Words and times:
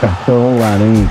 Cartão 0.00 0.58
laranja. 0.58 1.10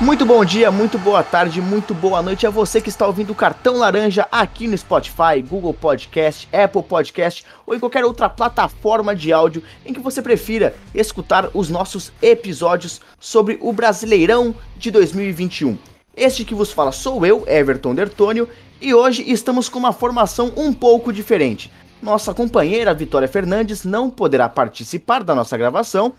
Muito 0.00 0.26
bom 0.26 0.44
dia, 0.44 0.68
muito 0.72 0.98
boa 0.98 1.22
tarde, 1.22 1.60
muito 1.60 1.94
boa 1.94 2.20
noite 2.20 2.44
a 2.44 2.50
você 2.50 2.80
que 2.80 2.88
está 2.88 3.06
ouvindo 3.06 3.30
o 3.30 3.34
Cartão 3.34 3.76
Laranja 3.76 4.26
aqui 4.32 4.66
no 4.66 4.76
Spotify, 4.76 5.40
Google 5.48 5.72
Podcast, 5.72 6.48
Apple 6.52 6.82
Podcast 6.82 7.44
ou 7.64 7.76
em 7.76 7.78
qualquer 7.78 8.04
outra 8.04 8.28
plataforma 8.28 9.14
de 9.14 9.32
áudio 9.32 9.62
em 9.86 9.94
que 9.94 10.00
você 10.00 10.20
prefira 10.20 10.74
escutar 10.92 11.48
os 11.54 11.70
nossos 11.70 12.12
episódios 12.20 13.00
sobre 13.20 13.56
o 13.60 13.72
Brasileirão 13.72 14.52
de 14.76 14.90
2021. 14.90 15.78
Este 16.16 16.44
que 16.44 16.56
vos 16.56 16.72
fala 16.72 16.90
sou 16.90 17.24
eu, 17.24 17.44
Everton 17.46 17.94
Dertônio, 17.94 18.48
e 18.80 18.92
hoje 18.92 19.22
estamos 19.30 19.68
com 19.68 19.78
uma 19.78 19.92
formação 19.92 20.52
um 20.56 20.72
pouco 20.72 21.12
diferente. 21.12 21.70
Nossa 22.04 22.34
companheira 22.34 22.92
Vitória 22.92 23.26
Fernandes 23.26 23.82
não 23.82 24.10
poderá 24.10 24.46
participar 24.46 25.24
da 25.24 25.34
nossa 25.34 25.56
gravação, 25.56 26.12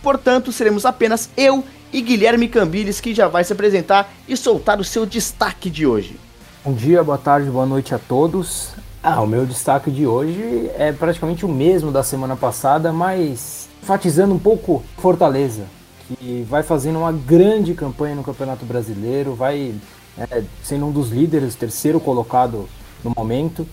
portanto 0.00 0.52
seremos 0.52 0.86
apenas 0.86 1.28
eu 1.36 1.64
e 1.92 2.00
Guilherme 2.00 2.46
Cambiles 2.46 3.00
que 3.00 3.12
já 3.12 3.26
vai 3.26 3.42
se 3.42 3.52
apresentar 3.52 4.08
e 4.28 4.36
soltar 4.36 4.78
o 4.78 4.84
seu 4.84 5.04
destaque 5.04 5.68
de 5.68 5.84
hoje. 5.84 6.16
Bom 6.64 6.72
dia, 6.72 7.02
boa 7.02 7.18
tarde, 7.18 7.50
boa 7.50 7.66
noite 7.66 7.92
a 7.92 7.98
todos. 7.98 8.68
Ah, 9.02 9.20
o 9.20 9.26
meu 9.26 9.44
destaque 9.44 9.90
de 9.90 10.06
hoje 10.06 10.70
é 10.78 10.92
praticamente 10.92 11.44
o 11.44 11.48
mesmo 11.48 11.90
da 11.90 12.04
semana 12.04 12.36
passada, 12.36 12.92
mas 12.92 13.68
enfatizando 13.82 14.32
um 14.32 14.38
pouco 14.38 14.84
Fortaleza, 14.98 15.64
que 16.06 16.46
vai 16.48 16.62
fazendo 16.62 17.00
uma 17.00 17.10
grande 17.10 17.74
campanha 17.74 18.14
no 18.14 18.22
Campeonato 18.22 18.64
Brasileiro, 18.64 19.34
vai 19.34 19.74
é, 20.16 20.44
sendo 20.62 20.86
um 20.86 20.92
dos 20.92 21.10
líderes, 21.10 21.56
terceiro 21.56 21.98
colocado 21.98 22.68
no 23.02 23.12
momento, 23.16 23.66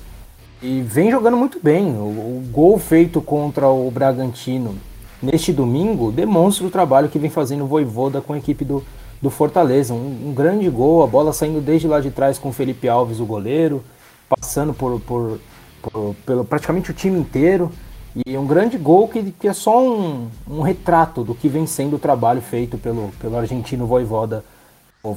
e 0.62 0.82
vem 0.82 1.12
jogando 1.12 1.38
muito 1.38 1.60
bem. 1.62 1.92
O, 1.94 2.08
o 2.08 2.44
gol 2.52 2.78
feito 2.78 3.22
contra 3.22 3.68
o 3.68 3.90
Bragantino 3.90 4.76
neste 5.22 5.52
domingo 5.52 6.12
demonstra 6.12 6.66
o 6.66 6.70
trabalho 6.70 7.10
que 7.10 7.20
vem 7.20 7.30
fazendo 7.30 7.64
o 7.64 7.68
Voivoda 7.68 8.22
com 8.22 8.34
a 8.34 8.38
equipe 8.38 8.64
do, 8.66 8.84
do 9.22 9.30
Fortaleza. 9.30 9.94
Um, 9.94 10.30
um, 10.30 10.34
grande 10.34 10.70
gol, 10.70 11.04
a 11.04 11.08
bola 11.08 11.34
saindo 11.34 11.62
desde 11.62 11.88
lá 11.88 12.00
de 12.00 12.12
trás 12.12 12.38
com 12.38 12.50
o 12.50 12.54
Felipe 12.54 12.88
Alves, 12.88 13.20
o 13.20 13.26
goleiro, 13.26 13.84
passando 14.30 14.74
por, 14.74 15.00
por, 15.02 15.40
por 15.82 16.16
pelo 16.26 16.46
praticamente 16.46 16.92
o 16.92 16.94
time 16.94 17.20
inteiro. 17.20 17.72
E 18.26 18.38
um 18.38 18.46
grande 18.46 18.78
gol 18.78 19.08
que, 19.08 19.32
que 19.32 19.48
é 19.48 19.54
só 19.54 19.82
um, 19.82 20.28
um 20.50 20.62
retrato 20.62 21.24
do 21.24 21.36
que 21.36 21.48
vem 21.48 21.68
sendo 21.68 21.96
o 21.96 22.00
trabalho 22.00 22.42
feito 22.42 22.78
pelo, 22.78 23.12
pelo 23.20 23.38
argentino 23.38 23.86
Voivoda 23.86 24.44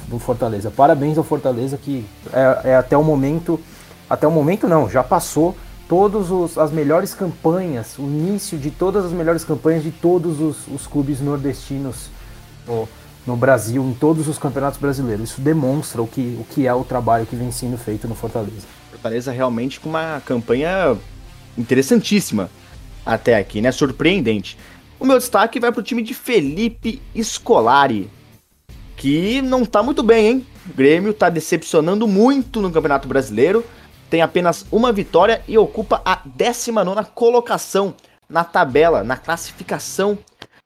do 0.06 0.18
Fortaleza. 0.18 0.70
Parabéns 0.70 1.18
ao 1.18 1.24
Fortaleza 1.24 1.76
que 1.76 2.04
é, 2.32 2.70
é 2.70 2.76
até 2.76 2.96
o 2.96 3.02
momento, 3.02 3.58
até 4.12 4.28
o 4.28 4.30
momento 4.30 4.68
não, 4.68 4.90
já 4.90 5.02
passou 5.02 5.56
todas 5.88 6.58
as 6.58 6.70
melhores 6.70 7.14
campanhas, 7.14 7.96
o 7.98 8.02
início 8.02 8.58
de 8.58 8.70
todas 8.70 9.06
as 9.06 9.10
melhores 9.10 9.42
campanhas 9.42 9.82
de 9.82 9.90
todos 9.90 10.38
os, 10.38 10.68
os 10.68 10.86
clubes 10.86 11.18
nordestinos 11.18 12.10
no, 12.66 12.86
no, 13.26 13.34
Brasil, 13.36 13.82
em 13.82 13.94
todos 13.94 14.28
os 14.28 14.36
campeonatos 14.36 14.78
brasileiros. 14.78 15.30
Isso 15.30 15.40
demonstra 15.40 16.02
o 16.02 16.06
que, 16.06 16.38
o 16.38 16.44
que 16.44 16.66
é 16.66 16.74
o 16.74 16.84
trabalho 16.84 17.24
que 17.24 17.34
vem 17.34 17.50
sendo 17.50 17.78
feito 17.78 18.06
no 18.06 18.14
Fortaleza. 18.14 18.66
Fortaleza 18.90 19.32
realmente 19.32 19.80
com 19.80 19.88
uma 19.88 20.20
campanha 20.26 20.94
interessantíssima 21.56 22.50
até 23.06 23.38
aqui, 23.38 23.62
né? 23.62 23.72
Surpreendente. 23.72 24.58
O 25.00 25.06
meu 25.06 25.16
destaque 25.16 25.58
vai 25.58 25.72
para 25.72 25.80
o 25.80 25.82
time 25.82 26.02
de 26.02 26.12
Felipe 26.12 27.00
Scolari, 27.18 28.10
que 28.94 29.40
não 29.40 29.64
tá 29.64 29.82
muito 29.82 30.02
bem, 30.02 30.26
hein? 30.26 30.46
O 30.70 30.76
Grêmio 30.76 31.14
tá 31.14 31.30
decepcionando 31.30 32.06
muito 32.06 32.60
no 32.60 32.70
Campeonato 32.70 33.08
Brasileiro 33.08 33.64
tem 34.12 34.20
apenas 34.20 34.66
uma 34.70 34.92
vitória 34.92 35.40
e 35.48 35.56
ocupa 35.56 36.02
a 36.04 36.20
19 36.22 37.06
colocação 37.14 37.94
na 38.28 38.44
tabela, 38.44 39.02
na 39.02 39.16
classificação 39.16 40.18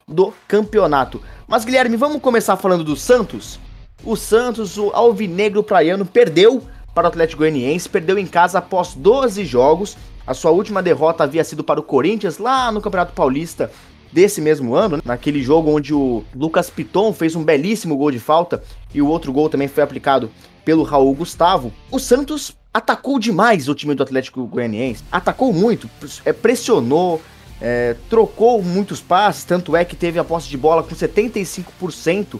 do 0.05 0.35
campeonato. 0.49 1.23
Mas 1.47 1.65
Guilherme, 1.65 1.97
vamos 1.97 2.21
começar 2.21 2.57
falando 2.57 2.83
do 2.83 2.97
Santos? 2.97 3.61
O 4.03 4.17
Santos, 4.17 4.77
o 4.77 4.91
alvinegro 4.91 5.63
praiano, 5.63 6.05
perdeu 6.05 6.61
para 6.93 7.05
o 7.05 7.07
Atlético 7.07 7.43
Goianiense, 7.43 7.89
perdeu 7.89 8.19
em 8.19 8.27
casa 8.27 8.59
após 8.59 8.95
12 8.95 9.45
jogos. 9.45 9.97
A 10.27 10.35
sua 10.35 10.51
última 10.51 10.83
derrota 10.83 11.23
havia 11.23 11.45
sido 11.45 11.63
para 11.63 11.79
o 11.79 11.85
Corinthians 11.85 12.39
lá 12.39 12.73
no 12.73 12.81
Campeonato 12.81 13.13
Paulista 13.13 13.71
desse 14.13 14.41
mesmo 14.41 14.75
ano, 14.75 14.97
né? 14.97 15.03
naquele 15.05 15.41
jogo 15.41 15.71
onde 15.71 15.95
o 15.95 16.25
Lucas 16.35 16.69
Piton 16.69 17.13
fez 17.13 17.37
um 17.37 17.45
belíssimo 17.45 17.97
gol 17.97 18.11
de 18.11 18.19
falta 18.19 18.61
e 18.93 19.01
o 19.01 19.07
outro 19.07 19.33
gol 19.33 19.49
também 19.49 19.69
foi 19.69 19.85
aplicado 19.85 20.33
pelo 20.65 20.83
Raul 20.83 21.15
Gustavo. 21.15 21.73
O 21.93 22.01
Santos 22.01 22.53
atacou 22.77 23.19
demais 23.19 23.71
o 23.71 23.75
time 23.75 23.95
do 23.95 24.03
Atlético 24.03 24.47
Goianiense, 24.47 25.03
atacou 25.11 25.51
muito, 25.51 25.89
é, 26.27 26.33
pressionou, 26.33 27.23
é, 27.59 27.97
trocou 28.11 28.63
muitos 28.63 29.01
passes, 29.01 29.45
tanto 29.45 29.75
é 29.75 29.83
que 29.83 29.97
teve 29.97 30.19
a 30.19 30.25
posse 30.25 30.47
de 30.47 30.59
bola 30.59 30.83
com 30.83 30.95
75% 30.95 32.39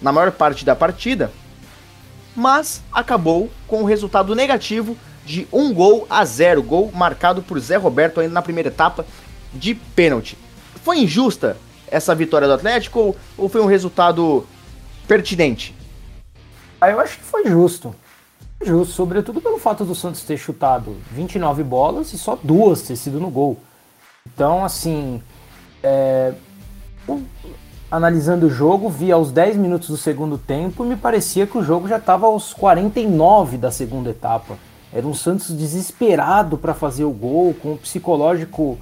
na 0.00 0.10
maior 0.10 0.32
parte 0.32 0.64
da 0.64 0.74
partida, 0.74 1.30
mas 2.34 2.82
acabou 2.90 3.50
com 3.68 3.82
um 3.82 3.84
resultado 3.84 4.34
negativo 4.34 4.96
de 5.26 5.46
um 5.52 5.70
gol 5.74 6.06
a 6.08 6.24
zero, 6.24 6.62
gol 6.62 6.90
marcado 6.90 7.42
por 7.42 7.60
Zé 7.60 7.76
Roberto 7.76 8.20
ainda 8.20 8.32
na 8.32 8.42
primeira 8.42 8.70
etapa 8.70 9.04
de 9.52 9.74
pênalti. 9.74 10.38
Foi 10.82 10.98
injusta 11.00 11.58
essa 11.86 12.14
vitória 12.14 12.48
do 12.48 12.54
Atlético 12.54 12.98
ou, 12.98 13.16
ou 13.36 13.48
foi 13.50 13.60
um 13.60 13.66
resultado 13.66 14.46
pertinente? 15.06 15.74
Ah, 16.80 16.88
eu 16.88 16.98
acho 17.00 17.18
que 17.18 17.24
foi 17.24 17.46
justo 17.46 17.94
justo, 18.64 18.94
sobretudo 18.94 19.40
pelo 19.40 19.58
fato 19.58 19.84
do 19.84 19.94
Santos 19.94 20.22
ter 20.22 20.36
chutado 20.36 20.96
29 21.10 21.62
bolas 21.62 22.12
e 22.12 22.18
só 22.18 22.38
duas 22.42 22.82
ter 22.82 22.96
sido 22.96 23.20
no 23.20 23.30
gol. 23.30 23.58
Então, 24.26 24.64
assim, 24.64 25.22
é, 25.82 26.32
analisando 27.90 28.46
o 28.46 28.50
jogo, 28.50 28.88
vi 28.88 29.12
aos 29.12 29.30
10 29.30 29.56
minutos 29.56 29.88
do 29.88 29.96
segundo 29.96 30.38
tempo 30.38 30.84
e 30.84 30.88
me 30.88 30.96
parecia 30.96 31.46
que 31.46 31.58
o 31.58 31.62
jogo 31.62 31.86
já 31.86 31.98
estava 31.98 32.26
aos 32.26 32.52
49 32.54 33.56
da 33.58 33.70
segunda 33.70 34.10
etapa. 34.10 34.56
Era 34.92 35.06
um 35.06 35.14
Santos 35.14 35.50
desesperado 35.50 36.56
para 36.56 36.72
fazer 36.72 37.04
o 37.04 37.10
gol, 37.10 37.54
com 37.54 37.74
o 37.74 37.78
psicológico 37.78 38.78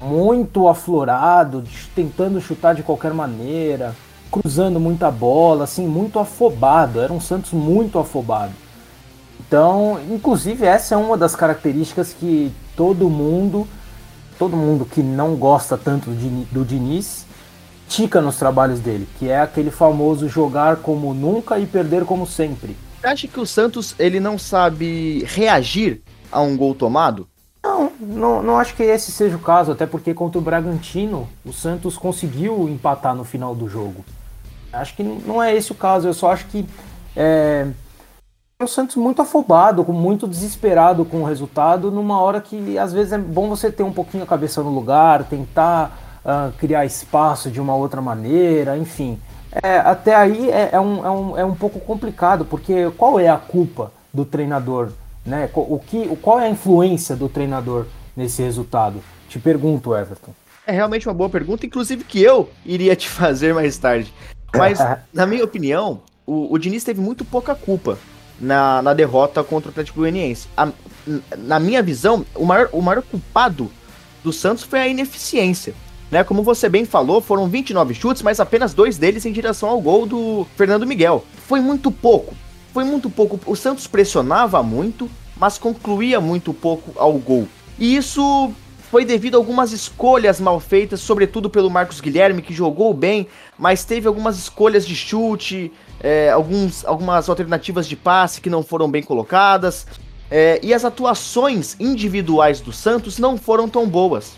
muito 0.00 0.68
aflorado, 0.68 1.64
tentando 1.94 2.40
chutar 2.40 2.74
de 2.74 2.82
qualquer 2.82 3.14
maneira, 3.14 3.94
cruzando 4.30 4.78
muita 4.78 5.10
bola, 5.10 5.64
assim, 5.64 5.86
muito 5.86 6.18
afobado. 6.18 7.00
Era 7.00 7.12
um 7.12 7.20
Santos 7.20 7.52
muito 7.52 7.98
afobado. 7.98 8.52
Então, 9.46 10.00
inclusive 10.10 10.66
essa 10.66 10.94
é 10.94 10.98
uma 10.98 11.16
das 11.16 11.36
características 11.36 12.12
que 12.12 12.52
todo 12.74 13.08
mundo, 13.08 13.66
todo 14.38 14.56
mundo 14.56 14.84
que 14.84 15.02
não 15.02 15.36
gosta 15.36 15.78
tanto 15.78 16.10
do 16.10 16.64
Diniz, 16.64 17.24
tica 17.88 18.20
nos 18.20 18.36
trabalhos 18.36 18.80
dele, 18.80 19.08
que 19.18 19.28
é 19.28 19.40
aquele 19.40 19.70
famoso 19.70 20.28
jogar 20.28 20.76
como 20.76 21.14
nunca 21.14 21.58
e 21.58 21.66
perder 21.66 22.04
como 22.04 22.26
sempre. 22.26 22.76
Você 23.00 23.06
acha 23.06 23.28
que 23.28 23.38
o 23.38 23.46
Santos 23.46 23.94
ele 23.98 24.18
não 24.18 24.36
sabe 24.36 25.24
reagir 25.28 26.02
a 26.32 26.40
um 26.40 26.56
gol 26.56 26.74
tomado? 26.74 27.28
Não, 27.62 27.92
não, 28.00 28.42
não 28.42 28.58
acho 28.58 28.74
que 28.74 28.82
esse 28.82 29.12
seja 29.12 29.36
o 29.36 29.40
caso, 29.40 29.72
até 29.72 29.86
porque 29.86 30.12
contra 30.12 30.38
o 30.38 30.42
Bragantino 30.42 31.28
o 31.44 31.52
Santos 31.52 31.96
conseguiu 31.96 32.68
empatar 32.68 33.14
no 33.14 33.22
final 33.22 33.54
do 33.54 33.68
jogo. 33.68 34.04
Acho 34.72 34.96
que 34.96 35.04
não 35.04 35.40
é 35.40 35.54
esse 35.54 35.70
o 35.70 35.74
caso, 35.74 36.08
eu 36.08 36.14
só 36.14 36.32
acho 36.32 36.46
que 36.46 36.66
é, 37.14 37.68
o 38.64 38.66
Santos 38.66 38.96
muito 38.96 39.20
afobado, 39.20 39.84
muito 39.92 40.26
desesperado 40.26 41.04
com 41.04 41.20
o 41.20 41.24
resultado, 41.26 41.90
numa 41.90 42.18
hora 42.18 42.40
que 42.40 42.78
às 42.78 42.90
vezes 42.90 43.12
é 43.12 43.18
bom 43.18 43.50
você 43.50 43.70
ter 43.70 43.82
um 43.82 43.92
pouquinho 43.92 44.24
a 44.24 44.26
cabeça 44.26 44.62
no 44.62 44.70
lugar, 44.70 45.24
tentar 45.24 46.22
uh, 46.24 46.50
criar 46.56 46.86
espaço 46.86 47.50
de 47.50 47.60
uma 47.60 47.74
outra 47.74 48.00
maneira, 48.00 48.78
enfim. 48.78 49.20
É, 49.62 49.76
até 49.76 50.14
aí 50.14 50.50
é, 50.50 50.70
é, 50.72 50.80
um, 50.80 51.04
é, 51.04 51.10
um, 51.10 51.38
é 51.38 51.44
um 51.44 51.54
pouco 51.54 51.78
complicado, 51.80 52.46
porque 52.46 52.90
qual 52.96 53.20
é 53.20 53.28
a 53.28 53.36
culpa 53.36 53.92
do 54.12 54.24
treinador? 54.24 54.88
Né? 55.24 55.50
O 55.54 55.78
que, 55.78 56.08
qual 56.22 56.40
é 56.40 56.46
a 56.46 56.50
influência 56.50 57.14
do 57.14 57.28
treinador 57.28 57.84
nesse 58.16 58.42
resultado? 58.42 59.02
Te 59.28 59.38
pergunto, 59.38 59.94
Everton. 59.94 60.32
É 60.66 60.72
realmente 60.72 61.06
uma 61.06 61.14
boa 61.14 61.28
pergunta, 61.28 61.66
inclusive 61.66 62.04
que 62.04 62.22
eu 62.22 62.48
iria 62.64 62.96
te 62.96 63.06
fazer 63.10 63.52
mais 63.52 63.76
tarde. 63.76 64.14
Mas, 64.56 64.78
na 65.12 65.26
minha 65.26 65.44
opinião, 65.44 66.00
o, 66.26 66.54
o 66.54 66.58
Diniz 66.58 66.82
teve 66.84 67.02
muito 67.02 67.22
pouca 67.22 67.54
culpa 67.54 67.98
na, 68.40 68.82
na 68.82 68.94
derrota 68.94 69.42
contra 69.42 69.68
o 69.68 69.70
Atlético 69.70 70.00
Goianiense. 70.00 70.48
A, 70.56 70.68
na 71.38 71.58
minha 71.60 71.82
visão, 71.82 72.24
o 72.34 72.44
maior, 72.44 72.68
o 72.72 72.82
maior 72.82 73.02
culpado 73.02 73.70
do 74.22 74.32
Santos 74.32 74.64
foi 74.64 74.80
a 74.80 74.88
ineficiência. 74.88 75.74
Né? 76.10 76.22
Como 76.22 76.42
você 76.42 76.68
bem 76.68 76.84
falou, 76.84 77.20
foram 77.20 77.48
29 77.48 77.94
chutes, 77.94 78.22
mas 78.22 78.40
apenas 78.40 78.74
dois 78.74 78.98
deles 78.98 79.26
em 79.26 79.32
direção 79.32 79.68
ao 79.68 79.80
gol 79.80 80.06
do 80.06 80.46
Fernando 80.56 80.86
Miguel. 80.86 81.24
Foi 81.46 81.60
muito 81.60 81.90
pouco. 81.90 82.34
Foi 82.72 82.84
muito 82.84 83.08
pouco. 83.08 83.40
O 83.46 83.56
Santos 83.56 83.86
pressionava 83.86 84.62
muito, 84.62 85.10
mas 85.36 85.58
concluía 85.58 86.20
muito 86.20 86.52
pouco 86.52 86.92
ao 86.96 87.12
gol. 87.14 87.48
E 87.78 87.96
isso 87.96 88.52
foi 88.90 89.04
devido 89.04 89.34
a 89.34 89.38
algumas 89.38 89.72
escolhas 89.72 90.40
mal 90.40 90.60
feitas, 90.60 91.00
sobretudo 91.00 91.50
pelo 91.50 91.70
Marcos 91.70 92.00
Guilherme, 92.00 92.42
que 92.42 92.54
jogou 92.54 92.94
bem, 92.94 93.26
mas 93.58 93.84
teve 93.84 94.06
algumas 94.06 94.38
escolhas 94.38 94.86
de 94.86 94.94
chute, 94.94 95.72
é, 96.06 96.30
alguns, 96.30 96.84
algumas 96.84 97.28
alternativas 97.28 97.88
de 97.88 97.96
passe 97.96 98.40
que 98.40 98.48
não 98.48 98.62
foram 98.62 98.88
bem 98.88 99.02
colocadas. 99.02 99.88
É, 100.30 100.60
e 100.62 100.72
as 100.72 100.84
atuações 100.84 101.74
individuais 101.80 102.60
do 102.60 102.72
Santos 102.72 103.18
não 103.18 103.36
foram 103.36 103.68
tão 103.68 103.88
boas. 103.88 104.34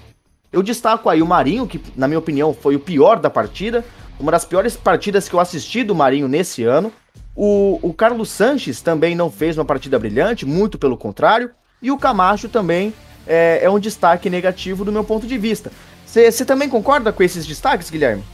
Eu 0.51 0.63
destaco 0.63 1.11
aí 1.11 1.21
o 1.21 1.27
Marinho, 1.27 1.67
que 1.67 1.79
na 1.95 2.09
minha 2.09 2.19
opinião 2.19 2.55
foi 2.55 2.75
o 2.75 2.81
pior 2.81 3.21
da 3.21 3.29
partida, 3.29 3.85
uma 4.19 4.33
das 4.33 4.47
piores 4.47 4.79
partidas 4.79 5.29
que 5.29 5.35
eu 5.35 5.41
assisti 5.41 5.85
do 5.85 5.95
Marinho 5.95 6.27
nesse 6.27 6.65
ano. 6.65 6.91
O, 7.37 7.79
o 7.83 7.93
Carlos 7.93 8.31
Sanches 8.31 8.81
também 8.81 9.15
não 9.15 9.31
fez 9.31 9.59
uma 9.59 9.65
partida 9.65 9.99
brilhante, 9.99 10.47
muito 10.47 10.79
pelo 10.79 10.97
contrário. 10.97 11.51
E 11.83 11.91
o 11.91 11.99
Camacho 11.99 12.49
também 12.49 12.95
é, 13.27 13.61
é 13.63 13.69
um 13.69 13.79
destaque 13.79 14.31
negativo 14.31 14.87
do 14.87 14.93
meu 14.93 15.05
ponto 15.05 15.27
de 15.27 15.37
vista. 15.37 15.71
Você 16.07 16.47
também 16.47 16.71
concorda 16.71 17.13
com 17.13 17.23
esses 17.23 17.45
destaques, 17.45 17.91
Guilherme? 17.91 18.25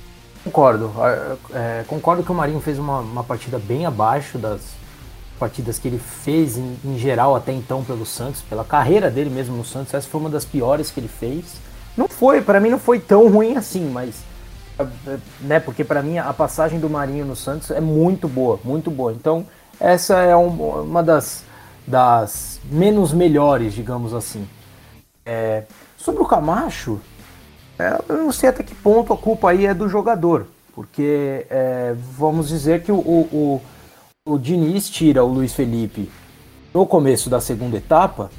Concordo. 0.45 0.93
É, 1.53 1.85
concordo 1.87 2.23
que 2.23 2.31
o 2.31 2.35
Marinho 2.35 2.61
fez 2.61 2.79
uma, 2.79 3.01
uma 3.01 3.25
partida 3.25 3.59
bem 3.59 3.87
abaixo 3.87 4.37
das 4.37 4.61
partidas 5.39 5.79
que 5.79 5.89
ele 5.89 5.99
fez 5.99 6.57
em, 6.59 6.77
em, 6.85 6.99
geral 6.99 7.35
até 7.35 7.53
então 7.53 7.83
pelo 7.83 8.05
Santos, 8.07 8.43
pela 8.43 8.65
carreira 8.65 9.11
dele 9.11 9.31
mesmo 9.31 9.57
no 9.57 9.65
Santos. 9.65 9.95
Essa 9.95 10.07
foi 10.07 10.21
uma 10.21 10.31
das 10.31 10.45
piores 10.45 10.91
que 10.91 11.01
ele 11.01 11.09
fez. 11.09 11.57
Não 11.97 12.09
foi, 12.09 12.43
para 12.43 12.61
mim 12.61 12.69
não 12.69 12.79
foi 12.79 13.01
tão 13.01 13.29
ruim 13.29 13.57
assim, 13.57 13.89
mas 13.91 14.23
né, 15.41 15.61
porque 15.61 15.85
para 15.85 16.03
mim 16.03 16.19
a 16.19 16.33
passagem 16.33 16.81
do 16.81 16.91
Marinho 16.91 17.25
no 17.25 17.37
Santos 17.37 17.71
é 17.71 17.81
muito 17.81 18.29
boa, 18.29 18.61
muito 18.63 18.91
boa. 18.91 19.13
Então 19.13 19.47
essa 19.81 20.19
é 20.19 20.37
um, 20.37 20.83
uma 20.83 21.03
das, 21.03 21.43
das 21.87 22.61
menos 22.65 23.13
melhores, 23.13 23.73
digamos 23.73 24.13
assim. 24.13 24.47
É, 25.25 25.65
sobre 25.97 26.23
o 26.23 26.27
Camacho, 26.27 27.01
é, 27.01 27.14
eu 28.09 28.17
não 28.19 28.33
sei 28.33 28.49
até 28.49 28.63
que 28.63 28.75
ponto 28.75 29.13
a 29.13 29.17
culpa 29.17 29.51
aí 29.51 29.67
é 29.67 29.75
do 29.75 29.89
jogador, 29.89 30.47
porque 30.75 31.47
é, 31.51 31.95
vamos 32.17 32.49
dizer 32.49 32.83
que 32.83 32.93
o, 32.93 32.97
o, 32.97 33.63
o, 34.27 34.39
Diniz 34.39 34.89
tira 34.89 35.25
o 35.25 35.29
Luiz 35.29 35.53
Felipe 35.53 36.11
no 36.73 36.87
começo 36.87 37.29
da 37.29 37.41
segunda 37.41 37.77
etapa 37.77 38.31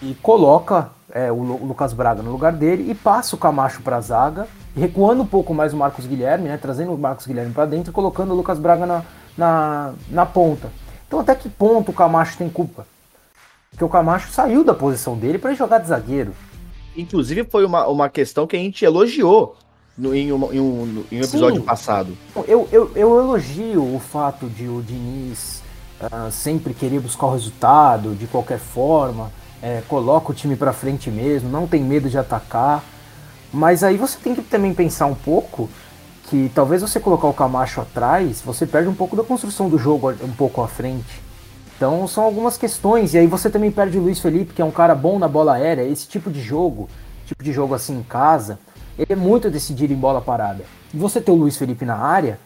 e 0.00 0.14
coloca 0.22 0.90
é, 1.12 1.30
o, 1.30 1.36
o, 1.36 1.66
Lucas 1.66 1.92
Braga 1.92 2.22
no 2.22 2.30
lugar 2.30 2.52
dele 2.52 2.90
e 2.90 2.94
passa 2.94 3.36
o 3.36 3.38
Camacho 3.38 3.82
para 3.82 3.96
a 3.96 4.00
zaga, 4.00 4.48
recuando 4.76 5.22
um 5.22 5.26
pouco 5.26 5.52
mais 5.52 5.72
o 5.72 5.76
Marcos 5.76 6.06
Guilherme, 6.06 6.48
né, 6.48 6.56
trazendo 6.56 6.94
o 6.94 6.98
Marcos 6.98 7.26
Guilherme 7.26 7.52
para 7.52 7.66
dentro 7.66 7.90
e 7.90 7.94
colocando 7.94 8.32
o 8.32 8.36
Lucas 8.36 8.58
Braga 8.58 8.86
na, 8.86 9.02
na, 9.36 9.92
na 10.08 10.26
ponta. 10.26 10.70
Então 11.06 11.20
até 11.20 11.34
que 11.34 11.48
ponto 11.48 11.90
o 11.90 11.94
Camacho 11.94 12.38
tem 12.38 12.48
culpa? 12.48 12.86
Porque 13.70 13.84
o 13.84 13.88
Camacho 13.88 14.30
saiu 14.30 14.62
da 14.62 14.74
posição 14.74 15.16
dele 15.16 15.38
para 15.38 15.54
jogar 15.54 15.78
de 15.78 15.88
zagueiro. 15.88 16.34
Inclusive, 16.96 17.44
foi 17.44 17.64
uma, 17.64 17.86
uma 17.86 18.08
questão 18.08 18.46
que 18.46 18.56
a 18.56 18.58
gente 18.58 18.84
elogiou 18.84 19.56
no, 19.96 20.14
em, 20.14 20.32
um, 20.32 20.52
em, 20.52 20.60
um, 20.60 21.04
em 21.10 21.20
um 21.20 21.24
episódio 21.24 21.60
Sim. 21.60 21.66
passado. 21.66 22.16
Eu, 22.46 22.68
eu, 22.72 22.90
eu 22.94 23.18
elogio 23.18 23.82
o 23.82 24.00
fato 24.00 24.46
de 24.48 24.66
o 24.66 24.82
Diniz 24.82 25.62
uh, 26.00 26.30
sempre 26.30 26.74
querer 26.74 27.00
buscar 27.00 27.26
o 27.26 27.32
resultado 27.32 28.14
de 28.14 28.26
qualquer 28.26 28.58
forma, 28.58 29.30
é, 29.62 29.82
coloca 29.88 30.32
o 30.32 30.34
time 30.34 30.56
para 30.56 30.72
frente 30.72 31.10
mesmo, 31.10 31.48
não 31.48 31.66
tem 31.66 31.82
medo 31.82 32.10
de 32.10 32.18
atacar. 32.18 32.82
Mas 33.52 33.84
aí 33.84 33.96
você 33.96 34.18
tem 34.18 34.34
que 34.34 34.42
também 34.42 34.72
pensar 34.72 35.06
um 35.06 35.14
pouco 35.14 35.68
que 36.28 36.50
talvez 36.54 36.80
você 36.80 36.98
colocar 36.98 37.28
o 37.28 37.34
Camacho 37.34 37.80
atrás, 37.80 38.40
você 38.40 38.66
perde 38.66 38.88
um 38.88 38.94
pouco 38.94 39.14
da 39.14 39.22
construção 39.22 39.68
do 39.68 39.78
jogo 39.78 40.10
um 40.22 40.32
pouco 40.32 40.62
à 40.62 40.68
frente. 40.68 41.20
Então 41.82 42.06
são 42.06 42.22
algumas 42.22 42.56
questões. 42.56 43.12
E 43.12 43.18
aí 43.18 43.26
você 43.26 43.50
também 43.50 43.68
perde 43.68 43.98
o 43.98 44.02
Luiz 44.02 44.20
Felipe, 44.20 44.54
que 44.54 44.62
é 44.62 44.64
um 44.64 44.70
cara 44.70 44.94
bom 44.94 45.18
na 45.18 45.26
bola 45.26 45.54
aérea. 45.54 45.82
Esse 45.82 46.06
tipo 46.06 46.30
de 46.30 46.40
jogo, 46.40 46.88
tipo 47.26 47.42
de 47.42 47.52
jogo 47.52 47.74
assim 47.74 47.98
em 47.98 48.04
casa, 48.04 48.56
ele 48.96 49.14
é 49.14 49.16
muito 49.16 49.50
decidido 49.50 49.92
em 49.92 49.96
bola 49.96 50.20
parada. 50.20 50.62
E 50.94 50.96
você 50.96 51.20
ter 51.20 51.32
o 51.32 51.34
Luiz 51.34 51.56
Felipe 51.56 51.84
na 51.84 51.96
área 51.96 52.38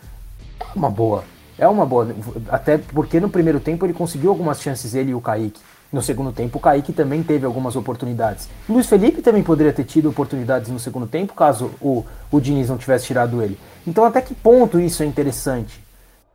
é 0.59 0.65
uma 0.75 0.88
boa. 0.88 1.23
É 1.59 1.69
uma 1.69 1.85
boa. 1.85 2.09
Até 2.49 2.79
porque 2.79 3.21
no 3.21 3.29
primeiro 3.29 3.61
tempo 3.61 3.85
ele 3.85 3.93
conseguiu 3.93 4.31
algumas 4.31 4.59
chances, 4.62 4.94
ele 4.94 5.11
e 5.11 5.15
o 5.15 5.21
Kaique. 5.21 5.61
No 5.93 6.00
segundo 6.00 6.33
tempo, 6.33 6.56
o 6.56 6.61
Kaique 6.61 6.94
também 6.94 7.23
teve 7.23 7.44
algumas 7.44 7.77
oportunidades. 7.77 8.49
O 8.67 8.73
Luiz 8.73 8.87
Felipe 8.87 9.21
também 9.21 9.43
poderia 9.43 9.73
ter 9.73 9.85
tido 9.85 10.09
oportunidades 10.09 10.71
no 10.71 10.81
segundo 10.81 11.06
tempo, 11.06 11.35
caso 11.35 11.73
o, 11.79 12.06
o 12.33 12.41
Diniz 12.41 12.71
não 12.71 12.79
tivesse 12.79 13.05
tirado 13.05 13.43
ele. 13.43 13.59
Então, 13.87 14.03
até 14.03 14.23
que 14.23 14.35
ponto 14.35 14.81
isso 14.81 15.03
é 15.03 15.06
interessante? 15.06 15.79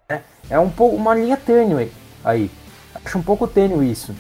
É, 0.08 0.20
é 0.52 0.60
um 0.60 0.70
pouco 0.70 0.96
uma 0.96 1.16
linha 1.16 1.36
tênue 1.36 1.92
aí. 2.24 2.52
Acho 3.04 3.18
um 3.18 3.24
pouco 3.24 3.48
tênue 3.48 3.92
isso. 3.92 4.14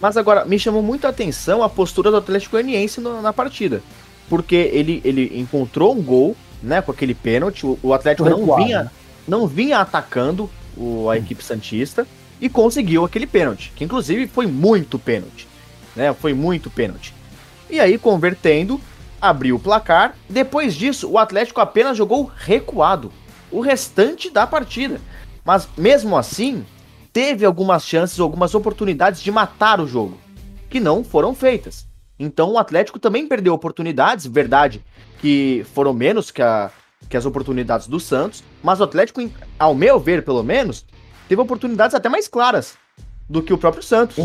Mas 0.00 0.16
agora, 0.16 0.44
me 0.44 0.58
chamou 0.58 0.82
muito 0.82 1.06
a 1.06 1.10
atenção 1.10 1.62
a 1.62 1.68
postura 1.68 2.10
do 2.10 2.18
Atlético 2.18 2.52
Goianiense 2.52 3.00
na 3.00 3.32
partida. 3.32 3.82
Porque 4.28 4.54
ele, 4.54 5.00
ele 5.04 5.38
encontrou 5.38 5.96
um 5.96 6.02
gol, 6.02 6.36
né, 6.62 6.80
com 6.80 6.92
aquele 6.92 7.14
pênalti. 7.14 7.66
O, 7.66 7.78
o 7.82 7.92
Atlético 7.92 8.28
não 8.28 8.56
vinha, 8.56 8.92
não 9.26 9.46
vinha 9.46 9.80
atacando 9.80 10.48
o, 10.76 11.08
a 11.10 11.16
equipe 11.16 11.42
Santista 11.42 12.06
e 12.40 12.48
conseguiu 12.48 13.04
aquele 13.04 13.26
pênalti. 13.26 13.72
Que 13.74 13.84
inclusive 13.84 14.28
foi 14.28 14.46
muito 14.46 14.98
pênalti. 14.98 15.48
Né, 15.96 16.12
foi 16.12 16.32
muito 16.32 16.70
pênalti. 16.70 17.12
E 17.68 17.80
aí, 17.80 17.98
convertendo, 17.98 18.80
abriu 19.20 19.56
o 19.56 19.60
placar. 19.60 20.14
Depois 20.28 20.74
disso, 20.74 21.10
o 21.10 21.18
Atlético 21.18 21.60
apenas 21.60 21.96
jogou 21.96 22.30
recuado. 22.36 23.12
O 23.50 23.60
restante 23.60 24.30
da 24.30 24.46
partida. 24.46 25.00
Mas 25.44 25.68
mesmo 25.76 26.16
assim, 26.16 26.64
teve 27.18 27.44
algumas 27.44 27.84
chances, 27.84 28.20
algumas 28.20 28.54
oportunidades 28.54 29.20
de 29.20 29.32
matar 29.32 29.80
o 29.80 29.88
jogo, 29.88 30.16
que 30.70 30.78
não 30.78 31.02
foram 31.02 31.34
feitas. 31.34 31.84
Então 32.16 32.52
o 32.52 32.58
Atlético 32.58 33.00
também 33.00 33.26
perdeu 33.26 33.52
oportunidades, 33.52 34.24
verdade, 34.24 34.84
que 35.20 35.66
foram 35.74 35.92
menos 35.92 36.30
que, 36.30 36.40
a, 36.40 36.70
que 37.08 37.16
as 37.16 37.26
oportunidades 37.26 37.88
do 37.88 37.98
Santos, 37.98 38.44
mas 38.62 38.78
o 38.78 38.84
Atlético, 38.84 39.20
ao 39.58 39.74
meu 39.74 39.98
ver, 39.98 40.24
pelo 40.24 40.44
menos, 40.44 40.86
teve 41.28 41.42
oportunidades 41.42 41.92
até 41.92 42.08
mais 42.08 42.28
claras 42.28 42.78
do 43.28 43.42
que 43.42 43.52
o 43.52 43.58
próprio 43.58 43.82
Santos, 43.82 44.16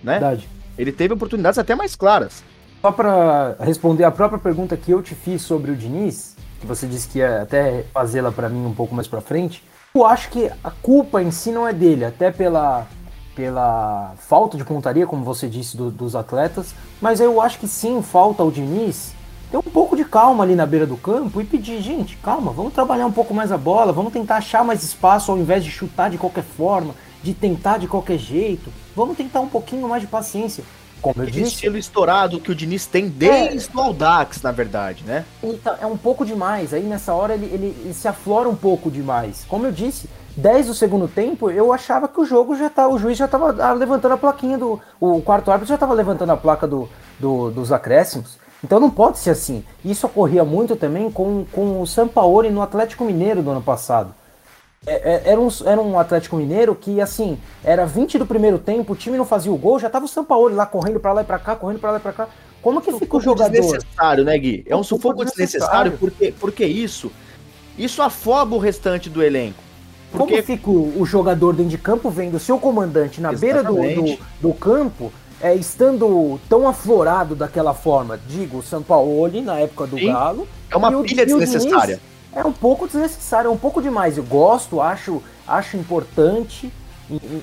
né? 0.00 0.20
Verdade. 0.20 0.48
Ele 0.78 0.92
teve 0.92 1.14
oportunidades 1.14 1.58
até 1.58 1.74
mais 1.74 1.96
claras. 1.96 2.44
Só 2.80 2.92
para 2.92 3.56
responder 3.58 4.04
a 4.04 4.12
própria 4.12 4.38
pergunta 4.38 4.76
que 4.76 4.92
eu 4.92 5.02
te 5.02 5.16
fiz 5.16 5.42
sobre 5.42 5.72
o 5.72 5.76
Diniz, 5.76 6.36
que 6.60 6.68
você 6.68 6.86
disse 6.86 7.08
que 7.08 7.18
ia 7.18 7.42
até 7.42 7.82
fazê-la 7.92 8.30
para 8.30 8.48
mim 8.48 8.64
um 8.64 8.74
pouco 8.74 8.94
mais 8.94 9.08
para 9.08 9.20
frente, 9.20 9.60
eu 9.98 10.06
acho 10.06 10.30
que 10.30 10.50
a 10.62 10.70
culpa 10.70 11.22
em 11.22 11.30
si 11.30 11.50
não 11.50 11.66
é 11.66 11.72
dele, 11.72 12.04
até 12.04 12.30
pela, 12.30 12.86
pela 13.34 14.12
falta 14.16 14.56
de 14.56 14.64
pontaria, 14.64 15.06
como 15.06 15.24
você 15.24 15.48
disse, 15.48 15.76
do, 15.76 15.90
dos 15.90 16.14
atletas, 16.14 16.74
mas 17.00 17.20
eu 17.20 17.40
acho 17.40 17.58
que 17.58 17.68
sim, 17.68 18.00
falta 18.02 18.42
ao 18.42 18.50
Diniz 18.50 19.12
ter 19.50 19.56
um 19.56 19.62
pouco 19.62 19.96
de 19.96 20.04
calma 20.04 20.44
ali 20.44 20.54
na 20.54 20.66
beira 20.66 20.86
do 20.86 20.96
campo 20.96 21.40
e 21.40 21.44
pedir, 21.44 21.80
gente, 21.80 22.16
calma, 22.18 22.52
vamos 22.52 22.72
trabalhar 22.74 23.06
um 23.06 23.12
pouco 23.12 23.32
mais 23.32 23.50
a 23.50 23.56
bola, 23.56 23.92
vamos 23.92 24.12
tentar 24.12 24.36
achar 24.36 24.64
mais 24.64 24.82
espaço 24.82 25.32
ao 25.32 25.38
invés 25.38 25.64
de 25.64 25.70
chutar 25.70 26.10
de 26.10 26.18
qualquer 26.18 26.44
forma, 26.44 26.94
de 27.22 27.34
tentar 27.34 27.78
de 27.78 27.88
qualquer 27.88 28.18
jeito, 28.18 28.70
vamos 28.94 29.16
tentar 29.16 29.40
um 29.40 29.48
pouquinho 29.48 29.88
mais 29.88 30.02
de 30.02 30.08
paciência. 30.08 30.62
Como 31.00 31.22
eu 31.22 31.26
disse. 31.26 31.54
estilo 31.54 31.76
estourado 31.76 32.40
que 32.40 32.50
o 32.50 32.54
Diniz 32.54 32.86
tem 32.86 33.08
desde 33.08 33.68
é, 33.68 33.76
o 33.76 33.80
Aldax, 33.80 34.42
na 34.42 34.52
verdade, 34.52 35.04
né? 35.04 35.24
Então, 35.42 35.74
é 35.80 35.86
um 35.86 35.96
pouco 35.96 36.24
demais. 36.24 36.74
Aí 36.74 36.82
nessa 36.82 37.14
hora 37.14 37.34
ele, 37.34 37.46
ele, 37.46 37.76
ele, 37.80 37.94
se 37.94 38.08
aflora 38.08 38.48
um 38.48 38.56
pouco 38.56 38.90
demais. 38.90 39.44
Como 39.48 39.66
eu 39.66 39.72
disse, 39.72 40.08
10 40.36 40.66
do 40.66 40.74
segundo 40.74 41.08
tempo, 41.08 41.50
eu 41.50 41.72
achava 41.72 42.08
que 42.08 42.20
o 42.20 42.24
jogo 42.24 42.56
já 42.56 42.68
tá. 42.70 42.88
O 42.88 42.98
juiz 42.98 43.16
já 43.16 43.28
tava 43.28 43.56
ah, 43.62 43.72
levantando 43.72 44.14
a 44.14 44.18
plaquinha 44.18 44.58
do. 44.58 44.80
O 45.00 45.20
quarto 45.20 45.50
árbitro 45.50 45.74
já 45.74 45.78
tava 45.78 45.94
levantando 45.94 46.30
a 46.30 46.36
placa 46.36 46.66
do, 46.66 46.88
do 47.18 47.50
dos 47.50 47.72
acréscimos. 47.72 48.38
Então 48.62 48.80
não 48.80 48.90
pode 48.90 49.18
ser 49.18 49.30
assim. 49.30 49.64
Isso 49.84 50.06
ocorria 50.06 50.44
muito 50.44 50.74
também 50.74 51.10
com, 51.10 51.44
com 51.52 51.80
o 51.80 51.86
Sampaoli 51.86 52.50
no 52.50 52.62
Atlético 52.62 53.04
Mineiro 53.04 53.42
do 53.42 53.50
ano 53.50 53.62
passado. 53.62 54.14
É, 54.86 54.92
é, 54.92 55.22
era, 55.32 55.40
um, 55.40 55.48
era 55.64 55.80
um 55.80 55.98
Atlético 55.98 56.36
Mineiro 56.36 56.74
que, 56.74 57.00
assim, 57.00 57.38
era 57.64 57.84
20 57.84 58.18
do 58.18 58.26
primeiro 58.26 58.58
tempo, 58.58 58.92
o 58.92 58.96
time 58.96 59.18
não 59.18 59.24
fazia 59.24 59.52
o 59.52 59.56
gol, 59.56 59.78
já 59.78 59.90
tava 59.90 60.04
o 60.04 60.08
Sampaoli 60.08 60.54
lá 60.54 60.66
correndo 60.66 61.00
para 61.00 61.12
lá 61.12 61.22
e 61.22 61.24
pra 61.24 61.38
cá, 61.38 61.56
correndo 61.56 61.80
para 61.80 61.92
lá 61.92 61.98
e 61.98 62.00
pra 62.00 62.12
cá. 62.12 62.28
Como 62.62 62.80
que 62.80 62.92
fica 62.92 63.16
o 63.16 63.20
jogador? 63.20 63.50
desnecessário, 63.50 64.24
né, 64.24 64.36
Gui? 64.38 64.64
É 64.66 64.76
um, 64.76 64.82
sufoco 64.82 65.24
desnecessário, 65.24 65.92
porque, 65.98 66.34
porque 66.38 66.64
isso, 66.64 67.10
isso 67.76 68.02
afoba 68.02 68.56
o 68.56 68.58
restante 68.58 69.10
do 69.10 69.22
elenco. 69.22 69.62
Porque... 70.10 70.34
Como 70.34 70.42
fica 70.42 70.70
o, 70.70 71.02
o, 71.02 71.06
jogador 71.06 71.54
dentro 71.54 71.70
de 71.70 71.78
campo 71.78 72.08
vendo 72.08 72.36
o 72.36 72.40
seu 72.40 72.58
comandante 72.58 73.20
na 73.20 73.32
Exatamente. 73.32 73.84
beira 73.84 74.00
do, 74.02 74.16
do, 74.16 74.48
do 74.48 74.54
campo, 74.54 75.12
é, 75.40 75.54
estando 75.54 76.40
tão 76.48 76.66
aflorado 76.66 77.34
daquela 77.34 77.74
forma? 77.74 78.18
Digo, 78.26 78.58
o 78.58 78.62
Sampaoli 78.62 79.42
na 79.42 79.58
época 79.58 79.86
do 79.86 79.98
Sim. 79.98 80.06
Galo. 80.06 80.48
É 80.70 80.76
uma 80.76 81.02
pilha 81.02 81.26
desnecessária 81.26 82.00
é 82.38 82.44
um 82.44 82.52
pouco 82.52 82.86
desnecessário, 82.86 83.48
é 83.48 83.50
um 83.50 83.58
pouco 83.58 83.82
demais. 83.82 84.16
Eu 84.16 84.24
gosto, 84.24 84.80
acho, 84.80 85.22
acho 85.46 85.76
importante, 85.76 86.72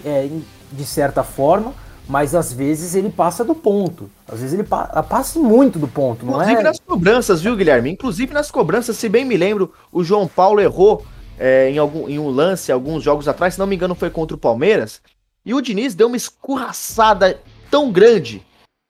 é, 0.06 0.30
de 0.72 0.86
certa 0.86 1.24
forma, 1.24 1.74
mas 2.08 2.34
às 2.34 2.54
vezes 2.54 2.96
ele 2.96 3.10
passa 3.10 3.44
do 3.44 3.54
ponto. 3.54 4.10
Às 4.28 4.40
vezes 4.40 4.54
ele 4.54 4.64
pa 4.64 4.88
passa 5.04 5.40
muito 5.40 5.78
do 5.78 5.88
ponto, 5.88 6.26
não 6.26 6.34
Inclusive 6.34 6.60
é? 6.60 6.64
nas 6.64 6.80
cobranças, 6.80 7.42
viu, 7.42 7.56
Guilherme? 7.56 7.92
Inclusive 7.92 8.34
nas 8.34 8.50
cobranças, 8.50 8.96
se 8.96 9.10
bem 9.10 9.26
me 9.26 9.36
lembro, 9.36 9.74
o 9.92 10.04
João 10.04 10.28
Paulo 10.28 10.62
errou 10.62 11.06
é, 11.38 11.70
em, 11.70 11.78
algum, 11.78 12.08
em 12.08 12.18
um 12.18 12.30
lance 12.30 12.72
alguns 12.72 13.04
jogos 13.04 13.28
atrás, 13.28 13.56
se 13.56 13.60
não 13.60 13.68
me 13.68 13.76
engano 13.76 13.96
foi 13.96 14.10
contra 14.10 14.36
o 14.36 14.40
Palmeiras, 14.40 15.02
e 15.46 15.54
o 15.54 15.62
Diniz 15.62 15.94
deu 15.94 16.08
uma 16.08 16.18
escorraçada 16.18 17.40
tão 17.70 17.92
grande 17.92 18.42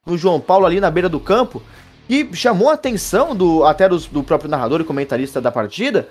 no 0.06 0.18
João 0.18 0.40
Paulo 0.40 0.66
ali 0.66 0.80
na 0.80 0.92
beira 0.92 1.10
do 1.10 1.20
campo, 1.20 1.62
que 2.08 2.30
chamou 2.34 2.70
a 2.70 2.74
atenção 2.74 3.36
do, 3.36 3.64
até 3.64 3.88
dos, 3.90 4.06
do 4.08 4.24
próprio 4.24 4.50
narrador 4.50 4.82
e 4.82 4.84
comentarista 4.84 5.42
da 5.42 5.52
partida. 5.52 6.08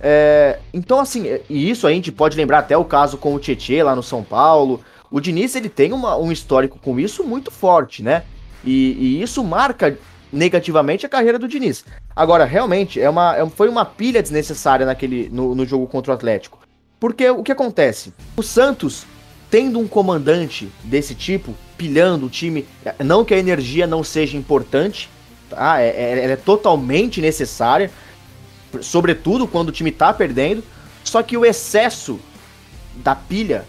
É, 0.00 0.58
então, 0.72 1.00
assim, 1.00 1.26
e 1.48 1.70
isso 1.70 1.86
a 1.86 1.90
gente 1.90 2.10
pode 2.10 2.36
lembrar 2.36 2.60
até 2.60 2.76
o 2.76 2.84
caso 2.84 3.16
com 3.18 3.34
o 3.34 3.38
Tietê 3.38 3.82
lá 3.82 3.94
no 3.94 4.02
São 4.02 4.22
Paulo. 4.22 4.80
O 5.10 5.20
Diniz 5.20 5.54
ele 5.54 5.68
tem 5.68 5.92
uma, 5.92 6.16
um 6.16 6.32
histórico 6.32 6.78
com 6.78 6.98
isso 6.98 7.22
muito 7.22 7.50
forte, 7.50 8.02
né? 8.02 8.22
E, 8.64 8.92
e 8.92 9.22
isso 9.22 9.44
marca 9.44 9.98
negativamente 10.32 11.04
a 11.04 11.08
carreira 11.08 11.38
do 11.38 11.46
Diniz. 11.46 11.84
Agora, 12.16 12.44
realmente, 12.44 13.00
é 13.00 13.10
uma, 13.10 13.36
é, 13.36 13.46
foi 13.50 13.68
uma 13.68 13.84
pilha 13.84 14.22
desnecessária 14.22 14.86
naquele, 14.86 15.28
no, 15.30 15.54
no 15.54 15.66
jogo 15.66 15.86
contra 15.86 16.12
o 16.12 16.14
Atlético. 16.14 16.58
Porque 16.98 17.28
o 17.28 17.42
que 17.42 17.52
acontece? 17.52 18.14
O 18.36 18.42
Santos, 18.42 19.04
tendo 19.50 19.78
um 19.78 19.88
comandante 19.88 20.70
desse 20.84 21.14
tipo, 21.14 21.54
pilhando 21.76 22.26
o 22.26 22.30
time, 22.30 22.66
não 23.04 23.24
que 23.24 23.34
a 23.34 23.38
energia 23.38 23.86
não 23.86 24.02
seja 24.04 24.36
importante, 24.36 25.10
tá? 25.54 25.80
É, 25.80 25.88
é, 25.88 26.24
ela 26.24 26.32
é 26.32 26.36
totalmente 26.36 27.20
necessária, 27.20 27.90
sobretudo 28.80 29.46
quando 29.46 29.68
o 29.68 29.72
time 29.72 29.90
tá 29.90 30.12
perdendo, 30.12 30.62
só 31.04 31.22
que 31.22 31.36
o 31.36 31.44
excesso 31.44 32.18
da 32.96 33.14
pilha 33.14 33.64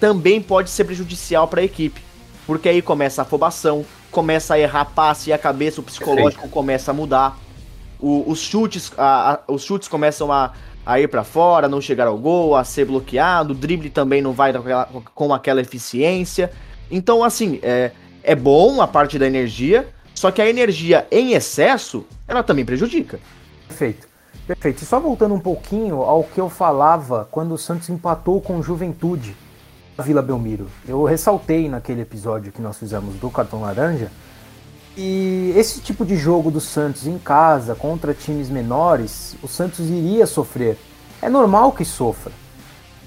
também 0.00 0.40
pode 0.40 0.70
ser 0.70 0.84
prejudicial 0.84 1.48
para 1.48 1.60
a 1.60 1.64
equipe. 1.64 2.02
Porque 2.46 2.68
aí 2.68 2.82
começa 2.82 3.22
a 3.22 3.24
afobação, 3.24 3.84
começa 4.10 4.54
a 4.54 4.58
errar 4.58 4.84
passe 4.84 5.30
e 5.30 5.32
a 5.32 5.38
cabeça, 5.38 5.80
o 5.80 5.84
psicológico 5.84 6.42
Perfeito. 6.42 6.52
começa 6.52 6.90
a 6.90 6.94
mudar. 6.94 7.38
O, 7.98 8.30
os, 8.30 8.40
chutes, 8.40 8.92
a, 8.98 9.32
a, 9.32 9.52
os 9.52 9.62
chutes 9.62 9.88
começam 9.88 10.30
a, 10.30 10.52
a 10.84 11.00
ir 11.00 11.08
para 11.08 11.24
fora, 11.24 11.68
não 11.68 11.80
chegar 11.80 12.06
ao 12.06 12.18
gol, 12.18 12.54
a 12.54 12.64
ser 12.64 12.84
bloqueado, 12.84 13.52
o 13.52 13.56
drible 13.56 13.88
também 13.88 14.20
não 14.20 14.32
vai 14.32 14.52
com 14.52 14.58
aquela, 14.58 14.84
com 15.14 15.34
aquela 15.34 15.60
eficiência. 15.62 16.50
Então, 16.90 17.24
assim, 17.24 17.58
é, 17.62 17.92
é 18.22 18.34
bom 18.34 18.82
a 18.82 18.86
parte 18.86 19.18
da 19.18 19.26
energia, 19.26 19.88
só 20.14 20.30
que 20.30 20.40
a 20.40 20.48
energia 20.48 21.06
em 21.10 21.32
excesso, 21.32 22.06
ela 22.26 22.42
também 22.42 22.64
prejudica. 22.64 23.18
Perfeito. 23.68 24.06
Perfeito. 24.46 24.82
E 24.82 24.86
só 24.86 25.00
voltando 25.00 25.34
um 25.34 25.40
pouquinho 25.40 26.02
ao 26.02 26.22
que 26.24 26.40
eu 26.40 26.48
falava 26.48 27.26
quando 27.30 27.52
o 27.52 27.58
Santos 27.58 27.88
empatou 27.88 28.40
com 28.40 28.62
Juventude 28.62 29.36
na 29.96 30.04
Vila 30.04 30.22
Belmiro. 30.22 30.68
Eu 30.86 31.02
ressaltei 31.04 31.68
naquele 31.68 32.02
episódio 32.02 32.52
que 32.52 32.62
nós 32.62 32.78
fizemos 32.78 33.14
do 33.16 33.30
cartão 33.30 33.62
laranja 33.62 34.10
e 34.96 35.52
esse 35.56 35.80
tipo 35.80 36.04
de 36.04 36.16
jogo 36.16 36.52
do 36.52 36.60
Santos 36.60 37.06
em 37.06 37.18
casa 37.18 37.74
contra 37.74 38.14
times 38.14 38.48
menores, 38.48 39.36
o 39.42 39.48
Santos 39.48 39.80
iria 39.90 40.24
sofrer. 40.24 40.78
É 41.20 41.28
normal 41.28 41.72
que 41.72 41.84
sofra. 41.84 42.32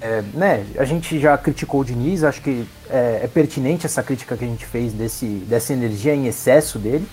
É, 0.00 0.22
né, 0.32 0.64
a 0.78 0.84
gente 0.84 1.18
já 1.18 1.36
criticou 1.36 1.80
o 1.80 1.84
Diniz, 1.84 2.22
acho 2.22 2.40
que 2.40 2.64
é, 2.88 3.20
é, 3.24 3.26
pertinente 3.32 3.84
essa 3.84 4.02
crítica 4.02 4.36
que 4.36 4.44
a 4.44 4.48
gente 4.48 4.64
fez 4.64 4.92
desse, 4.92 5.26
dessa 5.26 5.72
energia 5.72 6.14
em 6.14 6.26
excesso 6.26 6.78
dele. 6.78 7.06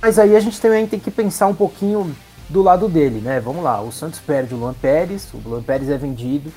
Mas 0.00 0.18
aí 0.18 0.34
a 0.34 0.40
gente 0.40 0.60
também 0.60 0.86
tem 0.86 0.98
que 0.98 1.10
pensar 1.10 1.46
um 1.46 1.54
pouquinho 1.54 2.12
do 2.48 2.60
lado 2.60 2.88
dele, 2.88 3.20
né? 3.20 3.38
Vamos 3.38 3.62
lá, 3.62 3.80
o 3.80 3.92
Santos 3.92 4.18
perde 4.18 4.52
o 4.52 4.56
Luan 4.56 4.74
Pérez, 4.74 5.28
o 5.32 5.48
Luan 5.48 5.62
Pérez 5.62 5.88
é 5.88 5.96
vendido, 5.96 6.52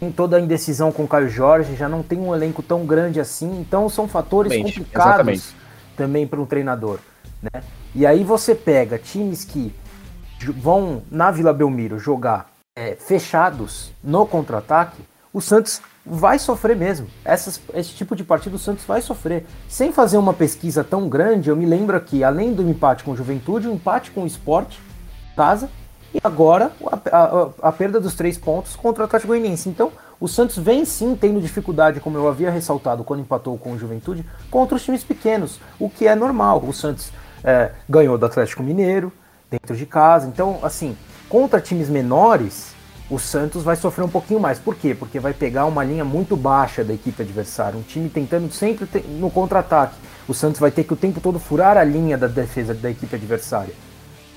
tem 0.00 0.10
toda 0.10 0.38
a 0.38 0.40
indecisão 0.40 0.90
com 0.90 1.04
o 1.04 1.08
Caio 1.08 1.28
Jorge, 1.28 1.76
já 1.76 1.88
não 1.88 2.02
tem 2.02 2.18
um 2.18 2.34
elenco 2.34 2.62
tão 2.62 2.86
grande 2.86 3.20
assim, 3.20 3.60
então 3.60 3.88
são 3.88 4.08
fatores 4.08 4.50
exatamente, 4.50 4.78
complicados 4.78 5.10
exatamente. 5.10 5.56
também 5.94 6.26
para 6.26 6.40
um 6.40 6.46
treinador, 6.46 6.98
né? 7.42 7.62
E 7.94 8.06
aí 8.06 8.24
você 8.24 8.54
pega 8.54 8.98
times 8.98 9.44
que 9.44 9.74
vão 10.54 11.02
na 11.10 11.30
Vila 11.30 11.52
Belmiro 11.52 11.98
jogar 11.98 12.55
é, 12.76 12.94
fechados 12.94 13.90
no 14.04 14.26
contra-ataque, 14.26 15.02
o 15.32 15.40
Santos 15.40 15.80
vai 16.04 16.38
sofrer 16.38 16.76
mesmo. 16.76 17.08
Essas, 17.24 17.60
esse 17.74 17.94
tipo 17.94 18.14
de 18.14 18.22
partida 18.22 18.54
o 18.54 18.58
Santos 18.58 18.84
vai 18.84 19.00
sofrer. 19.00 19.46
Sem 19.68 19.90
fazer 19.90 20.18
uma 20.18 20.34
pesquisa 20.34 20.84
tão 20.84 21.08
grande, 21.08 21.48
eu 21.48 21.56
me 21.56 21.66
lembro 21.66 21.98
que, 22.00 22.22
além 22.22 22.52
do 22.52 22.62
empate 22.62 23.02
com 23.02 23.16
Juventude, 23.16 23.66
o 23.66 23.72
empate 23.72 24.10
com 24.10 24.22
o 24.22 24.26
Esporte, 24.26 24.78
casa, 25.34 25.68
e 26.14 26.20
agora 26.22 26.70
a, 26.86 27.18
a, 27.18 27.48
a, 27.68 27.72
perda 27.72 27.98
dos 27.98 28.14
três 28.14 28.38
pontos 28.38 28.76
contra 28.76 29.02
o 29.02 29.06
Atlético 29.06 29.28
Goianiense. 29.28 29.68
Então, 29.68 29.90
o 30.20 30.28
Santos 30.28 30.56
vem 30.56 30.84
sim 30.84 31.16
tendo 31.16 31.40
dificuldade, 31.40 32.00
como 32.00 32.16
eu 32.16 32.28
havia 32.28 32.50
ressaltado 32.50 33.04
quando 33.04 33.20
empatou 33.20 33.58
com 33.58 33.72
o 33.72 33.78
Juventude, 33.78 34.24
contra 34.50 34.76
os 34.76 34.84
times 34.84 35.02
pequenos, 35.02 35.58
o 35.78 35.90
que 35.90 36.06
é 36.06 36.14
normal. 36.14 36.62
O 36.64 36.72
Santos 36.72 37.10
é, 37.42 37.72
ganhou 37.88 38.16
do 38.16 38.24
Atlético 38.24 38.62
Mineiro, 38.62 39.12
dentro 39.50 39.76
de 39.76 39.84
casa. 39.84 40.26
Então, 40.26 40.58
assim, 40.62 40.96
Contra 41.28 41.60
times 41.60 41.88
menores, 41.88 42.68
o 43.10 43.18
Santos 43.18 43.64
vai 43.64 43.74
sofrer 43.74 44.04
um 44.04 44.08
pouquinho 44.08 44.38
mais. 44.38 44.60
Por 44.60 44.76
quê? 44.76 44.94
Porque 44.94 45.18
vai 45.18 45.34
pegar 45.34 45.66
uma 45.66 45.82
linha 45.82 46.04
muito 46.04 46.36
baixa 46.36 46.84
da 46.84 46.94
equipe 46.94 47.20
adversária, 47.20 47.78
um 47.78 47.82
time 47.82 48.08
tentando 48.08 48.52
sempre 48.52 48.86
no 49.18 49.28
contra-ataque. 49.28 49.96
O 50.28 50.34
Santos 50.34 50.60
vai 50.60 50.70
ter 50.70 50.84
que 50.84 50.92
o 50.92 50.96
tempo 50.96 51.20
todo 51.20 51.38
furar 51.38 51.76
a 51.76 51.84
linha 51.84 52.16
da 52.16 52.28
defesa 52.28 52.74
da 52.74 52.90
equipe 52.90 53.14
adversária. 53.14 53.74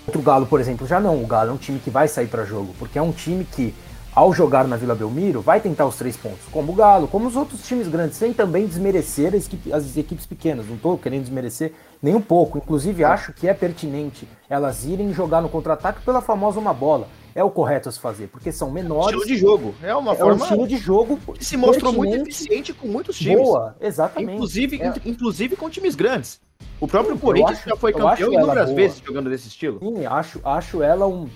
Contra 0.05 0.19
o 0.19 0.23
Galo, 0.23 0.45
por 0.47 0.59
exemplo, 0.59 0.87
já 0.87 0.99
não. 0.99 1.21
O 1.21 1.27
Galo 1.27 1.51
é 1.51 1.53
um 1.53 1.57
time 1.57 1.77
que 1.79 1.91
vai 1.91 2.07
sair 2.07 2.27
para 2.27 2.43
jogo, 2.43 2.73
porque 2.79 2.97
é 2.97 3.01
um 3.01 3.11
time 3.11 3.43
que, 3.43 3.73
ao 4.15 4.33
jogar 4.33 4.67
na 4.67 4.75
Vila 4.75 4.95
Belmiro, 4.95 5.41
vai 5.41 5.59
tentar 5.59 5.85
os 5.85 5.95
três 5.95 6.17
pontos, 6.17 6.41
como 6.51 6.71
o 6.71 6.75
Galo, 6.75 7.07
como 7.07 7.27
os 7.27 7.35
outros 7.35 7.61
times 7.67 7.87
grandes, 7.87 8.17
sem 8.17 8.33
também 8.33 8.65
desmerecer 8.65 9.33
as 9.35 9.95
equipes 9.95 10.25
pequenas. 10.25 10.67
Não 10.67 10.75
estou 10.75 10.97
querendo 10.97 11.21
desmerecer 11.21 11.73
nem 12.01 12.15
um 12.15 12.21
pouco. 12.21 12.57
Inclusive, 12.57 13.03
acho 13.03 13.33
que 13.33 13.47
é 13.47 13.53
pertinente 13.53 14.27
elas 14.49 14.85
irem 14.85 15.13
jogar 15.13 15.41
no 15.41 15.49
contra-ataque 15.49 16.01
pela 16.01 16.21
famosa 16.21 16.59
uma 16.59 16.73
bola. 16.73 17.07
É 17.35 17.43
o 17.43 17.49
correto 17.49 17.87
a 17.87 17.91
se 17.91 17.99
fazer, 17.99 18.27
porque 18.27 18.51
são 18.51 18.71
menores. 18.71 19.15
Estilo 19.15 19.25
de 19.25 19.37
jogo. 19.37 19.75
É 19.83 19.95
uma 19.95 20.13
é 20.13 20.15
forma. 20.15 20.33
Um 20.33 20.43
estilo 20.43 20.67
de 20.67 20.77
jogo 20.77 21.19
que 21.35 21.45
se 21.45 21.55
mostrou 21.55 21.93
muito 21.93 22.15
eficiente 22.15 22.73
com 22.73 22.87
muitos 22.87 23.17
times. 23.17 23.43
Boa, 23.43 23.75
exatamente. 23.79 24.33
Inclusive, 24.33 24.81
é. 24.81 24.93
inclusive 25.05 25.55
com 25.55 25.69
times 25.69 25.95
grandes. 25.95 26.41
O 26.81 26.87
próprio 26.87 27.17
Corinthians 27.17 27.59
acho, 27.59 27.69
já 27.69 27.75
foi 27.75 27.93
campeão 27.93 28.33
inúmeras 28.33 28.71
vezes 28.71 29.01
jogando 29.05 29.29
desse 29.29 29.47
estilo. 29.47 29.79
Sim, 29.79 30.05
acho, 30.05 30.41
acho 30.43 30.81
ela 30.81 31.07
um, 31.07 31.29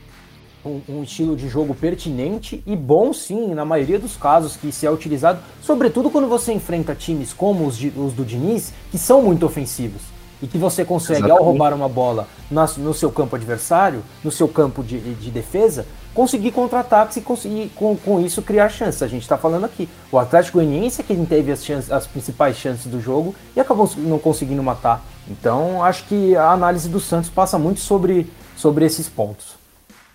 um, 0.65 0.81
um, 0.89 1.03
estilo 1.03 1.35
de 1.35 1.47
jogo 1.47 1.75
pertinente 1.75 2.63
e 2.65 2.75
bom 2.75 3.13
sim, 3.13 3.53
na 3.53 3.63
maioria 3.63 3.99
dos 3.99 4.17
casos 4.17 4.57
que 4.57 4.71
se 4.71 4.85
é 4.85 4.91
utilizado, 4.91 5.39
sobretudo 5.61 6.09
quando 6.09 6.27
você 6.27 6.51
enfrenta 6.51 6.95
times 6.95 7.33
como 7.33 7.65
os, 7.65 7.77
de, 7.77 7.89
os 7.95 8.13
do 8.13 8.25
Diniz, 8.25 8.73
que 8.89 8.97
são 8.97 9.21
muito 9.21 9.45
ofensivos 9.45 10.12
e 10.43 10.47
que 10.47 10.57
você 10.57 10.83
consegue, 10.83 11.19
Exatamente. 11.19 11.39
ao 11.39 11.45
roubar 11.45 11.73
uma 11.73 11.87
bola 11.87 12.27
no 12.51 12.93
seu 12.93 13.09
campo 13.09 13.37
adversário, 13.37 14.03
no 14.21 14.29
seu 14.29 14.45
campo 14.45 14.83
de, 14.83 14.99
de 14.99 15.31
defesa, 15.31 15.85
conseguir 16.13 16.51
contra-ataques 16.51 17.15
e 17.15 17.21
conseguir, 17.21 17.71
com, 17.73 17.95
com 17.95 18.19
isso, 18.19 18.41
criar 18.41 18.67
chances. 18.67 19.01
A 19.01 19.07
gente 19.07 19.21
está 19.21 19.37
falando 19.37 19.63
aqui. 19.63 19.87
O 20.11 20.19
Atlético 20.19 20.57
Goianiense 20.57 20.99
é 20.99 21.03
quem 21.05 21.23
teve 21.23 21.49
as, 21.49 21.63
chances, 21.63 21.89
as 21.89 22.05
principais 22.05 22.57
chances 22.57 22.87
do 22.87 22.99
jogo 22.99 23.33
e 23.55 23.59
acabou 23.61 23.89
não 23.95 24.19
conseguindo 24.19 24.61
matar. 24.61 25.01
Então, 25.29 25.81
acho 25.81 26.03
que 26.03 26.35
a 26.35 26.51
análise 26.51 26.89
do 26.89 26.99
Santos 26.99 27.29
passa 27.29 27.57
muito 27.57 27.79
sobre, 27.79 28.29
sobre 28.57 28.83
esses 28.83 29.07
pontos. 29.07 29.55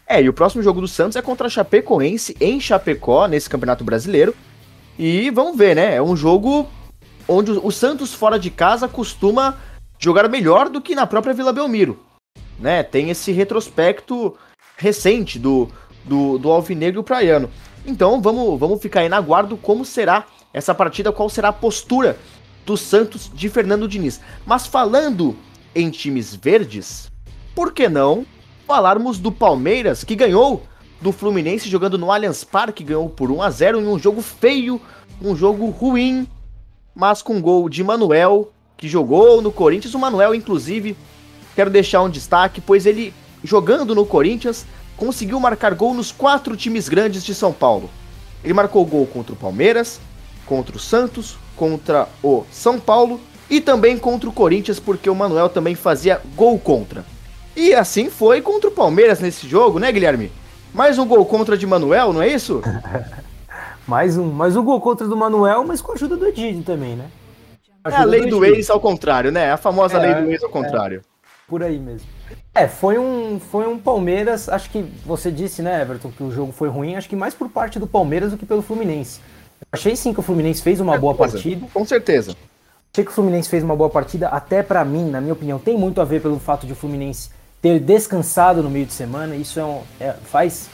É, 0.06 0.20
e 0.20 0.28
o 0.28 0.32
próximo 0.34 0.62
jogo 0.62 0.82
do 0.82 0.88
Santos 0.88 1.16
é 1.16 1.22
contra 1.22 1.46
a 1.46 1.50
Chapecoense 1.50 2.36
em 2.38 2.60
Chapecó, 2.60 3.26
nesse 3.26 3.48
Campeonato 3.48 3.82
Brasileiro. 3.82 4.34
E 4.98 5.30
vamos 5.30 5.56
ver, 5.56 5.74
né? 5.74 5.94
É 5.94 6.02
um 6.02 6.14
jogo 6.14 6.68
onde 7.26 7.50
o 7.50 7.70
Santos 7.70 8.12
fora 8.12 8.38
de 8.38 8.50
casa 8.50 8.86
costuma 8.86 9.56
jogaram 9.98 10.28
melhor 10.28 10.68
do 10.68 10.80
que 10.80 10.94
na 10.94 11.06
própria 11.06 11.34
Vila 11.34 11.52
Belmiro. 11.52 11.98
Né? 12.58 12.82
Tem 12.82 13.10
esse 13.10 13.32
retrospecto 13.32 14.36
recente 14.76 15.38
do, 15.38 15.68
do, 16.04 16.38
do 16.38 16.50
Alvinegro 16.50 17.02
Praiano. 17.02 17.50
Então 17.86 18.20
vamos, 18.20 18.58
vamos 18.58 18.80
ficar 18.80 19.00
aí 19.00 19.08
na 19.08 19.20
guarda 19.20 19.56
como 19.56 19.84
será 19.84 20.26
essa 20.52 20.74
partida, 20.74 21.12
qual 21.12 21.28
será 21.28 21.48
a 21.48 21.52
postura 21.52 22.18
do 22.64 22.76
Santos 22.76 23.30
de 23.32 23.48
Fernando 23.48 23.88
Diniz. 23.88 24.20
Mas 24.46 24.66
falando 24.66 25.36
em 25.74 25.90
times 25.90 26.34
verdes, 26.34 27.10
por 27.54 27.72
que 27.72 27.88
não 27.88 28.26
falarmos 28.66 29.18
do 29.18 29.32
Palmeiras, 29.32 30.04
que 30.04 30.14
ganhou 30.14 30.62
do 31.00 31.12
Fluminense 31.12 31.68
jogando 31.68 31.96
no 31.96 32.12
Allianz 32.12 32.44
Parque, 32.44 32.84
ganhou 32.84 33.08
por 33.08 33.30
1 33.30 33.42
a 33.42 33.50
0 33.50 33.80
em 33.80 33.86
um 33.86 33.98
jogo 33.98 34.20
feio, 34.20 34.80
um 35.22 35.34
jogo 35.34 35.70
ruim, 35.70 36.28
mas 36.94 37.22
com 37.22 37.40
gol 37.40 37.68
de 37.68 37.82
Manuel 37.82 38.52
que 38.78 38.88
jogou 38.88 39.42
no 39.42 39.52
Corinthians. 39.52 39.92
O 39.92 39.98
Manuel, 39.98 40.34
inclusive, 40.34 40.96
quero 41.54 41.68
deixar 41.68 42.02
um 42.02 42.08
destaque, 42.08 42.60
pois 42.60 42.86
ele, 42.86 43.12
jogando 43.44 43.94
no 43.94 44.06
Corinthians, 44.06 44.64
conseguiu 44.96 45.38
marcar 45.38 45.74
gol 45.74 45.92
nos 45.92 46.10
quatro 46.10 46.56
times 46.56 46.88
grandes 46.88 47.24
de 47.24 47.34
São 47.34 47.52
Paulo. 47.52 47.90
Ele 48.42 48.54
marcou 48.54 48.86
gol 48.86 49.04
contra 49.06 49.32
o 49.32 49.36
Palmeiras, 49.36 50.00
contra 50.46 50.76
o 50.76 50.80
Santos, 50.80 51.36
contra 51.56 52.08
o 52.22 52.46
São 52.50 52.78
Paulo 52.78 53.20
e 53.50 53.60
também 53.60 53.98
contra 53.98 54.28
o 54.28 54.32
Corinthians, 54.32 54.78
porque 54.78 55.10
o 55.10 55.14
Manuel 55.14 55.48
também 55.48 55.74
fazia 55.74 56.22
gol 56.36 56.58
contra. 56.58 57.04
E 57.56 57.74
assim 57.74 58.08
foi 58.08 58.40
contra 58.40 58.70
o 58.70 58.72
Palmeiras 58.72 59.18
nesse 59.18 59.48
jogo, 59.48 59.80
né, 59.80 59.90
Guilherme? 59.90 60.30
Mais 60.72 60.98
um 60.98 61.06
gol 61.06 61.26
contra 61.26 61.58
de 61.58 61.66
Manuel, 61.66 62.12
não 62.12 62.22
é 62.22 62.28
isso? 62.28 62.62
mais 63.86 64.16
um, 64.16 64.30
mais 64.30 64.54
um 64.54 64.62
gol 64.62 64.80
contra 64.80 65.08
do 65.08 65.16
Manuel, 65.16 65.64
mas 65.66 65.80
com 65.80 65.90
a 65.90 65.94
ajuda 65.96 66.16
do 66.16 66.26
Edinho 66.26 66.62
também, 66.62 66.94
né? 66.94 67.06
É 67.92 67.96
a 67.96 68.04
lei 68.04 68.26
do 68.26 68.44
ex 68.44 68.70
ao 68.70 68.80
contrário, 68.80 69.30
né? 69.30 69.52
A 69.52 69.56
famosa 69.56 69.96
é, 69.98 70.00
lei 70.00 70.14
do 70.22 70.30
ex 70.30 70.42
ao 70.42 70.50
contrário. 70.50 71.00
É, 71.00 71.28
por 71.48 71.62
aí 71.62 71.78
mesmo. 71.78 72.06
É, 72.54 72.66
foi 72.66 72.98
um, 72.98 73.40
foi 73.40 73.66
um 73.66 73.78
Palmeiras, 73.78 74.48
acho 74.48 74.68
que 74.70 74.84
você 75.04 75.30
disse, 75.30 75.62
né, 75.62 75.80
Everton, 75.80 76.10
que 76.10 76.22
o 76.22 76.30
jogo 76.30 76.52
foi 76.52 76.68
ruim, 76.68 76.96
acho 76.96 77.08
que 77.08 77.16
mais 77.16 77.34
por 77.34 77.48
parte 77.48 77.78
do 77.78 77.86
Palmeiras 77.86 78.32
do 78.32 78.36
que 78.36 78.44
pelo 78.44 78.62
Fluminense. 78.62 79.20
Achei 79.72 79.94
sim 79.96 80.12
que 80.12 80.20
o 80.20 80.22
Fluminense 80.22 80.62
fez 80.62 80.80
uma 80.80 80.98
boa 80.98 81.14
partida. 81.14 81.66
Com 81.72 81.84
certeza. 81.84 82.36
Achei 82.92 83.04
que 83.04 83.10
o 83.10 83.14
Fluminense 83.14 83.48
fez 83.48 83.62
uma 83.62 83.76
boa 83.76 83.90
partida, 83.90 84.28
até 84.28 84.62
para 84.62 84.84
mim, 84.84 85.08
na 85.10 85.20
minha 85.20 85.32
opinião, 85.32 85.58
tem 85.58 85.76
muito 85.76 86.00
a 86.00 86.04
ver 86.04 86.20
pelo 86.20 86.38
fato 86.38 86.66
de 86.66 86.72
o 86.72 86.76
Fluminense 86.76 87.30
ter 87.60 87.78
descansado 87.78 88.62
no 88.62 88.70
meio 88.70 88.86
de 88.86 88.92
semana. 88.92 89.36
Isso 89.36 89.60
é, 89.60 89.64
um, 89.64 89.82
é 90.00 90.12
faz 90.12 90.68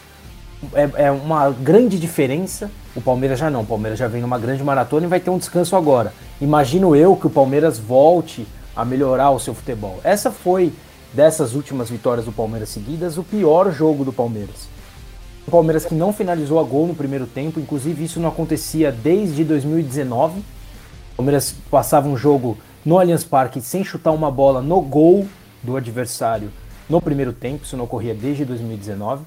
é, 0.73 1.07
é, 1.07 1.11
uma 1.11 1.51
grande 1.51 1.99
diferença. 1.99 2.71
O 2.95 3.01
Palmeiras 3.01 3.39
já 3.39 3.51
não, 3.51 3.63
o 3.63 3.67
Palmeiras 3.67 3.99
já 3.99 4.09
vem 4.09 4.23
numa 4.23 4.39
grande 4.39 4.63
maratona 4.63 5.07
e 5.07 5.09
vai 5.09 5.21
ter 5.21 5.31
um 5.31 5.39
descanso 5.39 5.77
agora. 5.77 6.13
Imagino 6.41 6.95
eu 6.95 7.17
que 7.17 7.27
o 7.27 7.31
Palmeiras 7.31 7.79
volte 7.79 8.47
a 8.75 8.85
melhorar 8.85 9.31
o 9.31 9.41
seu 9.41 9.55
futebol. 9.55 10.01
Essa 10.03 10.31
foi 10.31 10.73
dessas 11.13 11.55
últimas 11.55 11.91
vitórias 11.91 12.27
do 12.27 12.33
Palmeiras 12.33 12.71
seguidas, 12.71 13.19
o 13.19 13.23
pior 13.23 13.73
jogo 13.73 14.05
do 14.05 14.13
Palmeiras. 14.13 14.69
O 15.47 15.51
Palmeiras 15.51 15.85
que 15.85 15.95
não 15.95 16.13
finalizou 16.13 16.59
a 16.59 16.63
gol 16.63 16.87
no 16.87 16.95
primeiro 16.95 17.27
tempo, 17.27 17.61
inclusive 17.61 18.05
isso 18.05 18.19
não 18.19 18.29
acontecia 18.29 18.91
desde 18.91 19.45
2019. 19.45 20.41
O 20.41 21.17
Palmeiras 21.17 21.55
passava 21.71 22.09
um 22.09 22.17
jogo 22.17 22.59
no 22.85 22.99
Allianz 22.99 23.25
Parque 23.25 23.61
sem 23.61 23.85
chutar 23.85 24.11
uma 24.11 24.31
bola 24.31 24.61
no 24.61 24.81
gol 24.81 25.27
do 25.63 25.77
adversário 25.77 26.51
no 26.89 27.01
primeiro 27.01 27.33
tempo, 27.33 27.65
isso 27.65 27.77
não 27.77 27.85
ocorria 27.85 28.15
desde 28.15 28.45
2019. 28.45 29.25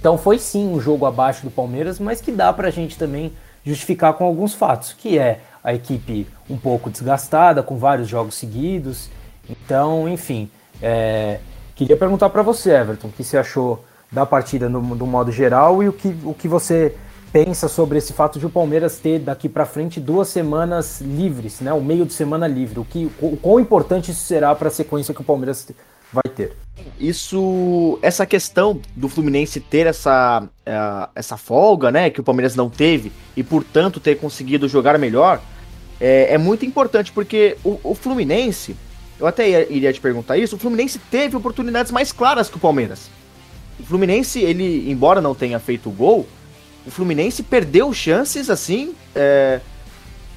Então 0.00 0.16
foi 0.16 0.38
sim 0.38 0.66
um 0.66 0.80
jogo 0.80 1.04
abaixo 1.04 1.44
do 1.44 1.50
Palmeiras, 1.50 1.98
mas 1.98 2.22
que 2.22 2.32
dá 2.32 2.50
para 2.54 2.68
a 2.68 2.70
gente 2.70 2.96
também 2.96 3.32
justificar 3.62 4.14
com 4.14 4.24
alguns 4.24 4.54
fatos, 4.54 4.94
que 4.94 5.18
é 5.18 5.40
a 5.62 5.74
equipe 5.74 6.26
um 6.48 6.56
pouco 6.56 6.88
desgastada, 6.88 7.62
com 7.62 7.76
vários 7.76 8.08
jogos 8.08 8.34
seguidos. 8.34 9.10
Então, 9.48 10.08
enfim, 10.08 10.50
é, 10.80 11.38
queria 11.76 11.98
perguntar 11.98 12.30
para 12.30 12.40
você, 12.40 12.70
Everton, 12.70 13.08
o 13.08 13.12
que 13.12 13.22
você 13.22 13.36
achou 13.36 13.84
da 14.10 14.24
partida 14.24 14.70
no, 14.70 14.96
do 14.96 15.06
modo 15.06 15.30
geral 15.30 15.82
e 15.82 15.88
o 15.88 15.92
que, 15.92 16.16
o 16.24 16.32
que 16.32 16.48
você 16.48 16.96
pensa 17.30 17.68
sobre 17.68 17.98
esse 17.98 18.14
fato 18.14 18.38
de 18.38 18.46
o 18.46 18.50
Palmeiras 18.50 18.98
ter 18.98 19.18
daqui 19.18 19.50
para 19.50 19.66
frente 19.66 20.00
duas 20.00 20.28
semanas 20.28 21.02
livres, 21.02 21.60
né? 21.60 21.74
O 21.74 21.80
meio 21.82 22.06
de 22.06 22.14
semana 22.14 22.46
livre. 22.46 22.80
O 22.80 22.86
que, 22.86 23.10
o 23.20 23.36
quão 23.36 23.60
importante 23.60 24.10
isso 24.12 24.24
será 24.24 24.54
para 24.54 24.68
a 24.68 24.70
sequência 24.70 25.12
que 25.12 25.20
o 25.20 25.24
Palmeiras 25.24 25.68
vai 26.12 26.32
ter? 26.34 26.56
Isso, 26.98 27.98
essa 28.02 28.26
questão 28.26 28.80
do 28.94 29.08
Fluminense 29.08 29.60
ter 29.60 29.86
essa, 29.86 30.42
uh, 30.42 31.10
essa 31.14 31.36
folga, 31.36 31.90
né, 31.90 32.10
que 32.10 32.20
o 32.20 32.24
Palmeiras 32.24 32.56
não 32.56 32.68
teve 32.68 33.12
e 33.36 33.42
portanto 33.42 34.00
ter 34.00 34.18
conseguido 34.18 34.68
jogar 34.68 34.98
melhor, 34.98 35.40
é, 36.00 36.34
é 36.34 36.38
muito 36.38 36.64
importante 36.64 37.12
porque 37.12 37.56
o, 37.64 37.78
o 37.82 37.94
Fluminense, 37.94 38.76
eu 39.18 39.26
até 39.26 39.48
ia, 39.48 39.72
iria 39.72 39.92
te 39.92 40.00
perguntar 40.00 40.36
isso, 40.38 40.56
o 40.56 40.58
Fluminense 40.58 40.98
teve 41.10 41.36
oportunidades 41.36 41.92
mais 41.92 42.12
claras 42.12 42.48
que 42.48 42.56
o 42.56 42.60
Palmeiras. 42.60 43.10
O 43.78 43.84
Fluminense, 43.84 44.40
ele, 44.40 44.90
embora 44.90 45.20
não 45.20 45.34
tenha 45.34 45.58
feito 45.58 45.88
o 45.88 45.92
gol, 45.92 46.26
o 46.86 46.90
Fluminense 46.90 47.42
perdeu 47.42 47.92
chances 47.92 48.48
assim 48.48 48.94
é, 49.14 49.60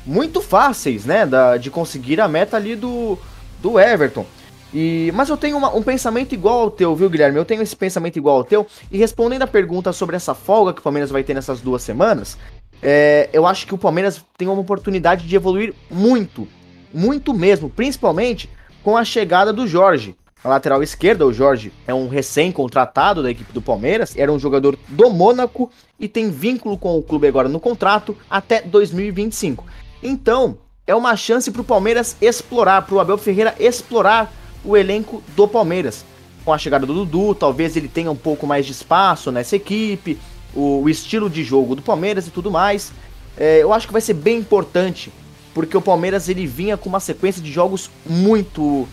muito 0.06 0.42
fáceis, 0.42 1.06
né, 1.06 1.26
da, 1.26 1.58
de 1.58 1.70
conseguir 1.70 2.20
a 2.20 2.28
meta 2.28 2.58
ali 2.58 2.76
do, 2.76 3.18
do 3.62 3.80
Everton. 3.80 4.26
E, 4.74 5.12
mas 5.14 5.30
eu 5.30 5.38
tenho 5.38 5.56
uma, 5.56 5.74
um 5.76 5.84
pensamento 5.84 6.34
igual 6.34 6.62
ao 6.62 6.72
teu, 6.72 6.96
viu, 6.96 7.10
Guilherme? 7.10 7.38
Eu 7.38 7.46
tenho 7.46 7.62
esse 7.62 7.76
pensamento 7.76 8.18
igual 8.18 8.38
ao 8.38 8.44
teu. 8.44 8.66
E 8.92 8.98
respondendo 8.98 9.44
a 9.44 9.48
pergunta 9.48 9.94
sobre 9.94 10.16
essa 10.16 10.34
folga 10.34 10.74
que 10.74 10.80
o 10.80 10.84
Palmeiras 10.84 11.12
vai 11.12 11.24
ter 11.24 11.34
nessas 11.34 11.62
duas 11.62 11.84
semanas, 11.84 12.38
é, 12.82 13.30
eu 13.32 13.46
acho 13.46 13.68
que 13.68 13.74
o 13.76 13.78
Palmeiras 13.78 14.24
tem 14.38 14.48
uma 14.48 14.60
oportunidade 14.60 15.28
de 15.28 15.36
evoluir 15.36 15.74
muito, 15.92 16.48
muito 16.94 17.34
mesmo, 17.34 17.70
principalmente 17.70 18.50
com 18.84 18.98
a 18.98 19.06
chegada 19.06 19.54
do 19.54 19.68
Jorge. 19.68 20.16
Na 20.44 20.50
lateral 20.50 20.84
esquerda, 20.84 21.26
o 21.26 21.32
Jorge 21.32 21.72
é 21.88 21.94
um 21.94 22.10
recém-contratado 22.10 23.24
da 23.24 23.32
equipe 23.32 23.54
do 23.54 23.62
Palmeiras, 23.62 24.14
era 24.18 24.30
um 24.30 24.38
jogador 24.38 24.78
do 24.90 25.10
Mônaco 25.10 25.72
e 25.98 26.10
tem 26.10 26.30
vínculo 26.30 26.78
com 26.78 26.98
o 26.98 27.02
clube 27.02 27.28
agora 27.28 27.48
no 27.48 27.62
contrato 27.62 28.18
até 28.30 28.62
2025. 28.62 29.64
Então, 30.02 30.58
é 30.86 30.94
uma 30.94 31.16
chance 31.16 31.50
para 31.50 31.62
o 31.62 31.66
Palmeiras 31.66 32.18
explorar, 32.20 32.82
para 32.82 32.96
o 32.96 33.00
Abel 33.00 33.18
Ferreira 33.18 33.56
explorar 33.58 34.30
o 34.64 34.78
elenco 34.78 35.24
do 35.36 35.48
Palmeiras. 35.48 36.06
Com 36.46 36.54
a 36.54 36.58
chegada 36.58 36.86
do 36.86 36.94
Dudu, 36.94 37.36
talvez 37.36 37.76
ele 37.78 37.88
tenha 37.88 38.12
um 38.12 38.16
pouco 38.16 38.46
mais 38.46 38.66
de 38.66 38.72
espaço 38.72 39.32
nessa 39.32 39.56
equipe, 39.56 40.18
o, 40.54 40.82
o 40.84 40.90
estilo 40.90 41.30
de 41.30 41.44
jogo 41.44 41.76
do 41.76 41.82
Palmeiras 41.82 42.28
e 42.28 42.32
tudo 42.32 42.52
mais. 42.52 42.92
É, 43.38 43.60
eu 43.62 43.74
acho 43.74 43.88
que 43.88 43.94
vai 43.94 44.02
ser 44.02 44.14
bem 44.14 44.40
importante, 44.40 45.12
porque 45.54 45.76
o 45.78 45.82
Palmeiras 45.82 46.30
ele 46.30 46.46
vinha 46.46 46.78
com 46.78 46.90
uma 46.90 47.00
sequência 47.00 47.42
de 47.42 47.52
jogos 47.52 47.90
muito 48.06 48.88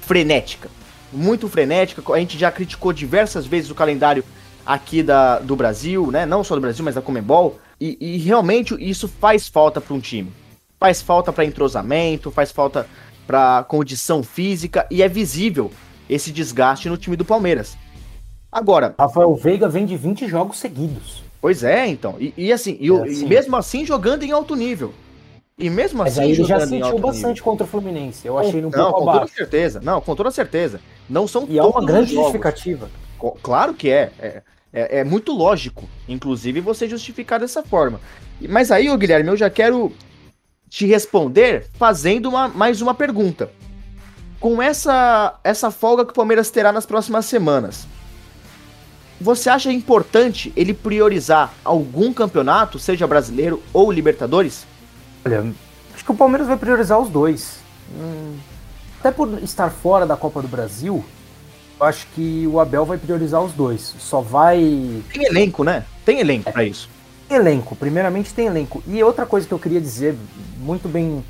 frenética. 0.00 0.68
Muito 1.12 1.48
frenética. 1.48 2.02
A 2.12 2.18
gente 2.18 2.36
já 2.36 2.50
criticou 2.50 2.92
diversas 2.92 3.46
vezes 3.46 3.70
o 3.70 3.74
calendário 3.74 4.24
aqui 4.64 5.02
da, 5.02 5.38
do 5.38 5.54
Brasil, 5.54 6.10
né? 6.10 6.26
Não 6.26 6.42
só 6.42 6.54
do 6.54 6.60
Brasil, 6.60 6.84
mas 6.84 6.94
da 6.94 7.00
Comembol. 7.00 7.58
E, 7.80 7.96
e 8.00 8.16
realmente 8.18 8.74
isso 8.78 9.06
faz 9.06 9.48
falta 9.48 9.80
para 9.80 9.94
um 9.94 10.00
time. 10.00 10.32
Faz 10.78 11.00
falta 11.00 11.32
para 11.32 11.44
entrosamento, 11.44 12.30
faz 12.30 12.50
falta 12.50 12.86
para 13.26 13.64
condição 13.64 14.22
física 14.22 14.86
e 14.90 15.02
é 15.02 15.08
visível 15.08 15.70
esse 16.08 16.30
desgaste 16.30 16.88
no 16.88 16.96
time 16.96 17.16
do 17.16 17.24
Palmeiras. 17.24 17.76
Agora. 18.50 18.94
Rafael 18.98 19.34
Veiga 19.34 19.68
vem 19.68 19.84
de 19.84 19.96
20 19.96 20.28
jogos 20.28 20.58
seguidos. 20.58 21.22
Pois 21.40 21.62
é, 21.62 21.86
então. 21.86 22.16
E, 22.18 22.32
e 22.36 22.52
assim, 22.52 22.76
e, 22.80 22.90
é 22.90 23.02
assim, 23.02 23.24
e, 23.24 23.28
mesmo 23.28 23.56
assim 23.56 23.84
jogando 23.84 24.22
em 24.22 24.32
alto 24.32 24.54
nível. 24.54 24.94
E 25.58 25.70
mesmo 25.70 25.98
Mas 25.98 26.12
assim. 26.12 26.26
Aí 26.26 26.32
ele 26.32 26.44
já 26.44 26.60
sentiu 26.66 26.98
bastante 26.98 27.28
nível. 27.28 27.44
contra 27.44 27.64
o 27.64 27.68
Fluminense. 27.68 28.26
Eu 28.26 28.38
achei 28.38 28.58
ele 28.58 28.66
um 28.66 28.70
não, 28.70 28.90
pouco 28.90 29.04
com 29.04 29.10
abaixo. 29.10 29.20
toda 29.20 29.36
certeza. 29.36 29.80
Não, 29.82 30.00
com 30.00 30.14
toda 30.14 30.30
certeza. 30.30 30.80
Não 31.08 31.26
são 31.26 31.46
E 31.48 31.58
é 31.58 31.62
uma 31.62 31.84
grande 31.84 32.14
justificativa. 32.14 32.90
Claro 33.42 33.74
que 33.74 33.90
é. 33.90 34.10
é. 34.18 34.42
É, 34.72 34.98
é 34.98 35.04
muito 35.04 35.32
lógico, 35.32 35.88
inclusive, 36.06 36.60
você 36.60 36.86
justificar 36.86 37.40
dessa 37.40 37.62
forma. 37.62 37.98
Mas 38.46 38.70
aí, 38.70 38.90
ô 38.90 38.96
Guilherme, 38.98 39.30
eu 39.30 39.36
já 39.36 39.48
quero 39.48 39.90
te 40.76 40.84
responder 40.84 41.64
fazendo 41.78 42.28
uma, 42.28 42.48
mais 42.48 42.82
uma 42.82 42.92
pergunta. 42.92 43.50
Com 44.38 44.60
essa, 44.60 45.40
essa 45.42 45.70
folga 45.70 46.04
que 46.04 46.10
o 46.10 46.14
Palmeiras 46.14 46.50
terá 46.50 46.70
nas 46.70 46.84
próximas 46.84 47.24
semanas, 47.24 47.86
você 49.18 49.48
acha 49.48 49.72
importante 49.72 50.52
ele 50.54 50.74
priorizar 50.74 51.50
algum 51.64 52.12
campeonato, 52.12 52.78
seja 52.78 53.06
brasileiro 53.06 53.62
ou 53.72 53.90
Libertadores? 53.90 54.66
Olha, 55.24 55.46
acho 55.94 56.04
que 56.04 56.12
o 56.12 56.14
Palmeiras 56.14 56.46
vai 56.46 56.58
priorizar 56.58 57.00
os 57.00 57.08
dois. 57.08 57.56
Hum, 57.98 58.36
até 59.00 59.10
por 59.10 59.42
estar 59.42 59.70
fora 59.70 60.04
da 60.04 60.14
Copa 60.14 60.42
do 60.42 60.48
Brasil, 60.48 61.02
eu 61.80 61.86
acho 61.86 62.06
que 62.08 62.46
o 62.46 62.60
Abel 62.60 62.84
vai 62.84 62.98
priorizar 62.98 63.42
os 63.42 63.52
dois. 63.54 63.94
Só 63.98 64.20
vai. 64.20 65.02
Tem 65.10 65.24
elenco, 65.24 65.64
né? 65.64 65.86
Tem 66.04 66.20
elenco 66.20 66.50
é. 66.50 66.52
para 66.52 66.64
isso. 66.64 66.86
Elenco, 67.28 67.74
primeiramente 67.74 68.32
tem 68.32 68.46
elenco. 68.46 68.82
E 68.86 69.02
outra 69.02 69.26
coisa 69.26 69.46
que 69.46 69.52
eu 69.52 69.58
queria 69.58 69.80
dizer, 69.80 70.16
muito 70.58 70.88
bem, 70.88 71.24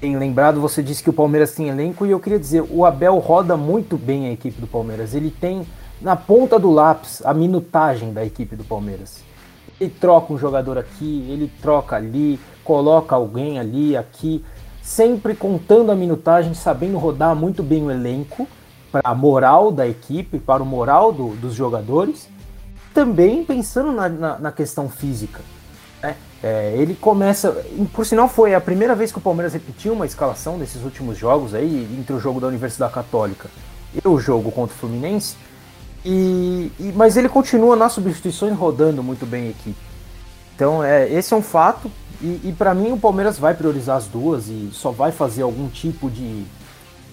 bem 0.00 0.16
lembrado, 0.16 0.60
você 0.60 0.82
disse 0.82 1.02
que 1.02 1.10
o 1.10 1.12
Palmeiras 1.12 1.52
tem 1.52 1.68
elenco, 1.68 2.06
e 2.06 2.10
eu 2.10 2.20
queria 2.20 2.38
dizer, 2.38 2.64
o 2.70 2.86
Abel 2.86 3.18
roda 3.18 3.56
muito 3.56 3.98
bem 3.98 4.28
a 4.28 4.32
equipe 4.32 4.58
do 4.60 4.66
Palmeiras. 4.66 5.14
Ele 5.14 5.30
tem 5.30 5.66
na 6.00 6.16
ponta 6.16 6.58
do 6.58 6.70
lápis 6.70 7.22
a 7.24 7.34
minutagem 7.34 8.14
da 8.14 8.24
equipe 8.24 8.56
do 8.56 8.64
Palmeiras. 8.64 9.22
Ele 9.78 9.90
troca 9.90 10.32
um 10.32 10.38
jogador 10.38 10.78
aqui, 10.78 11.26
ele 11.28 11.52
troca 11.60 11.96
ali, 11.96 12.40
coloca 12.64 13.14
alguém 13.14 13.58
ali, 13.58 13.94
aqui, 13.94 14.42
sempre 14.82 15.34
contando 15.34 15.92
a 15.92 15.94
minutagem, 15.94 16.54
sabendo 16.54 16.96
rodar 16.96 17.36
muito 17.36 17.62
bem 17.62 17.82
o 17.82 17.90
elenco 17.90 18.48
para 18.90 19.02
a 19.04 19.14
moral 19.14 19.70
da 19.70 19.86
equipe, 19.86 20.38
para 20.38 20.62
o 20.62 20.66
moral 20.66 21.12
do, 21.12 21.36
dos 21.36 21.54
jogadores 21.54 22.26
também 22.96 23.44
pensando 23.44 23.92
na, 23.92 24.08
na, 24.08 24.38
na 24.38 24.50
questão 24.50 24.88
física. 24.88 25.42
Né? 26.02 26.16
É, 26.42 26.74
ele 26.78 26.94
começa. 26.94 27.62
Por 27.92 28.06
sinal, 28.06 28.26
foi 28.26 28.54
a 28.54 28.60
primeira 28.60 28.94
vez 28.94 29.12
que 29.12 29.18
o 29.18 29.20
Palmeiras 29.20 29.52
repetiu 29.52 29.92
uma 29.92 30.06
escalação 30.06 30.58
desses 30.58 30.82
últimos 30.82 31.18
jogos 31.18 31.54
aí, 31.54 31.86
entre 31.98 32.14
o 32.14 32.18
jogo 32.18 32.40
da 32.40 32.46
Universidade 32.46 32.94
Católica 32.94 33.50
e 33.94 34.08
o 34.08 34.18
jogo 34.18 34.50
contra 34.50 34.74
o 34.74 34.78
Fluminense. 34.78 35.36
E, 36.02 36.72
e, 36.80 36.90
mas 36.96 37.18
ele 37.18 37.28
continua 37.28 37.76
nas 37.76 37.92
substituições 37.92 38.56
rodando 38.56 39.02
muito 39.02 39.26
bem 39.26 39.48
a 39.48 39.50
equipe. 39.50 39.76
Então, 40.54 40.82
é, 40.82 41.06
esse 41.12 41.34
é 41.34 41.36
um 41.36 41.42
fato. 41.42 41.90
E, 42.22 42.40
e 42.44 42.54
para 42.56 42.72
mim, 42.72 42.92
o 42.92 42.98
Palmeiras 42.98 43.38
vai 43.38 43.52
priorizar 43.52 43.98
as 43.98 44.06
duas 44.06 44.48
e 44.48 44.70
só 44.72 44.90
vai 44.90 45.12
fazer 45.12 45.42
algum 45.42 45.68
tipo 45.68 46.08
de, 46.08 46.46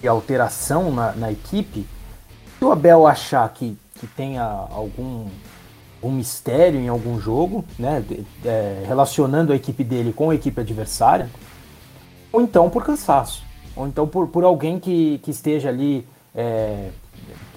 de 0.00 0.08
alteração 0.08 0.90
na, 0.90 1.12
na 1.12 1.30
equipe. 1.30 1.86
Se 2.58 2.64
o 2.64 2.72
Abel 2.72 3.06
achar 3.06 3.46
que, 3.50 3.76
que 4.00 4.06
tenha 4.06 4.42
algum 4.42 5.26
um 6.08 6.12
mistério 6.12 6.80
em 6.80 6.88
algum 6.88 7.18
jogo, 7.20 7.64
né, 7.78 8.04
é, 8.44 8.84
relacionando 8.86 9.52
a 9.52 9.56
equipe 9.56 9.82
dele 9.82 10.12
com 10.12 10.30
a 10.30 10.34
equipe 10.34 10.60
adversária, 10.60 11.28
ou 12.32 12.40
então 12.40 12.68
por 12.68 12.84
cansaço, 12.84 13.42
ou 13.76 13.86
então 13.86 14.06
por, 14.06 14.28
por 14.28 14.44
alguém 14.44 14.78
que, 14.78 15.18
que 15.18 15.30
esteja 15.30 15.68
ali 15.68 16.06
é, 16.34 16.90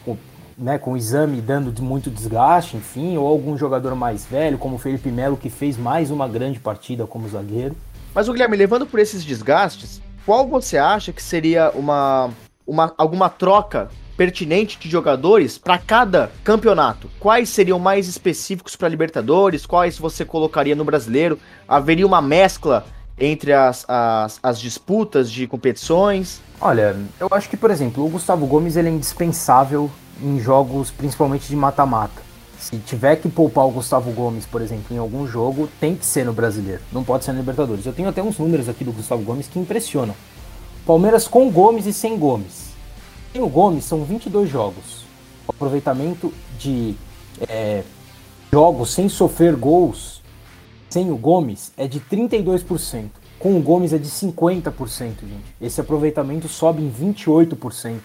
com, 0.06 0.18
né, 0.58 0.78
com 0.78 0.94
o 0.94 0.98
exame 0.98 1.42
dando 1.42 1.82
muito 1.82 2.10
desgaste, 2.10 2.78
enfim, 2.78 3.18
ou 3.18 3.28
algum 3.28 3.58
jogador 3.58 3.96
mais 3.96 4.26
velho, 4.26 4.58
como 4.58 4.76
o 4.76 4.80
Felipe 4.80 5.12
Melo, 5.12 5.38
que 5.38 5.50
fez 5.50 5.78
mais 5.78 6.12
uma 6.12 6.28
grande 6.28 6.60
partida 6.60 7.06
como 7.06 7.28
zagueiro. 7.28 7.76
Mas 8.14 8.28
o 8.28 8.34
Guilherme, 8.34 8.58
levando 8.58 8.86
por 8.86 9.00
esses 9.00 9.24
desgastes, 9.24 10.02
qual 10.26 10.48
você 10.48 10.78
acha 10.78 11.14
que 11.14 11.22
seria 11.22 11.72
uma, 11.76 12.32
uma 12.66 12.94
alguma 12.98 13.30
troca 13.30 13.90
pertinente 14.18 14.80
de 14.80 14.90
jogadores 14.90 15.60
para 15.60 15.78
cada 15.78 16.32
campeonato. 16.44 17.08
Quais 17.20 17.50
seriam 17.50 17.78
mais 17.78 18.08
específicos 18.08 18.76
para 18.76 18.90
Libertadores? 18.90 19.66
Quais 19.66 19.98
você 19.98 20.26
colocaria 20.26 20.76
no 20.76 20.84
brasileiro? 20.84 21.40
Haveria 21.68 22.06
uma 22.06 22.22
mescla 22.22 22.84
entre 23.20 23.54
as, 23.54 23.86
as, 23.88 24.40
as, 24.42 24.60
disputas 24.60 25.32
de 25.32 25.48
competições? 25.48 26.42
Olha, 26.60 26.96
eu 27.20 27.28
acho 27.32 27.48
que, 27.48 27.56
por 27.56 27.70
exemplo, 27.70 28.04
o 28.04 28.10
Gustavo 28.10 28.46
Gomes 28.48 28.76
ele 28.76 28.90
é 28.90 28.92
indispensável 28.92 29.90
em 30.22 30.40
jogos 30.40 30.90
principalmente 30.90 31.48
de 31.48 31.56
mata-mata. 31.56 32.26
Se 32.60 32.78
tiver 32.80 33.18
que 33.18 33.30
poupar 33.30 33.66
o 33.66 33.72
Gustavo 33.72 34.12
Gomes, 34.12 34.46
por 34.46 34.62
exemplo, 34.62 34.96
em 34.96 34.98
algum 34.98 35.28
jogo, 35.28 35.70
tem 35.80 35.96
que 35.96 36.06
ser 36.06 36.26
no 36.26 36.34
brasileiro, 36.34 36.82
não 36.92 37.04
pode 37.04 37.24
ser 37.24 37.32
no 37.32 37.40
Libertadores. 37.40 37.86
Eu 37.86 37.94
tenho 37.94 38.10
até 38.10 38.22
uns 38.22 38.40
números 38.40 38.68
aqui 38.68 38.84
do 38.84 38.92
Gustavo 38.92 39.22
Gomes 39.22 39.48
que 39.48 39.60
impressionam. 39.60 40.16
Palmeiras 40.86 41.28
com 41.28 41.52
Gomes 41.52 41.86
e 41.86 41.94
sem 41.94 42.18
Gomes 42.18 42.67
Sem 43.38 43.44
o 43.44 43.50
Gomes, 43.50 43.86
são 43.86 44.04
22 44.04 44.50
jogos. 44.50 45.06
O 45.48 45.52
aproveitamento 45.52 46.34
de 46.58 46.96
é, 47.48 47.84
jogos 48.52 48.92
sem 48.92 49.08
sofrer 49.08 49.56
gols 49.56 50.24
sem 50.90 51.12
o 51.12 51.16
Gomes 51.16 51.72
é 51.78 51.88
de 51.88 52.00
32%. 52.00 53.10
Com 53.38 53.56
o 53.56 53.62
Gomes 53.62 53.94
é 53.94 54.00
de 54.00 54.10
50%, 54.10 54.72
gente. 55.22 55.56
Esse 55.62 55.80
aproveitamento 55.80 56.48
sobe 56.48 56.82
em 56.82 56.92
28%. 56.92 58.00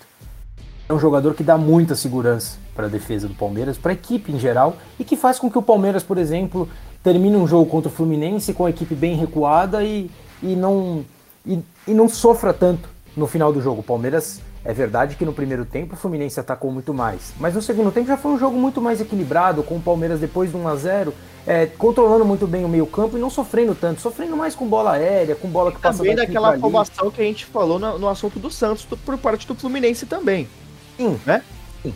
É 0.87 0.92
um 0.92 0.99
jogador 0.99 1.33
que 1.33 1.42
dá 1.42 1.57
muita 1.57 1.97
segurança 1.97 2.59
para 2.75 2.85
a 2.85 2.90
defesa 2.90 3.27
do 3.27 3.35
Palmeiras, 3.35 3.79
para 3.79 3.92
a 3.92 3.95
equipe 3.95 4.33
em 4.33 4.38
geral, 4.38 4.77
e 5.01 5.05
que 5.05 5.16
faz 5.16 5.38
com 5.38 5.51
que 5.51 5.57
o 5.57 5.62
Palmeiras, 5.62 6.03
por 6.03 6.18
exemplo, 6.18 6.68
termine 7.03 7.38
um 7.38 7.47
jogo 7.47 7.71
contra 7.71 7.88
o 7.88 7.95
Fluminense 7.95 8.53
com 8.53 8.66
a 8.66 8.71
equipe 8.71 8.95
bem 8.95 9.16
recuada 9.16 9.83
e, 9.83 10.11
e, 10.42 10.55
não, 10.55 11.07
e, 11.47 11.59
e 11.88 11.95
não 11.95 12.07
sofra 12.07 12.53
tanto 12.53 12.87
no 13.16 13.27
final 13.27 13.51
do 13.51 13.62
jogo. 13.62 13.81
O 13.81 13.83
Palmeiras 13.83 14.42
é 14.64 14.72
verdade 14.72 15.16
que 15.16 15.25
no 15.25 15.33
primeiro 15.33 15.64
tempo 15.64 15.94
o 15.94 15.96
Fluminense 15.96 16.38
atacou 16.38 16.70
muito 16.70 16.94
mais, 16.94 17.33
mas 17.40 17.55
no 17.55 17.62
segundo 17.62 17.90
tempo 17.90 18.07
já 18.07 18.16
foi 18.16 18.33
um 18.33 18.38
jogo 18.38 18.57
muito 18.57 18.81
mais 18.81 19.01
equilibrado, 19.01 19.62
com 19.62 19.77
o 19.77 19.81
Palmeiras 19.81 20.20
depois 20.20 20.51
de 20.51 20.57
1 20.57 20.68
a 20.68 20.77
0 20.77 21.14
é, 21.46 21.66
controlando 21.66 22.25
muito 22.25 22.46
bem 22.46 22.64
o 22.64 22.68
meio 22.68 22.87
campo 22.87 23.16
e 23.16 23.20
não 23.20 23.29
sofrendo 23.29 23.75
tanto, 23.75 24.01
sofrendo 24.01 24.37
mais 24.37 24.55
com 24.55 24.66
bola 24.66 24.92
aérea, 24.92 25.35
com 25.35 25.48
bola 25.48 25.72
que 25.72 25.81
passa 25.81 25.98
Também 25.98 26.14
daquela 26.14 26.57
formação 26.59 27.11
que 27.11 27.20
a 27.20 27.25
gente 27.25 27.44
falou 27.44 27.79
no, 27.79 27.98
no 27.98 28.09
assunto 28.09 28.38
do 28.38 28.51
Santos 28.51 28.85
por 28.85 29.18
parte 29.18 29.46
do 29.46 29.55
Fluminense 29.55 30.07
também. 30.07 30.48
Sim, 30.96 31.20
né? 31.27 31.42
Sim. 31.83 31.94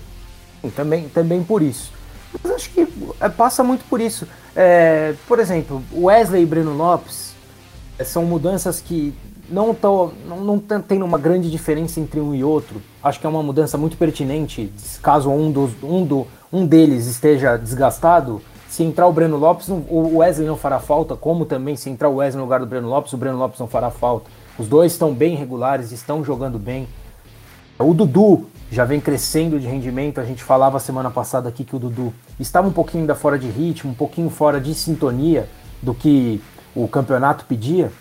Sim, 0.62 0.70
também, 0.70 1.08
também 1.08 1.44
por 1.44 1.62
isso. 1.62 1.92
Mas 2.42 2.52
acho 2.52 2.70
que 2.70 2.88
é, 3.20 3.28
passa 3.28 3.62
muito 3.62 3.84
por 3.84 4.00
isso. 4.00 4.26
É, 4.54 5.14
por 5.28 5.38
exemplo, 5.38 5.82
Wesley 5.92 6.42
e 6.42 6.46
Breno 6.46 6.76
Lopes 6.76 7.34
é, 7.98 8.04
são 8.04 8.24
mudanças 8.24 8.80
que 8.80 9.14
não, 9.48 9.74
tô, 9.74 10.10
não, 10.26 10.40
não 10.42 10.58
tem 10.58 11.02
uma 11.02 11.18
grande 11.18 11.50
diferença 11.50 12.00
entre 12.00 12.20
um 12.20 12.34
e 12.34 12.42
outro. 12.42 12.82
Acho 13.02 13.20
que 13.20 13.26
é 13.26 13.28
uma 13.28 13.42
mudança 13.42 13.78
muito 13.78 13.96
pertinente. 13.96 14.72
Caso 15.02 15.30
um, 15.30 15.50
dos, 15.50 15.72
um, 15.82 16.04
do, 16.04 16.26
um 16.52 16.66
deles 16.66 17.06
esteja 17.06 17.56
desgastado, 17.56 18.40
se 18.68 18.82
entrar 18.82 19.06
o 19.06 19.12
Breno 19.12 19.36
Lopes, 19.36 19.68
o 19.68 20.18
Wesley 20.18 20.46
não 20.46 20.56
fará 20.56 20.78
falta, 20.78 21.16
como 21.16 21.46
também 21.46 21.76
se 21.76 21.88
entrar 21.88 22.08
o 22.08 22.16
Wesley 22.16 22.38
no 22.38 22.44
lugar 22.44 22.60
do 22.60 22.66
Breno 22.66 22.88
Lopes, 22.88 23.12
o 23.12 23.16
Breno 23.16 23.38
Lopes 23.38 23.58
não 23.58 23.66
fará 23.66 23.90
falta. 23.90 24.30
Os 24.58 24.68
dois 24.68 24.92
estão 24.92 25.14
bem 25.14 25.36
regulares, 25.36 25.92
estão 25.92 26.24
jogando 26.24 26.58
bem. 26.58 26.88
O 27.78 27.94
Dudu 27.94 28.46
já 28.70 28.84
vem 28.84 29.00
crescendo 29.00 29.60
de 29.60 29.66
rendimento. 29.66 30.20
A 30.20 30.24
gente 30.24 30.42
falava 30.42 30.78
semana 30.78 31.10
passada 31.10 31.48
aqui 31.48 31.64
que 31.64 31.76
o 31.76 31.78
Dudu 31.78 32.12
estava 32.40 32.66
um 32.66 32.72
pouquinho 32.72 33.02
ainda 33.02 33.14
fora 33.14 33.38
de 33.38 33.48
ritmo, 33.48 33.90
um 33.90 33.94
pouquinho 33.94 34.30
fora 34.30 34.60
de 34.60 34.74
sintonia 34.74 35.48
do 35.82 35.94
que 35.94 36.40
o 36.74 36.88
campeonato 36.88 37.44
pedia. 37.44 37.92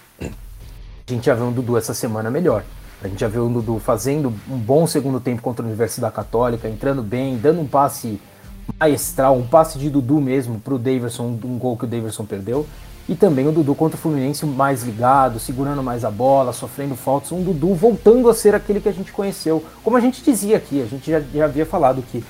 A 1.07 1.13
gente 1.13 1.27
já 1.27 1.35
viu 1.35 1.49
o 1.49 1.51
Dudu 1.51 1.77
essa 1.77 1.93
semana 1.93 2.31
melhor. 2.31 2.63
A 2.99 3.07
gente 3.07 3.19
já 3.19 3.27
viu 3.27 3.45
o 3.45 3.49
Dudu 3.49 3.77
fazendo 3.77 4.33
um 4.49 4.57
bom 4.57 4.87
segundo 4.87 5.19
tempo 5.19 5.39
contra 5.39 5.63
a 5.63 5.67
Universidade 5.67 6.15
Católica, 6.15 6.67
entrando 6.67 7.03
bem, 7.03 7.37
dando 7.37 7.61
um 7.61 7.67
passe 7.67 8.19
maestral, 8.79 9.37
um 9.37 9.45
passe 9.45 9.77
de 9.77 9.87
Dudu 9.87 10.19
mesmo 10.19 10.59
para 10.59 10.73
o 10.73 10.79
Daverson, 10.79 11.37
um 11.43 11.59
gol 11.59 11.77
que 11.77 11.83
o 11.83 11.87
Daverson 11.87 12.25
perdeu. 12.25 12.65
E 13.07 13.13
também 13.13 13.47
o 13.47 13.51
Dudu 13.51 13.75
contra 13.75 13.95
o 13.95 14.01
Fluminense 14.01 14.47
mais 14.47 14.81
ligado, 14.81 15.39
segurando 15.39 15.83
mais 15.83 16.03
a 16.03 16.09
bola, 16.09 16.51
sofrendo 16.51 16.95
faltas. 16.95 17.31
Um 17.31 17.43
Dudu 17.43 17.75
voltando 17.75 18.27
a 18.27 18.33
ser 18.33 18.55
aquele 18.55 18.81
que 18.81 18.89
a 18.89 18.93
gente 18.93 19.11
conheceu. 19.11 19.63
Como 19.83 19.95
a 19.95 19.99
gente 19.99 20.23
dizia 20.23 20.57
aqui, 20.57 20.81
a 20.81 20.85
gente 20.87 21.11
já, 21.11 21.21
já 21.21 21.45
havia 21.45 21.67
falado 21.67 22.01
que 22.01 22.23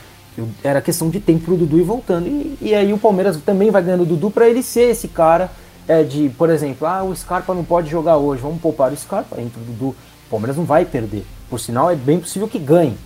era 0.62 0.82
questão 0.82 1.10
de 1.10 1.22
tempo 1.22 1.46
para 1.46 1.54
o 1.54 1.58
Dudu 1.58 1.80
ir 1.80 1.84
voltando. 1.84 2.28
E, 2.28 2.58
e, 2.60 2.76
aí 2.76 2.92
o 2.92 2.98
Palmeiras 2.98 3.38
também 3.38 3.72
vai 3.72 3.82
ganhando 3.82 4.04
o 4.04 4.06
Dudu 4.06 4.30
para 4.30 4.50
ele 4.50 4.62
ser 4.62 4.92
esse 4.92 5.08
cara 5.08 5.50
é, 5.88 6.04
de, 6.04 6.30
por 6.30 6.50
exemplo, 6.50 6.88
ah, 6.88 7.04
o 7.04 7.16
Scarpa 7.16 7.54
não 7.54 7.64
pode 7.64 7.90
jogar 7.90 8.18
hoje, 8.18 8.42
vamos 8.42 8.62
poupar 8.62 8.92
o 8.92 8.98
Scarpa, 8.98 9.40
entra 9.40 9.62
o 9.62 9.64
Dudu. 9.64 9.90
O 9.90 10.30
Palmeiras 10.30 10.58
não 10.58 10.66
vai 10.66 10.86
perder. 10.86 11.26
Por 11.50 11.60
sinal, 11.60 11.92
é 11.92 11.96
bem 11.96 12.20
possível 12.20 12.48
que 12.48 12.58
ganhe 12.58 12.98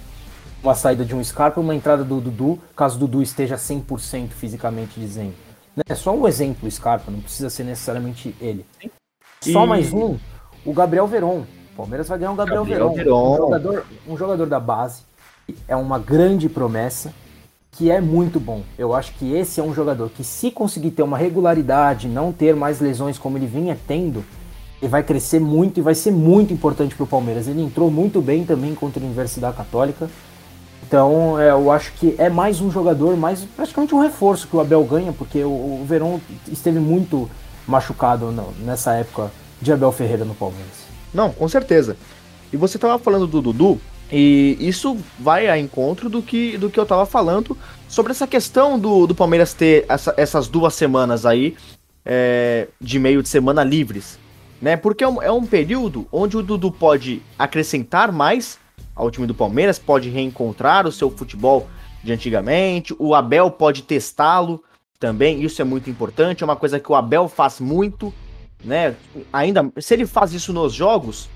uma 0.64 0.76
saída 0.76 1.04
de 1.06 1.16
um 1.16 1.24
Scarpa, 1.24 1.60
uma 1.60 1.76
entrada 1.76 2.04
do 2.04 2.20
Dudu, 2.20 2.60
caso 2.76 2.96
o 2.96 3.00
Dudu 3.00 3.22
esteja 3.22 3.56
100% 3.56 4.30
fisicamente 4.30 5.00
dizendo. 5.00 5.34
É 5.88 5.96
só 5.96 6.14
um 6.14 6.28
exemplo, 6.28 6.68
o 6.68 6.72
Scarpa, 6.72 7.12
não 7.12 7.22
precisa 7.22 7.50
ser 7.50 7.64
necessariamente 7.64 8.36
ele. 8.42 8.66
E... 9.46 9.54
Só 9.54 9.66
mais 9.66 9.94
um, 9.94 10.18
o 10.66 10.74
Gabriel 10.74 11.08
Veron. 11.08 11.46
O 11.74 11.76
Palmeiras 11.78 12.10
vai 12.10 12.20
ganhar 12.20 12.32
um 12.32 12.36
Gabriel, 12.36 12.66
Gabriel 12.66 12.94
Veron. 12.94 13.34
Um, 13.34 13.38
jogador, 13.38 13.86
um 14.08 14.18
jogador 14.18 14.46
da 14.48 14.60
base, 14.60 15.04
é 15.68 15.76
uma 15.76 15.98
grande 15.98 16.50
promessa, 16.50 17.14
que 17.72 17.90
é 17.90 18.02
muito 18.02 18.40
bom. 18.40 18.64
Eu 18.78 18.94
acho 18.94 19.14
que 19.14 19.34
esse 19.34 19.60
é 19.60 19.64
um 19.64 19.74
jogador 19.74 20.10
que, 20.10 20.24
se 20.24 20.52
conseguir 20.52 20.92
ter 20.92 21.04
uma 21.04 21.18
regularidade, 21.18 22.08
não 22.08 22.32
ter 22.32 22.56
mais 22.56 22.80
lesões 22.80 23.18
como 23.18 23.38
ele 23.38 23.48
vinha 23.48 23.78
tendo, 23.88 24.24
ele 24.82 24.90
vai 24.90 25.04
crescer 25.04 25.40
muito 25.40 25.80
e 25.80 25.82
vai 25.82 25.96
ser 25.96 26.12
muito 26.12 26.54
importante 26.54 26.96
para 26.96 27.04
o 27.04 27.08
Palmeiras. 27.08 27.48
Ele 27.48 27.62
entrou 27.62 27.92
muito 27.92 28.22
bem 28.22 28.46
também 28.46 28.74
contra 28.74 29.02
a 29.02 29.06
Universidade 29.06 29.56
Católica. 29.56 30.10
Então, 30.88 31.40
é, 31.40 31.52
eu 31.52 31.72
acho 31.72 31.94
que 31.94 32.16
é 32.18 32.30
mais 32.30 32.62
um 32.62 32.72
jogador, 32.72 33.16
mais 33.16 33.44
praticamente 33.44 33.94
um 33.94 34.02
reforço 34.02 34.48
que 34.48 34.56
o 34.56 34.60
Abel 34.60 34.84
ganha, 34.86 35.14
porque 35.14 35.44
o, 35.44 35.50
o 35.50 35.86
Verón 35.88 36.20
esteve 36.52 36.80
muito 36.80 37.30
machucado 37.68 38.34
nessa 38.64 38.94
época 38.94 39.32
de 39.62 39.72
Abel 39.72 39.92
Ferreira 39.92 40.26
no 40.26 40.34
Palmeiras. 40.34 40.88
Não, 41.14 41.32
com 41.32 41.48
certeza. 41.48 41.96
E 42.52 42.58
você 42.58 42.78
estava 42.78 42.98
falando 42.98 43.28
do 43.28 43.42
Dudu, 43.42 43.80
e 44.12 44.58
isso 44.60 44.98
vai 45.20 45.48
a 45.48 45.58
encontro 45.58 46.10
do 46.10 46.22
que, 46.22 46.58
do 46.58 46.70
que 46.70 46.80
eu 46.80 46.84
estava 46.84 47.06
falando 47.06 47.58
sobre 47.88 48.12
essa 48.12 48.26
questão 48.26 48.80
do, 48.80 49.06
do 49.06 49.14
Palmeiras 49.14 49.54
ter 49.54 49.86
essa, 49.88 50.14
essas 50.18 50.48
duas 50.48 50.74
semanas 50.74 51.26
aí 51.26 51.56
é, 52.04 52.68
de 52.82 52.98
meio 52.98 53.22
de 53.22 53.30
semana 53.30 53.64
livres. 53.64 54.18
Né? 54.62 54.76
Porque 54.76 55.04
é 55.04 55.08
um, 55.08 55.22
é 55.22 55.32
um 55.32 55.46
período 55.46 56.08
onde 56.12 56.36
o 56.38 56.44
Dudu 56.44 56.72
pode 56.72 57.22
acrescentar 57.38 58.12
mais 58.12 58.60
ao 58.96 59.10
time 59.10 59.28
do 59.28 59.36
Palmeiras, 59.36 59.80
pode 59.80 60.10
reencontrar 60.10 60.86
o 60.86 60.92
seu 60.92 61.10
futebol 61.10 61.68
de 62.04 62.12
antigamente, 62.12 62.96
o 62.98 63.14
Abel 63.14 63.52
pode 63.52 63.84
testá-lo 63.84 64.62
também, 65.00 65.42
isso 65.44 65.62
é 65.62 65.66
muito 65.66 65.90
importante, 65.90 66.44
é 66.44 66.46
uma 66.46 66.56
coisa 66.56 66.80
que 66.80 66.92
o 66.92 66.96
Abel 66.96 67.30
faz 67.30 67.60
muito, 67.60 68.14
né? 68.64 68.96
Ainda, 69.32 69.72
se 69.80 69.94
ele 69.94 70.06
faz 70.06 70.34
isso 70.34 70.52
nos 70.52 70.74
jogos, 70.74 71.30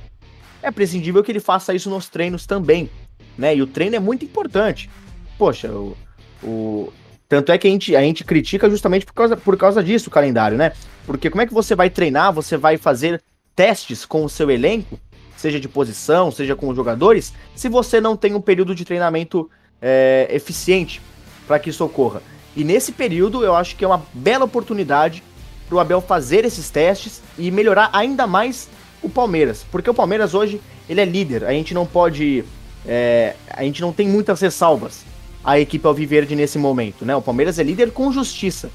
é 0.64 0.72
prescindível 0.72 1.24
que 1.24 1.32
ele 1.32 1.40
faça 1.40 1.74
isso 1.74 1.90
nos 1.90 2.10
treinos 2.10 2.46
também, 2.46 2.90
né? 3.38 3.56
E 3.56 3.62
o 3.62 3.68
treino 3.68 3.96
é 3.96 4.00
muito 4.00 4.26
importante. 4.26 4.90
Poxa, 5.38 5.70
o, 5.72 5.96
o 6.42 6.94
tanto 7.30 7.52
é 7.52 7.58
que 7.58 7.68
a 7.68 7.70
gente, 7.70 7.96
a 7.96 8.02
gente 8.02 8.24
critica 8.24 8.70
justamente 8.70 9.06
por 9.06 9.14
causa, 9.14 9.38
por 9.38 9.58
causa 9.58 9.84
disso 9.84 10.10
o 10.10 10.12
calendário, 10.12 10.58
né? 10.58 10.72
Porque 11.06 11.30
como 11.30 11.42
é 11.42 11.46
que 11.46 11.54
você 11.54 11.76
vai 11.76 11.90
treinar, 11.90 12.34
você 12.34 12.58
vai 12.58 12.78
fazer 12.78 13.22
testes 13.56 14.06
com 14.06 14.24
o 14.24 14.30
seu 14.30 14.50
elenco 14.50 15.00
seja 15.44 15.60
de 15.60 15.68
posição, 15.68 16.32
seja 16.32 16.56
com 16.56 16.70
os 16.70 16.76
jogadores, 16.76 17.34
se 17.54 17.68
você 17.68 18.00
não 18.00 18.16
tem 18.16 18.34
um 18.34 18.40
período 18.40 18.74
de 18.74 18.86
treinamento 18.86 19.50
é, 19.82 20.26
eficiente 20.32 21.02
para 21.46 21.60
que 21.60 21.70
isso 21.70 21.84
ocorra. 21.84 22.22
E 22.56 22.64
nesse 22.64 22.94
período 22.94 23.44
eu 23.44 23.54
acho 23.54 23.76
que 23.76 23.84
é 23.84 23.88
uma 23.88 24.02
bela 24.14 24.46
oportunidade 24.46 25.22
para 25.68 25.76
o 25.76 25.80
Abel 25.82 26.00
fazer 26.00 26.46
esses 26.46 26.70
testes 26.70 27.22
e 27.38 27.52
melhorar 27.52 27.90
ainda 27.92 28.26
mais 28.26 28.70
o 29.04 29.10
Palmeiras, 29.10 29.66
porque 29.72 29.90
o 29.90 29.94
Palmeiras 29.94 30.34
hoje 30.34 30.62
ele 30.90 31.02
é 31.02 31.06
líder. 31.06 31.44
A 31.44 31.52
gente 31.52 31.74
não 31.74 31.86
pode, 31.86 32.44
é, 32.86 33.36
a 33.50 33.64
gente 33.64 33.82
não 33.82 33.94
tem 33.94 34.08
muitas 34.08 34.42
ressalvas 34.42 35.04
à 35.44 35.60
equipe 35.60 35.86
alviverde 35.86 36.36
nesse 36.36 36.58
momento, 36.58 37.06
né? 37.06 37.16
O 37.16 37.22
Palmeiras 37.22 37.60
é 37.60 37.64
líder 37.64 37.92
com 37.92 38.12
justiça 38.12 38.72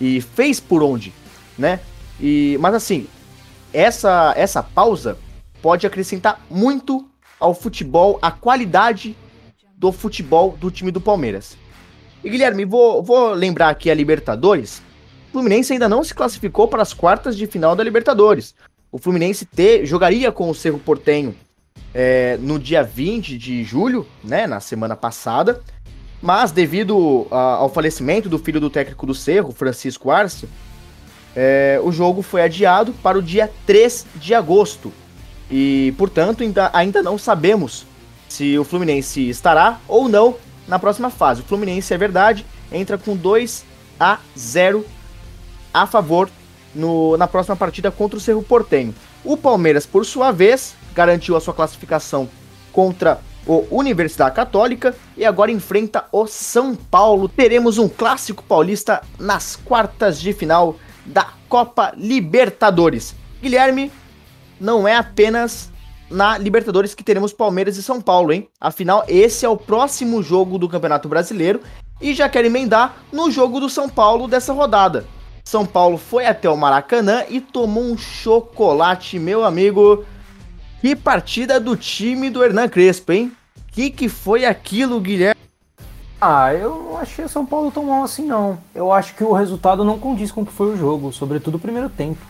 e 0.00 0.20
fez 0.20 0.60
por 0.60 0.82
onde, 0.82 1.12
né? 1.58 1.80
E 2.20 2.56
mas 2.60 2.74
assim 2.74 3.06
essa 3.72 4.32
essa 4.36 4.62
pausa 4.62 5.18
pode 5.60 5.86
acrescentar 5.86 6.44
muito 6.50 7.08
ao 7.40 7.54
futebol, 7.54 8.18
à 8.22 8.30
qualidade 8.30 9.16
do 9.76 9.90
futebol 9.92 10.56
do 10.58 10.70
time 10.70 10.90
do 10.90 11.00
Palmeiras. 11.00 11.56
E 12.22 12.30
Guilherme, 12.30 12.64
vou, 12.64 13.02
vou 13.02 13.32
lembrar 13.32 13.68
aqui 13.68 13.90
a 13.90 13.94
Libertadores. 13.94 14.82
O 15.28 15.32
Fluminense 15.32 15.72
ainda 15.72 15.88
não 15.88 16.02
se 16.04 16.14
classificou 16.14 16.68
para 16.68 16.80
as 16.80 16.94
quartas 16.94 17.36
de 17.36 17.46
final 17.46 17.74
da 17.76 17.84
Libertadores. 17.84 18.54
O 18.94 18.98
Fluminense 18.98 19.44
ter, 19.44 19.84
jogaria 19.84 20.30
com 20.30 20.48
o 20.48 20.54
Cerro 20.54 20.78
Portenho 20.78 21.34
é, 21.92 22.38
no 22.40 22.60
dia 22.60 22.84
20 22.84 23.36
de 23.36 23.64
julho, 23.64 24.06
né, 24.22 24.46
na 24.46 24.60
semana 24.60 24.94
passada, 24.94 25.60
mas 26.22 26.52
devido 26.52 27.26
a, 27.28 27.56
ao 27.56 27.68
falecimento 27.68 28.28
do 28.28 28.38
filho 28.38 28.60
do 28.60 28.70
técnico 28.70 29.04
do 29.04 29.12
Cerro, 29.12 29.50
Francisco 29.50 30.12
Arce, 30.12 30.48
é, 31.34 31.80
o 31.82 31.90
jogo 31.90 32.22
foi 32.22 32.42
adiado 32.42 32.92
para 33.02 33.18
o 33.18 33.22
dia 33.22 33.50
3 33.66 34.06
de 34.14 34.32
agosto, 34.32 34.92
e, 35.50 35.92
portanto, 35.98 36.44
ainda, 36.44 36.70
ainda 36.72 37.02
não 37.02 37.18
sabemos 37.18 37.84
se 38.28 38.56
o 38.56 38.62
Fluminense 38.62 39.28
estará 39.28 39.80
ou 39.88 40.08
não 40.08 40.36
na 40.68 40.78
próxima 40.78 41.10
fase. 41.10 41.40
O 41.40 41.44
Fluminense, 41.44 41.92
é 41.92 41.98
verdade, 41.98 42.46
entra 42.70 42.96
com 42.96 43.16
2 43.16 43.64
a 43.98 44.20
0 44.38 44.86
a 45.72 45.84
favor 45.84 46.30
no, 46.74 47.16
na 47.16 47.26
próxima 47.26 47.56
partida 47.56 47.90
contra 47.90 48.18
o 48.18 48.20
Cerro 48.20 48.42
Portenho. 48.42 48.94
O 49.24 49.36
Palmeiras, 49.36 49.86
por 49.86 50.04
sua 50.04 50.32
vez, 50.32 50.74
garantiu 50.94 51.36
a 51.36 51.40
sua 51.40 51.54
classificação 51.54 52.28
contra 52.72 53.20
o 53.46 53.66
Universidade 53.70 54.34
Católica 54.34 54.94
e 55.16 55.24
agora 55.24 55.50
enfrenta 55.50 56.04
o 56.10 56.26
São 56.26 56.74
Paulo. 56.74 57.28
Teremos 57.28 57.78
um 57.78 57.88
clássico 57.88 58.42
paulista 58.42 59.02
nas 59.18 59.56
quartas 59.56 60.20
de 60.20 60.32
final 60.32 60.76
da 61.04 61.28
Copa 61.48 61.92
Libertadores. 61.96 63.14
Guilherme, 63.42 63.92
não 64.58 64.88
é 64.88 64.96
apenas 64.96 65.70
na 66.10 66.38
Libertadores 66.38 66.94
que 66.94 67.02
teremos 67.02 67.32
Palmeiras 67.32 67.76
e 67.76 67.82
São 67.82 68.00
Paulo, 68.00 68.32
hein? 68.32 68.48
Afinal, 68.60 69.04
esse 69.08 69.44
é 69.44 69.48
o 69.48 69.56
próximo 69.56 70.22
jogo 70.22 70.58
do 70.58 70.68
Campeonato 70.68 71.08
Brasileiro 71.08 71.60
e 72.00 72.14
já 72.14 72.28
quero 72.28 72.46
emendar 72.46 72.96
no 73.12 73.30
jogo 73.30 73.60
do 73.60 73.68
São 73.68 73.88
Paulo 73.88 74.26
dessa 74.26 74.52
rodada. 74.52 75.04
São 75.44 75.66
Paulo 75.66 75.98
foi 75.98 76.24
até 76.24 76.48
o 76.48 76.56
Maracanã 76.56 77.22
e 77.28 77.40
tomou 77.40 77.84
um 77.84 77.98
chocolate, 77.98 79.18
meu 79.18 79.44
amigo. 79.44 80.04
Que 80.80 80.96
partida 80.96 81.60
do 81.60 81.76
time 81.76 82.30
do 82.30 82.42
Hernan 82.42 82.68
Crespo, 82.68 83.12
hein? 83.12 83.30
Que 83.70 83.90
que 83.90 84.08
foi 84.08 84.46
aquilo, 84.46 85.00
Guilherme? 85.00 85.40
Ah, 86.20 86.54
eu 86.54 86.70
não 86.70 86.96
achei 86.96 87.24
o 87.24 87.28
São 87.28 87.44
Paulo 87.44 87.70
tão 87.70 87.84
mal 87.84 88.04
assim, 88.04 88.24
não. 88.24 88.58
Eu 88.74 88.90
acho 88.90 89.14
que 89.14 89.22
o 89.22 89.32
resultado 89.32 89.84
não 89.84 89.98
condiz 89.98 90.32
com 90.32 90.40
o 90.40 90.46
que 90.46 90.52
foi 90.52 90.72
o 90.72 90.76
jogo, 90.76 91.12
sobretudo 91.12 91.56
o 91.56 91.60
primeiro 91.60 91.90
tempo. 91.90 92.20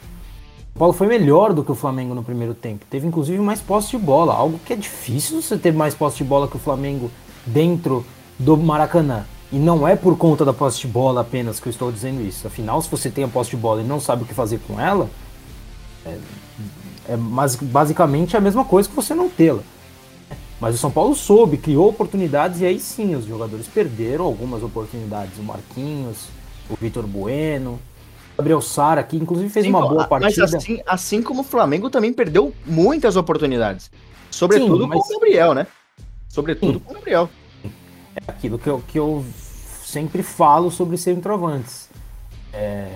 O 0.74 0.78
Paulo 0.78 0.92
foi 0.92 1.06
melhor 1.06 1.52
do 1.52 1.62
que 1.62 1.70
o 1.70 1.76
Flamengo 1.76 2.16
no 2.16 2.24
primeiro 2.24 2.52
tempo. 2.52 2.84
Teve 2.90 3.06
inclusive 3.06 3.38
mais 3.38 3.60
posse 3.60 3.90
de 3.90 3.98
bola, 3.98 4.34
algo 4.34 4.58
que 4.58 4.72
é 4.72 4.76
difícil 4.76 5.40
você 5.40 5.56
ter 5.56 5.72
mais 5.72 5.94
posse 5.94 6.18
de 6.18 6.24
bola 6.24 6.48
que 6.48 6.56
o 6.56 6.58
Flamengo 6.58 7.10
dentro 7.46 8.04
do 8.36 8.56
Maracanã. 8.56 9.24
E 9.54 9.56
não 9.56 9.86
é 9.86 9.94
por 9.94 10.18
conta 10.18 10.44
da 10.44 10.52
posse 10.52 10.80
de 10.80 10.88
bola 10.88 11.20
apenas 11.20 11.60
que 11.60 11.68
eu 11.68 11.70
estou 11.70 11.92
dizendo 11.92 12.20
isso. 12.20 12.44
Afinal, 12.44 12.82
se 12.82 12.90
você 12.90 13.08
tem 13.08 13.22
a 13.22 13.28
posse 13.28 13.50
de 13.50 13.56
bola 13.56 13.82
e 13.82 13.84
não 13.84 14.00
sabe 14.00 14.24
o 14.24 14.26
que 14.26 14.34
fazer 14.34 14.58
com 14.66 14.80
ela, 14.80 15.08
é, 16.04 16.18
é 17.10 17.16
basicamente 17.62 18.36
a 18.36 18.40
mesma 18.40 18.64
coisa 18.64 18.88
que 18.88 18.96
você 18.96 19.14
não 19.14 19.28
tê-la. 19.28 19.62
Mas 20.60 20.74
o 20.74 20.78
São 20.78 20.90
Paulo 20.90 21.14
soube, 21.14 21.56
criou 21.56 21.88
oportunidades 21.88 22.62
e 22.62 22.66
aí 22.66 22.80
sim 22.80 23.14
os 23.14 23.26
jogadores 23.26 23.68
perderam 23.68 24.24
algumas 24.24 24.60
oportunidades. 24.64 25.38
O 25.38 25.44
Marquinhos, 25.44 26.26
o 26.68 26.74
Vitor 26.74 27.06
Bueno, 27.06 27.78
Gabriel 28.36 28.60
Sara, 28.60 29.04
que 29.04 29.16
inclusive 29.16 29.50
fez 29.50 29.66
sim, 29.66 29.70
uma 29.70 29.86
boa 29.86 30.08
partida. 30.08 30.42
Mas 30.42 30.52
assim, 30.52 30.80
assim 30.84 31.22
como 31.22 31.42
o 31.42 31.44
Flamengo 31.44 31.88
também 31.88 32.12
perdeu 32.12 32.52
muitas 32.66 33.14
oportunidades. 33.14 33.88
Sobretudo 34.32 34.82
sim, 34.82 34.88
mas... 34.88 34.98
com 34.98 35.06
o 35.06 35.20
Gabriel, 35.20 35.54
né? 35.54 35.64
Sobretudo 36.28 36.72
sim. 36.72 36.78
com 36.80 36.90
o 36.90 36.94
Gabriel. 36.94 37.30
É 38.16 38.30
aquilo 38.30 38.58
que 38.58 38.68
eu, 38.68 38.82
que 38.88 38.98
eu 38.98 39.24
sempre 39.94 40.22
falo 40.24 40.70
sobre 40.70 40.96
centroavantes. 40.96 41.88
É, 42.52 42.88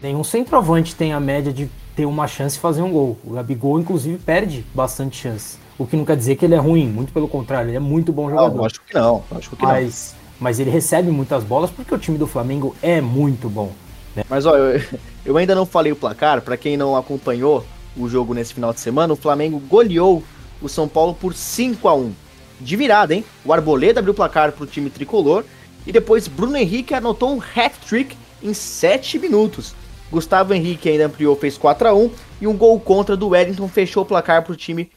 nenhum 0.00 0.22
centroavante 0.22 0.94
tem 0.94 1.12
a 1.12 1.18
média 1.18 1.52
de 1.52 1.68
ter 1.96 2.06
uma 2.06 2.28
chance 2.28 2.54
de 2.54 2.60
fazer 2.60 2.80
um 2.80 2.92
gol. 2.92 3.18
O 3.24 3.32
Gabigol, 3.32 3.80
inclusive, 3.80 4.18
perde 4.18 4.64
bastante 4.72 5.16
chance. 5.16 5.58
O 5.76 5.84
que 5.84 5.96
não 5.96 6.04
quer 6.04 6.16
dizer 6.16 6.36
que 6.36 6.44
ele 6.44 6.54
é 6.54 6.58
ruim, 6.58 6.86
muito 6.86 7.12
pelo 7.12 7.26
contrário, 7.26 7.70
ele 7.70 7.76
é 7.76 7.80
muito 7.80 8.12
bom 8.12 8.30
jogador. 8.30 8.56
Não, 8.56 8.64
acho 8.64 8.80
que 8.80 8.94
não, 8.94 9.24
acho 9.32 9.50
que 9.50 9.62
mas, 9.62 10.14
não. 10.14 10.22
Mas 10.40 10.60
ele 10.60 10.70
recebe 10.70 11.10
muitas 11.10 11.42
bolas 11.42 11.70
porque 11.70 11.92
o 11.92 11.98
time 11.98 12.16
do 12.16 12.26
Flamengo 12.26 12.74
é 12.80 13.00
muito 13.00 13.48
bom. 13.48 13.72
Né? 14.14 14.22
Mas 14.30 14.46
ó, 14.46 14.56
eu, 14.56 14.80
eu 15.26 15.36
ainda 15.36 15.54
não 15.56 15.66
falei 15.66 15.90
o 15.90 15.96
placar, 15.96 16.40
para 16.40 16.56
quem 16.56 16.76
não 16.76 16.96
acompanhou 16.96 17.64
o 17.96 18.08
jogo 18.08 18.32
nesse 18.32 18.54
final 18.54 18.72
de 18.72 18.80
semana, 18.80 19.12
o 19.12 19.16
Flamengo 19.16 19.58
goleou 19.58 20.22
o 20.60 20.68
São 20.68 20.86
Paulo 20.86 21.14
por 21.14 21.34
5 21.34 21.88
a 21.88 21.94
1 21.94 22.12
De 22.60 22.76
virada, 22.76 23.12
hein? 23.12 23.24
O 23.44 23.52
Arboleda 23.52 23.98
abriu 23.98 24.12
o 24.12 24.16
placar 24.16 24.52
pro 24.52 24.66
time 24.66 24.88
tricolor 24.88 25.44
e 25.86 25.92
depois 25.92 26.28
Bruno 26.28 26.56
Henrique 26.56 26.94
anotou 26.94 27.34
um 27.34 27.40
hat-trick 27.40 28.16
em 28.42 28.54
7 28.54 29.18
minutos. 29.18 29.74
Gustavo 30.10 30.52
Henrique 30.52 30.88
ainda 30.88 31.06
ampliou, 31.06 31.34
fez 31.36 31.56
4 31.56 31.88
a 31.88 31.94
1 31.94 32.10
e 32.42 32.46
um 32.46 32.56
gol 32.56 32.78
contra 32.78 33.16
do 33.16 33.28
Wellington 33.28 33.66
fechou 33.68 34.02
o 34.02 34.06
placar 34.06 34.42
pro 34.42 34.54
time 34.54 34.90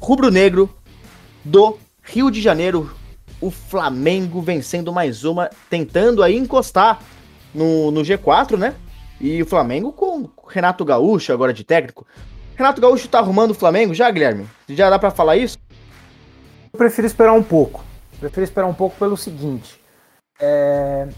rubro-negro 0.00 0.74
do 1.44 1.76
Rio 2.02 2.30
de 2.30 2.40
Janeiro. 2.40 2.90
O 3.40 3.50
Flamengo 3.50 4.40
vencendo 4.40 4.92
mais 4.92 5.24
uma, 5.24 5.50
tentando 5.68 6.22
aí 6.22 6.36
encostar 6.36 7.02
no, 7.54 7.90
no 7.90 8.00
G4, 8.00 8.56
né? 8.56 8.74
E 9.20 9.42
o 9.42 9.46
Flamengo 9.46 9.92
com 9.92 10.28
Renato 10.48 10.84
Gaúcho 10.84 11.32
agora 11.32 11.52
de 11.52 11.62
técnico. 11.62 12.06
Renato 12.54 12.80
Gaúcho 12.80 13.08
tá 13.08 13.18
arrumando 13.18 13.50
o 13.50 13.54
Flamengo 13.54 13.94
já, 13.94 14.10
Guilherme? 14.10 14.46
Já 14.68 14.88
dá 14.88 14.98
para 14.98 15.10
falar 15.10 15.36
isso? 15.36 15.58
Eu 16.72 16.78
prefiro 16.78 17.06
esperar 17.06 17.34
um 17.34 17.42
pouco. 17.42 17.84
prefiro 18.18 18.44
esperar 18.44 18.66
um 18.66 18.74
pouco 18.74 18.96
pelo 18.98 19.16
seguinte. 19.16 19.78
É... 20.40 21.08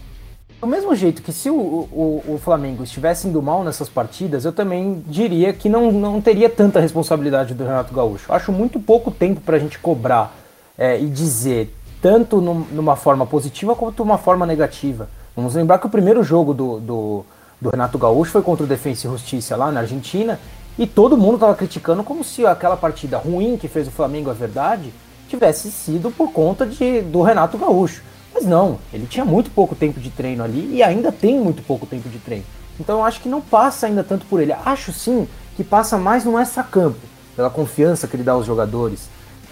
Do 0.61 0.67
mesmo 0.67 0.93
jeito 0.93 1.21
que 1.21 1.31
se 1.31 1.49
o, 1.49 1.55
o, 1.55 2.23
o, 2.27 2.37
Flamengo 2.37 2.83
estivesse 2.83 3.29
indo 3.29 3.41
mal 3.41 3.63
nessas 3.63 3.87
partidas, 3.87 4.43
eu 4.43 4.51
também 4.51 5.01
diria 5.07 5.53
que 5.53 5.69
não, 5.69 5.89
não 5.89 6.19
teria 6.19 6.49
tanta 6.49 6.81
responsabilidade 6.81 7.53
do 7.53 7.63
Renato 7.63 7.93
Gaúcho. 7.93 8.31
Acho 8.33 8.51
muito 8.51 8.77
pouco 8.77 9.09
tempo 9.09 9.39
para 9.39 9.55
a 9.55 9.59
gente 9.59 9.79
cobrar 9.79 10.35
é, 10.77 10.99
e 10.99 11.07
dizer, 11.07 11.73
tanto 12.01 12.41
num, 12.41 12.65
numa 12.71 12.97
forma 12.97 13.25
positiva 13.25 13.73
quanto 13.73 14.03
numa 14.03 14.17
forma 14.17 14.45
negativa. 14.45 15.09
Vamos 15.33 15.55
lembrar 15.55 15.79
que 15.79 15.87
o 15.87 15.89
primeiro 15.89 16.21
jogo 16.23 16.53
do, 16.53 16.79
do, 16.81 17.25
do 17.61 17.69
Renato 17.69 17.97
Gaúcho 17.97 18.31
foi 18.31 18.41
contra 18.41 18.65
o 18.65 18.67
Defensa 18.67 19.07
e 19.07 19.09
Justiça 19.09 19.55
lá 19.55 19.71
na 19.71 19.79
Argentina 19.79 20.37
e 20.77 20.85
todo 20.85 21.17
mundo 21.17 21.35
estava 21.35 21.55
criticando 21.55 22.03
como 22.03 22.21
se 22.21 22.45
aquela 22.45 22.75
partida 22.75 23.17
ruim 23.17 23.55
que 23.55 23.69
fez 23.69 23.87
o 23.87 23.91
Flamengo, 23.91 24.29
a 24.29 24.33
verdade, 24.33 24.93
tivesse 25.29 25.71
sido 25.71 26.11
por 26.11 26.33
conta 26.33 26.65
de, 26.65 27.01
do 27.01 27.21
Renato 27.21 27.57
Gaúcho. 27.57 28.01
Mas 28.33 28.45
não, 28.45 28.79
ele 28.93 29.05
tinha 29.05 29.25
muito 29.25 29.49
pouco 29.51 29.75
tempo 29.75 29.99
de 29.99 30.09
treino 30.09 30.43
ali 30.43 30.75
e 30.75 30.83
ainda 30.83 31.11
tem 31.11 31.39
muito 31.39 31.61
pouco 31.63 31.85
tempo 31.85 32.07
de 32.09 32.19
treino. 32.19 32.45
Então 32.79 32.99
eu 32.99 33.03
acho 33.03 33.19
que 33.19 33.27
não 33.27 33.41
passa 33.41 33.87
ainda 33.87 34.03
tanto 34.03 34.25
por 34.25 34.39
ele. 34.41 34.53
Acho 34.53 34.93
sim 34.93 35.27
que 35.55 35.63
passa 35.63 35.97
mais 35.97 36.23
no 36.23 36.39
extra-campo, 36.39 36.99
pela 37.35 37.49
confiança 37.49 38.07
que 38.07 38.15
ele 38.15 38.23
dá 38.23 38.31
aos 38.31 38.45
jogadores, 38.45 39.09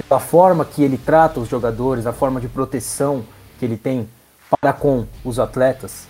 pela 0.08 0.20
forma 0.20 0.64
que 0.64 0.84
ele 0.84 0.98
trata 0.98 1.40
os 1.40 1.50
jogadores, 1.50 2.06
a 2.06 2.14
forma 2.14 2.40
de 2.40 2.48
proteção 2.48 3.26
que 3.60 3.66
ele 3.66 3.76
tem 3.76 4.08
para 4.50 4.72
com 4.72 5.06
os 5.26 5.40
atletas. 5.40 6.08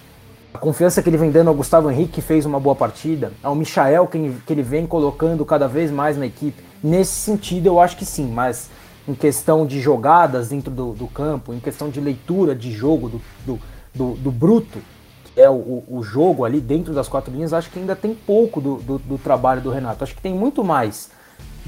A 0.54 0.60
confiança 0.60 1.02
que 1.02 1.10
ele 1.10 1.18
vem 1.18 1.32
dando 1.32 1.48
ao 1.48 1.56
Gustavo 1.56 1.90
Henrique, 1.90 2.14
que 2.14 2.22
fez 2.22 2.46
uma 2.46 2.60
boa 2.60 2.76
partida, 2.76 3.32
ao 3.42 3.56
Michael, 3.56 4.08
que 4.08 4.54
ele 4.54 4.62
vem 4.62 4.86
colocando 4.86 5.46
cada 5.46 5.68
vez 5.68 5.90
mais 5.92 6.18
na 6.18 6.26
equipe. 6.26 6.64
Nesse 6.84 7.14
sentido, 7.14 7.68
eu 7.68 7.80
acho 7.80 7.98
que 7.98 8.06
sim, 8.06 8.28
mas 8.32 8.70
em 9.08 9.16
questão 9.16 9.66
de 9.66 9.80
jogadas 9.80 10.50
dentro 10.50 10.70
do, 10.70 10.92
do 10.92 11.08
campo, 11.08 11.54
em 11.54 11.60
questão 11.60 11.90
de 11.90 12.02
leitura 12.02 12.54
de 12.54 12.72
jogo 12.72 13.10
do, 13.10 13.22
do, 13.46 13.60
do, 13.96 14.12
do 14.16 14.32
bruto, 14.32 14.80
que 15.24 15.40
é 15.40 15.50
o, 15.50 15.84
o, 15.88 16.04
jogo 16.04 16.44
ali 16.44 16.60
dentro 16.60 16.94
das 16.94 17.08
quatro 17.08 17.32
linhas, 17.34 17.54
acho 17.54 17.70
que 17.70 17.80
ainda 17.80 17.96
tem 17.96 18.14
pouco 18.14 18.60
do, 18.60 18.78
do, 19.00 19.18
trabalho 19.18 19.62
do 19.62 19.70
Renato. 19.70 20.04
Acho 20.04 20.16
que 20.16 20.22
tem 20.22 20.34
muito 20.34 20.64
mais 20.64 21.10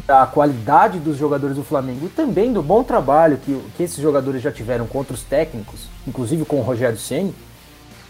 da 0.06 0.26
qualidade 0.26 1.00
dos 1.00 1.18
jogadores 1.18 1.56
do 1.56 1.64
Flamengo 1.64 2.06
e 2.06 2.10
também 2.10 2.52
do 2.52 2.62
bom 2.62 2.84
trabalho 2.84 3.38
que, 3.38 3.62
que 3.78 3.84
esses 3.84 4.00
jogadores 4.00 4.42
já 4.42 4.52
tiveram 4.52 4.88
contra 4.88 5.14
os 5.14 5.24
técnicos, 5.24 5.88
inclusive 6.08 6.46
com 6.46 6.58
o 6.58 6.64
Rogério 6.64 6.98
Ceni. 6.98 7.34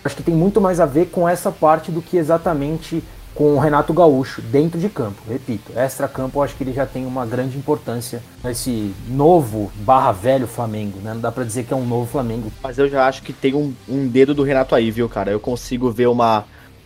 Acho 0.04 0.15
que 0.15 0.24
tem 0.24 0.34
muito 0.34 0.62
mais 0.62 0.80
a 0.80 0.86
ver 0.86 1.08
com 1.08 1.28
essa 1.28 1.52
parte 1.52 1.92
do 1.92 2.02
que 2.02 2.18
exatamente 2.18 3.04
com 3.39 3.56
o 3.56 3.58
Renato 3.58 3.93
Gaúcho 3.93 4.41
dentro 4.41 4.78
de 4.78 4.89
campo. 4.89 5.21
Repito, 5.25 5.71
extra-campo 5.73 6.38
eu 6.38 6.43
acho 6.43 6.58
que 6.58 6.63
ele 6.65 6.73
já 6.73 6.86
tem 6.86 7.06
uma 7.06 7.25
grande 7.25 7.58
importância 7.58 8.21
nesse 8.43 8.93
novo 9.08 9.71
barra 9.78 10.12
velho 10.12 10.45
Flamengo, 10.45 10.99
né? 10.99 11.13
Não 11.13 11.21
dá 11.21 11.32
para 11.32 11.45
dizer 11.45 11.63
que 11.63 11.73
é 11.73 11.78
um 11.78 11.86
novo 11.86 12.06
Flamengo. 12.06 12.52
Mas 12.62 12.78
eu 12.78 12.89
já 12.89 13.08
acho 13.08 13.23
que 13.23 13.32
tem 13.32 13.56
um, 13.56 13.73
um, 13.88 14.10
dedo 14.10 14.34
do 14.34 14.43
Renato 14.43 14.75
aí, 14.75 14.91
viu, 14.91 15.08
cara? 15.08 15.32
Eu 15.32 15.39
consigo 15.39 15.89
ver 15.89 16.08
uma, 16.08 16.43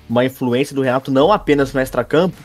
uma 0.07 0.23
influência 0.23 0.75
do 0.75 0.83
Renato 0.83 1.09
não 1.09 1.31
apenas 1.31 1.73
no 1.73 1.79
extra-campo, 1.79 2.37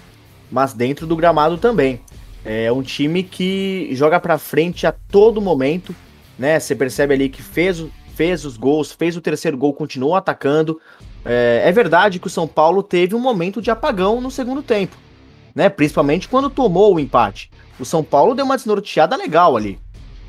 mas 0.51 0.73
dentro 0.73 1.07
do 1.07 1.15
gramado 1.15 1.59
também. 1.59 2.01
É 2.47 2.73
um 2.73 2.81
time 2.81 3.23
que 3.23 3.91
joga 3.93 4.19
para 4.19 4.39
frente 4.39 4.87
a 4.87 4.93
todo 5.11 5.39
momento, 5.39 5.95
né? 6.39 6.59
Você 6.59 6.75
percebe 6.75 7.13
ali 7.13 7.29
que 7.29 7.43
fez, 7.43 7.85
fez 8.15 8.47
os 8.47 8.57
gols, 8.57 8.91
fez 8.91 9.19
o 9.19 9.21
terceiro 9.21 9.59
gol, 9.59 9.75
continuou 9.75 10.17
atacando. 10.17 10.81
É, 11.29 11.63
é, 11.65 11.73
verdade 11.73 12.19
que 12.19 12.27
o 12.27 12.31
São 12.31 12.49
Paulo 12.49 12.83
teve 12.83 13.15
um 13.15 13.21
momento 13.21 13.61
de 13.61 13.71
apagão 13.71 14.21
no 14.21 14.31
segundo 14.31 14.63
tempo, 14.63 14.97
né? 15.55 15.69
Principalmente 15.69 16.27
quando 16.27 16.49
tomou 16.49 16.95
o 16.95 16.99
empate. 16.99 17.51
O 17.79 17.85
São 17.85 18.03
Paulo 18.03 18.35
deu 18.35 18.47
uma 18.47 18.57
desnorteada 18.57 19.15
legal 19.15 19.55
ali. 19.55 19.79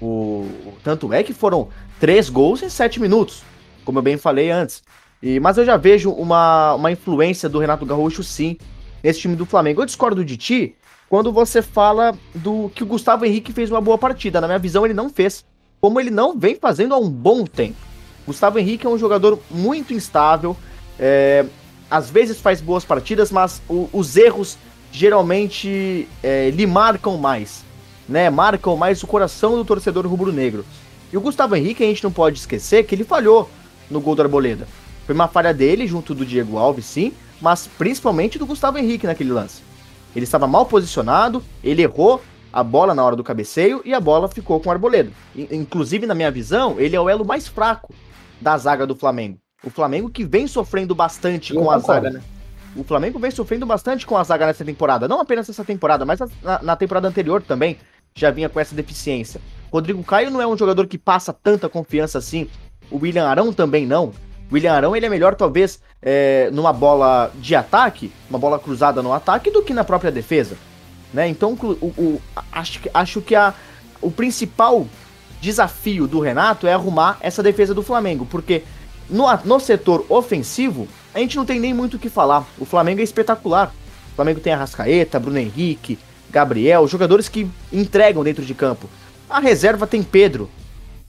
O, 0.01 0.45
tanto 0.83 1.11
é 1.13 1.23
que 1.23 1.33
foram 1.33 1.69
três 1.99 2.29
gols 2.29 2.61
em 2.61 2.69
sete 2.69 2.99
minutos, 2.99 3.43
como 3.85 3.99
eu 3.99 4.03
bem 4.03 4.17
falei 4.17 4.51
antes. 4.51 4.83
E, 5.23 5.39
mas 5.39 5.57
eu 5.57 5.65
já 5.65 5.77
vejo 5.77 6.11
uma, 6.11 6.73
uma 6.75 6.91
influência 6.91 7.47
do 7.47 7.59
Renato 7.59 7.85
Gaúcho, 7.85 8.23
sim, 8.23 8.57
nesse 9.01 9.21
time 9.21 9.35
do 9.35 9.45
Flamengo. 9.45 9.81
Eu 9.81 9.85
discordo 9.85 10.23
de 10.23 10.37
ti 10.37 10.75
quando 11.09 11.31
você 11.31 11.61
fala 11.61 12.13
do 12.35 12.69
que 12.75 12.83
o 12.83 12.87
Gustavo 12.87 13.25
Henrique 13.25 13.51
fez 13.51 13.71
uma 13.71 13.81
boa 13.81 13.97
partida. 13.97 14.39
Na 14.39 14.47
minha 14.47 14.59
visão, 14.59 14.85
ele 14.85 14.93
não 14.93 15.09
fez. 15.09 15.45
Como 15.81 15.99
ele 15.99 16.11
não 16.11 16.37
vem 16.37 16.55
fazendo 16.55 16.93
há 16.93 16.97
um 16.97 17.09
bom 17.09 17.45
tempo. 17.45 17.77
Gustavo 18.27 18.59
Henrique 18.59 18.85
é 18.85 18.89
um 18.89 18.97
jogador 18.97 19.39
muito 19.49 19.93
instável, 19.93 20.55
é, 20.99 21.45
às 21.89 22.09
vezes 22.09 22.39
faz 22.39 22.61
boas 22.61 22.83
partidas, 22.85 23.31
mas 23.31 23.61
o, 23.67 23.89
os 23.93 24.15
erros 24.15 24.57
geralmente 24.91 26.07
é, 26.21 26.49
lhe 26.49 26.67
marcam 26.67 27.17
mais, 27.17 27.63
né? 28.07 28.29
Marcam 28.29 28.75
mais 28.75 29.01
o 29.01 29.07
coração 29.07 29.55
do 29.55 29.65
torcedor 29.65 30.05
rubro-negro. 30.05 30.65
E 31.11 31.17
o 31.17 31.21
Gustavo 31.21 31.55
Henrique, 31.55 31.83
a 31.83 31.87
gente 31.87 32.03
não 32.03 32.11
pode 32.11 32.37
esquecer 32.37 32.83
que 32.83 32.93
ele 32.93 33.03
falhou 33.03 33.49
no 33.89 33.99
gol 33.99 34.15
do 34.15 34.21
Arboleda. 34.21 34.67
Foi 35.05 35.15
uma 35.15 35.27
falha 35.27 35.53
dele, 35.53 35.87
junto 35.87 36.13
do 36.13 36.25
Diego 36.25 36.57
Alves, 36.57 36.85
sim, 36.85 37.11
mas 37.41 37.67
principalmente 37.77 38.37
do 38.37 38.45
Gustavo 38.45 38.77
Henrique 38.77 39.07
naquele 39.07 39.31
lance. 39.31 39.63
Ele 40.15 40.25
estava 40.25 40.47
mal 40.47 40.65
posicionado, 40.65 41.43
ele 41.63 41.81
errou 41.81 42.21
a 42.51 42.63
bola 42.63 42.93
na 42.93 43.03
hora 43.03 43.15
do 43.15 43.23
cabeceio 43.23 43.81
e 43.85 43.93
a 43.93 43.99
bola 43.99 44.27
ficou 44.27 44.59
com 44.59 44.69
o 44.69 44.71
Arboleda. 44.71 45.11
Inclusive, 45.35 46.05
na 46.05 46.15
minha 46.15 46.31
visão, 46.31 46.79
ele 46.79 46.95
é 46.95 47.01
o 47.01 47.09
elo 47.09 47.25
mais 47.25 47.47
fraco 47.47 47.93
da 48.41 48.57
zaga 48.57 48.85
do 48.85 48.95
Flamengo. 48.95 49.39
O 49.63 49.69
Flamengo 49.69 50.09
que 50.09 50.23
vem 50.23 50.47
sofrendo 50.47 50.95
bastante 50.95 51.53
com 51.53 51.69
a 51.69 51.77
zaga, 51.79 52.09
né? 52.09 52.21
O 52.75 52.83
Flamengo 52.83 53.19
vem 53.19 53.31
sofrendo 53.31 53.65
bastante 53.65 54.05
com 54.05 54.15
a 54.15 54.23
zaga 54.23 54.45
nessa 54.45 54.63
temporada. 54.63 55.07
Não 55.07 55.19
apenas 55.19 55.47
nessa 55.47 55.65
temporada, 55.65 56.05
mas 56.05 56.19
na, 56.41 56.61
na 56.61 56.75
temporada 56.75 57.07
anterior 57.07 57.41
também. 57.41 57.77
já 58.15 58.31
vinha 58.31 58.49
com 58.49 58.59
essa 58.59 58.75
deficiência. 58.75 59.41
Rodrigo 59.71 60.03
Caio 60.03 60.31
não 60.31 60.41
é 60.41 60.47
um 60.47 60.57
jogador 60.57 60.87
que 60.87 60.97
passa 60.97 61.33
tanta 61.33 61.67
confiança 61.69 62.17
assim. 62.17 62.47
O 62.89 62.97
William 62.97 63.27
Arão 63.27 63.51
também 63.53 63.85
não. 63.85 64.13
O 64.49 64.53
William 64.53 64.73
Arão 64.73 64.95
ele 64.95 65.05
é 65.05 65.09
melhor, 65.09 65.35
talvez, 65.35 65.79
é, 66.01 66.49
numa 66.51 66.73
bola 66.73 67.31
de 67.35 67.55
ataque, 67.55 68.11
uma 68.29 68.39
bola 68.39 68.57
cruzada 68.57 69.01
no 69.03 69.13
ataque, 69.13 69.51
do 69.51 69.61
que 69.61 69.73
na 69.73 69.83
própria 69.83 70.11
defesa. 70.11 70.57
Né? 71.13 71.27
Então, 71.27 71.53
o, 71.53 71.85
o, 71.85 72.21
acho, 72.51 72.79
acho 72.93 73.21
que 73.21 73.35
a, 73.35 73.53
o 74.01 74.09
principal 74.09 74.87
desafio 75.39 76.07
do 76.07 76.19
Renato 76.19 76.67
é 76.67 76.73
arrumar 76.73 77.17
essa 77.21 77.41
defesa 77.43 77.73
do 77.73 77.83
Flamengo, 77.83 78.25
porque 78.25 78.63
no, 79.09 79.25
no 79.43 79.59
setor 79.59 80.05
ofensivo, 80.09 80.87
a 81.13 81.19
gente 81.19 81.35
não 81.35 81.45
tem 81.45 81.59
nem 81.59 81.73
muito 81.73 81.95
o 81.95 81.99
que 81.99 82.09
falar. 82.09 82.45
O 82.57 82.65
Flamengo 82.65 83.01
é 83.01 83.03
espetacular. 83.03 83.73
O 84.11 84.15
Flamengo 84.15 84.39
tem 84.39 84.53
Arrascaeta, 84.53 85.19
Bruno 85.19 85.39
Henrique, 85.39 85.97
Gabriel, 86.29 86.87
jogadores 86.87 87.27
que 87.27 87.49
entregam 87.71 88.23
dentro 88.23 88.45
de 88.45 88.53
campo. 88.53 88.89
A 89.29 89.39
reserva 89.39 89.87
tem 89.87 90.03
Pedro, 90.03 90.49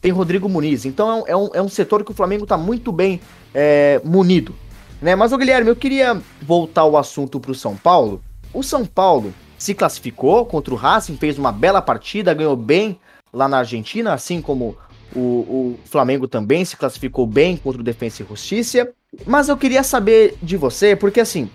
tem 0.01 0.13
Rodrigo 0.13 0.49
Muniz. 0.49 0.85
Então 0.85 1.25
é 1.27 1.37
um, 1.37 1.51
é 1.53 1.63
um 1.63 1.69
setor 1.69 2.05
que 2.05 2.11
o 2.11 2.15
Flamengo 2.15 2.45
está 2.45 2.57
muito 2.57 2.91
bem 2.93 3.21
é, 3.55 4.01
munido. 4.05 4.55
Né? 5.01 5.15
Mas, 5.17 5.33
o 5.33 5.39
Guilherme, 5.39 5.71
eu 5.71 5.77
queria 5.77 6.21
voltar 6.43 6.85
o 6.85 6.97
assunto 6.97 7.41
para 7.41 7.51
o 7.51 7.55
São 7.55 7.77
Paulo. 7.77 8.23
O 8.53 8.63
São 8.63 8.85
Paulo 8.85 9.33
se 9.57 9.75
classificou 9.75 10.45
contra 10.45 10.73
o 10.73 10.77
Racing, 10.77 11.17
fez 11.17 11.39
uma 11.39 11.53
bela 11.53 11.81
partida, 11.81 12.35
ganhou 12.35 12.57
bem 12.57 12.99
lá 13.33 13.49
na 13.49 13.59
Argentina, 13.59 14.13
assim 14.13 14.41
como 14.41 14.77
o, 15.15 15.19
o 15.21 15.79
Flamengo 15.85 16.29
também 16.29 16.65
se 16.65 16.77
classificou 16.77 17.27
bem 17.27 17.57
contra 17.57 17.81
o 17.81 17.85
Defensa 17.85 18.23
e 18.23 18.27
Justiça. 18.27 18.89
Mas 19.27 19.49
eu 19.49 19.57
queria 19.57 19.83
saber 19.83 20.37
de 20.43 20.57
você, 20.57 20.95
porque 20.95 21.21
assim, 21.21 21.51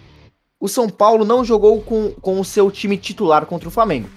o 0.59 0.67
São 0.67 0.89
Paulo 0.89 1.23
não 1.23 1.43
jogou 1.43 1.81
com, 1.81 2.11
com 2.21 2.39
o 2.39 2.45
seu 2.45 2.69
time 2.69 2.97
titular 2.97 3.45
contra 3.45 3.67
o 3.67 3.71
Flamengo. 3.71 4.09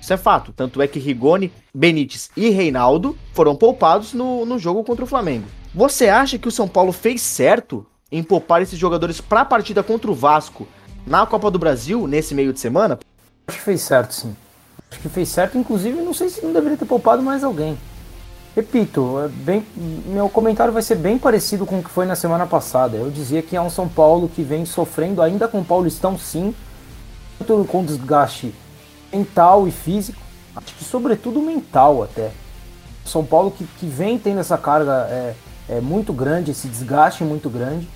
Isso 0.00 0.12
é 0.12 0.16
fato. 0.16 0.52
Tanto 0.52 0.80
é 0.80 0.88
que 0.88 0.98
Rigoni, 0.98 1.52
Benítez 1.74 2.30
e 2.36 2.48
Reinaldo 2.50 3.16
foram 3.34 3.54
poupados 3.54 4.14
no, 4.14 4.46
no 4.46 4.58
jogo 4.58 4.82
contra 4.82 5.04
o 5.04 5.08
Flamengo. 5.08 5.46
Você 5.74 6.08
acha 6.08 6.38
que 6.38 6.48
o 6.48 6.52
São 6.52 6.66
Paulo 6.66 6.90
fez 6.90 7.20
certo 7.20 7.86
em 8.10 8.22
poupar 8.22 8.62
esses 8.62 8.78
jogadores 8.78 9.20
para 9.20 9.42
a 9.42 9.44
partida 9.44 9.82
contra 9.82 10.10
o 10.10 10.14
Vasco 10.14 10.66
na 11.06 11.24
Copa 11.26 11.50
do 11.50 11.58
Brasil 11.58 12.06
nesse 12.06 12.34
meio 12.34 12.52
de 12.52 12.58
semana? 12.58 12.98
Acho 13.46 13.58
que 13.58 13.64
fez 13.64 13.82
certo, 13.82 14.12
sim. 14.12 14.34
Acho 14.90 15.00
que 15.00 15.08
fez 15.08 15.28
certo, 15.28 15.56
inclusive, 15.56 16.00
não 16.00 16.12
sei 16.12 16.28
se 16.28 16.44
não 16.44 16.52
deveria 16.52 16.76
ter 16.76 16.86
poupado 16.86 17.22
mais 17.22 17.44
alguém. 17.44 17.78
Repito, 18.60 19.18
é 19.20 19.26
bem, 19.26 19.64
meu 20.04 20.28
comentário 20.28 20.70
vai 20.70 20.82
ser 20.82 20.94
bem 20.94 21.16
parecido 21.18 21.64
com 21.64 21.78
o 21.78 21.82
que 21.82 21.88
foi 21.88 22.04
na 22.04 22.14
semana 22.14 22.46
passada. 22.46 22.94
Eu 22.94 23.10
dizia 23.10 23.40
que 23.40 23.56
é 23.56 23.60
um 23.60 23.70
São 23.70 23.88
Paulo 23.88 24.28
que 24.28 24.42
vem 24.42 24.66
sofrendo 24.66 25.22
ainda 25.22 25.48
com 25.48 25.60
o 25.60 25.64
Paulistão, 25.64 26.18
sim, 26.18 26.54
tanto 27.38 27.64
com 27.64 27.82
desgaste 27.82 28.54
mental 29.10 29.66
e 29.66 29.70
físico, 29.70 30.20
acho 30.54 30.74
que 30.74 30.84
sobretudo 30.84 31.40
mental 31.40 32.02
até. 32.02 32.32
São 33.02 33.24
Paulo 33.24 33.50
que, 33.50 33.64
que 33.64 33.86
vem 33.86 34.18
tendo 34.18 34.40
essa 34.40 34.58
carga 34.58 35.06
é, 35.08 35.34
é 35.66 35.80
muito 35.80 36.12
grande, 36.12 36.50
esse 36.50 36.68
desgaste 36.68 37.24
muito 37.24 37.48
grande. 37.48 37.88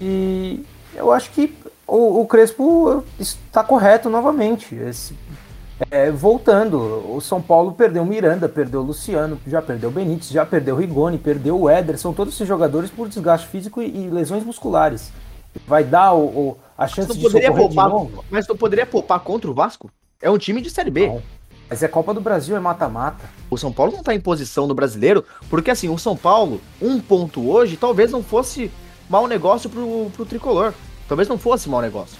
E 0.00 0.66
eu 0.96 1.12
acho 1.12 1.30
que 1.30 1.56
o, 1.86 2.22
o 2.22 2.26
Crespo 2.26 3.04
está 3.20 3.62
correto 3.62 4.10
novamente. 4.10 4.74
Esse, 4.74 5.16
é, 5.90 6.10
voltando, 6.10 7.14
o 7.14 7.20
São 7.20 7.40
Paulo 7.40 7.72
perdeu 7.72 8.02
o 8.02 8.06
Miranda, 8.06 8.48
perdeu 8.48 8.80
o 8.80 8.84
Luciano, 8.84 9.38
já 9.46 9.60
perdeu 9.60 9.90
o 9.90 9.92
Benítez, 9.92 10.30
já 10.30 10.46
perdeu 10.46 10.74
o 10.74 10.78
Rigoni, 10.78 11.18
perdeu 11.18 11.60
o 11.60 11.68
Éder, 11.68 11.98
são 11.98 12.14
todos 12.14 12.34
esses 12.34 12.48
jogadores 12.48 12.90
por 12.90 13.08
desgaste 13.08 13.46
físico 13.48 13.82
e, 13.82 13.86
e 13.86 14.10
lesões 14.10 14.42
musculares. 14.42 15.12
Vai 15.66 15.84
dar 15.84 16.14
o, 16.14 16.24
o 16.24 16.56
a 16.76 16.86
chance 16.86 17.14
de 17.14 17.22
socorrer 17.22 17.52
poupar, 17.52 17.86
de 17.86 17.92
novo? 17.92 18.24
Mas 18.30 18.46
tu 18.46 18.56
poderia 18.56 18.86
poupar 18.86 19.20
contra 19.20 19.50
o 19.50 19.54
Vasco? 19.54 19.90
É 20.20 20.30
um 20.30 20.38
time 20.38 20.60
de 20.60 20.70
Série 20.70 20.90
B. 20.90 21.08
Não. 21.08 21.22
Mas 21.68 21.82
é 21.82 21.88
Copa 21.88 22.14
do 22.14 22.20
Brasil, 22.20 22.56
é 22.56 22.60
mata-mata. 22.60 23.28
O 23.50 23.58
São 23.58 23.72
Paulo 23.72 23.92
não 23.92 24.02
tá 24.02 24.14
em 24.14 24.20
posição 24.20 24.66
no 24.66 24.74
brasileiro, 24.74 25.24
porque 25.50 25.70
assim, 25.70 25.88
o 25.88 25.98
São 25.98 26.16
Paulo, 26.16 26.60
um 26.80 27.00
ponto 27.00 27.48
hoje, 27.50 27.76
talvez 27.76 28.12
não 28.12 28.22
fosse 28.22 28.70
mau 29.10 29.26
negócio 29.26 29.68
pro, 29.68 30.10
pro 30.14 30.24
tricolor. 30.24 30.72
Talvez 31.08 31.28
não 31.28 31.38
fosse 31.38 31.68
mau 31.68 31.80
negócio. 31.80 32.16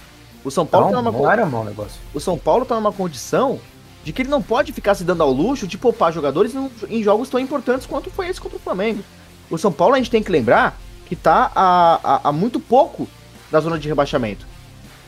O 0.47 0.51
São 0.51 0.65
Paulo 0.65 0.87
não, 0.87 0.93
tá 0.93 1.01
numa 1.01 1.11
não 1.11 1.29
era 1.29 1.45
mau 1.45 1.65
negócio. 1.65 1.99
O 2.13 2.21
São 2.21 2.37
Paulo 2.37 2.65
tá 2.65 2.75
numa 2.75 2.93
condição 2.93 3.59
de 4.01 4.13
que 4.13 4.21
ele 4.21 4.29
não 4.29 4.41
pode 4.41 4.71
ficar 4.71 4.95
se 4.95 5.03
dando 5.03 5.21
ao 5.21 5.29
luxo 5.29 5.67
de 5.67 5.77
poupar 5.77 6.13
jogadores 6.13 6.53
em 6.87 7.03
jogos 7.03 7.29
tão 7.29 7.37
importantes 7.37 7.85
quanto 7.85 8.09
foi 8.09 8.29
esse 8.29 8.39
contra 8.39 8.55
o 8.57 8.61
Flamengo. 8.61 9.03
O 9.51 9.57
São 9.57 9.73
Paulo 9.73 9.95
a 9.95 9.97
gente 9.97 10.09
tem 10.09 10.23
que 10.23 10.31
lembrar 10.31 10.79
que 11.05 11.17
tá 11.17 11.51
a, 11.53 11.99
a, 12.01 12.29
a 12.29 12.31
muito 12.31 12.61
pouco 12.61 13.09
da 13.51 13.59
zona 13.59 13.77
de 13.77 13.89
rebaixamento. 13.89 14.47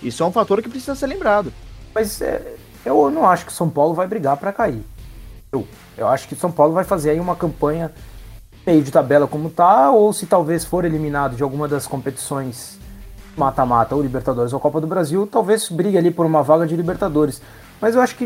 Isso 0.03 0.21
é 0.21 0.25
um 0.25 0.31
fator 0.31 0.61
que 0.61 0.67
precisa 0.67 0.93
ser 0.93 1.07
lembrado. 1.07 1.53
Mas 1.95 2.21
é, 2.21 2.55
eu 2.83 3.09
não 3.09 3.25
acho 3.25 3.45
que 3.45 3.51
o 3.53 3.55
São 3.55 3.69
Paulo 3.69 3.93
vai 3.93 4.07
brigar 4.07 4.35
para 4.35 4.51
cair. 4.51 4.83
Eu, 5.53 5.65
eu 5.97 6.09
acho 6.09 6.27
que 6.27 6.33
o 6.33 6.37
São 6.37 6.51
Paulo 6.51 6.73
vai 6.73 6.83
fazer 6.83 7.11
aí 7.11 7.19
uma 7.21 7.37
campanha 7.37 7.93
meio 8.67 8.83
de 8.83 8.91
tabela 8.91 9.25
como 9.25 9.49
tá, 9.49 9.89
ou 9.89 10.11
se 10.11 10.25
talvez 10.25 10.65
for 10.65 10.83
eliminado 10.83 11.37
de 11.37 11.43
alguma 11.43 11.65
das 11.65 11.87
competições 11.87 12.77
mata-mata, 13.39 13.95
ou 13.95 14.01
Libertadores 14.01 14.53
ou 14.53 14.59
Copa 14.59 14.79
do 14.79 14.85
Brasil, 14.85 15.25
talvez 15.25 15.69
brigue 15.69 15.97
ali 15.97 16.11
por 16.11 16.25
uma 16.25 16.43
vaga 16.43 16.67
de 16.67 16.75
Libertadores. 16.75 17.41
Mas 17.81 17.95
eu 17.95 18.01
acho 18.01 18.15
que 18.15 18.25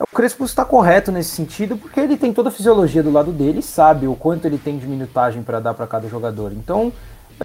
o 0.00 0.06
Crespo 0.14 0.44
está 0.44 0.64
correto 0.64 1.12
nesse 1.12 1.30
sentido, 1.30 1.76
porque 1.76 2.00
ele 2.00 2.16
tem 2.16 2.32
toda 2.32 2.48
a 2.48 2.52
fisiologia 2.52 3.02
do 3.02 3.12
lado 3.12 3.30
dele, 3.30 3.62
sabe 3.62 4.06
o 4.06 4.16
quanto 4.16 4.44
ele 4.44 4.58
tem 4.58 4.76
de 4.76 4.86
minutagem 4.86 5.42
para 5.42 5.60
dar 5.60 5.72
para 5.72 5.86
cada 5.86 6.08
jogador. 6.08 6.52
Então, 6.52 6.92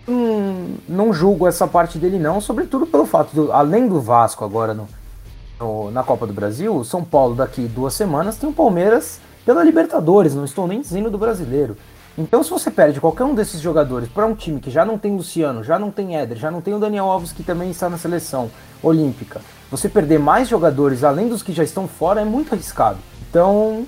não, 0.08 0.68
não 0.88 1.14
julgo 1.14 1.48
essa 1.48 1.68
parte 1.68 1.98
dele 1.98 2.18
não, 2.18 2.42
sobretudo 2.42 2.86
pelo 2.88 3.06
fato, 3.06 3.34
do, 3.34 3.52
além 3.52 3.88
do 3.88 4.02
Vasco 4.02 4.44
agora 4.44 4.74
no, 4.74 4.88
no, 5.60 5.92
na 5.92 6.04
Copa 6.04 6.26
do 6.26 6.34
Brasil, 6.34 6.76
o 6.76 6.84
São 6.84 7.04
Paulo 7.04 7.36
daqui 7.36 7.62
duas 7.62 7.94
semanas 7.94 8.38
tem 8.38 8.50
o 8.50 8.54
Palmeiras 8.54 9.20
pela 9.46 9.64
Libertadores, 9.64 10.36
não 10.36 10.46
estou 10.46 10.68
nem 10.68 10.82
dizendo 10.82 11.10
do 11.10 11.18
brasileiro. 11.18 11.78
Então, 12.20 12.44
se 12.44 12.50
você 12.50 12.70
perde 12.70 13.00
qualquer 13.00 13.24
um 13.24 13.34
desses 13.34 13.62
jogadores 13.62 14.10
para 14.10 14.26
um 14.26 14.36
time 14.36 14.60
que 14.60 14.70
já 14.70 14.84
não 14.84 14.98
tem 14.98 15.16
Luciano, 15.16 15.64
já 15.64 15.80
não 15.80 15.90
tem 15.90 16.18
Éder, 16.18 16.38
já 16.38 16.52
não 16.52 16.60
tem 16.60 16.74
o 16.74 16.80
Daniel 16.80 17.06
Alves 17.06 17.32
que 17.32 17.42
também 17.42 17.72
está 17.72 17.90
na 17.90 17.98
seleção 17.98 18.52
olímpica, 18.84 19.40
você 19.72 19.88
perder 19.88 20.20
mais 20.20 20.50
jogadores 20.50 21.06
além 21.06 21.30
dos 21.30 21.42
que 21.42 21.54
já 21.54 21.64
estão 21.64 21.88
fora 21.88 22.20
é 22.20 22.26
muito 22.26 22.54
arriscado. 22.54 22.98
Então, 23.30 23.86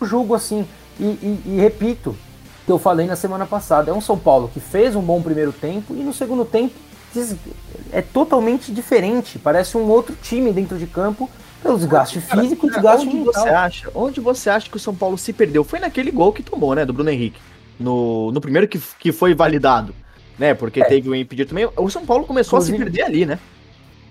eu 0.00 0.06
julgo 0.08 0.34
assim. 0.34 0.66
E, 0.98 1.04
e, 1.04 1.42
e 1.46 1.60
repito, 1.60 2.16
que 2.66 2.72
eu 2.72 2.80
falei 2.80 3.06
na 3.06 3.14
semana 3.14 3.46
passada, 3.46 3.92
é 3.92 3.94
um 3.94 4.00
São 4.00 4.18
Paulo 4.18 4.50
que 4.52 4.58
fez 4.58 4.96
um 4.96 5.00
bom 5.00 5.22
primeiro 5.22 5.52
tempo 5.52 5.94
e 5.94 6.02
no 6.02 6.12
segundo 6.12 6.44
tempo 6.44 6.74
é 7.92 8.02
totalmente 8.02 8.72
diferente. 8.72 9.38
Parece 9.38 9.76
um 9.76 9.88
outro 9.88 10.16
time 10.20 10.52
dentro 10.52 10.76
de 10.78 10.86
campo 10.88 11.30
pelo 11.62 11.76
desgaste 11.76 12.20
cara, 12.22 12.42
físico 12.42 12.66
e 12.66 12.70
desgaste 12.70 13.06
onde 13.06 13.16
mental. 13.18 13.32
Você 13.34 13.48
acha, 13.48 13.90
onde 13.94 14.20
você 14.20 14.50
acha 14.50 14.68
que 14.68 14.76
o 14.76 14.80
São 14.80 14.96
Paulo 14.96 15.16
se 15.16 15.32
perdeu? 15.32 15.62
Foi 15.62 15.78
naquele 15.78 16.10
gol 16.10 16.32
que 16.32 16.42
tomou, 16.42 16.74
né, 16.74 16.84
do 16.84 16.92
Bruno 16.92 17.10
Henrique. 17.10 17.38
No, 17.78 18.32
no 18.32 18.40
primeiro 18.40 18.66
que, 18.66 18.80
que 18.98 19.12
foi 19.12 19.34
validado, 19.34 19.94
né? 20.38 20.54
Porque 20.54 20.80
é. 20.80 20.84
teve 20.84 21.08
o 21.08 21.12
um 21.12 21.14
impedido 21.14 21.50
também. 21.50 21.68
O 21.76 21.90
São 21.90 22.04
Paulo 22.04 22.24
começou 22.24 22.58
Inclusive, 22.58 22.76
a 22.76 22.78
se 22.78 22.84
perder 22.84 23.02
ali, 23.02 23.26
né? 23.26 23.38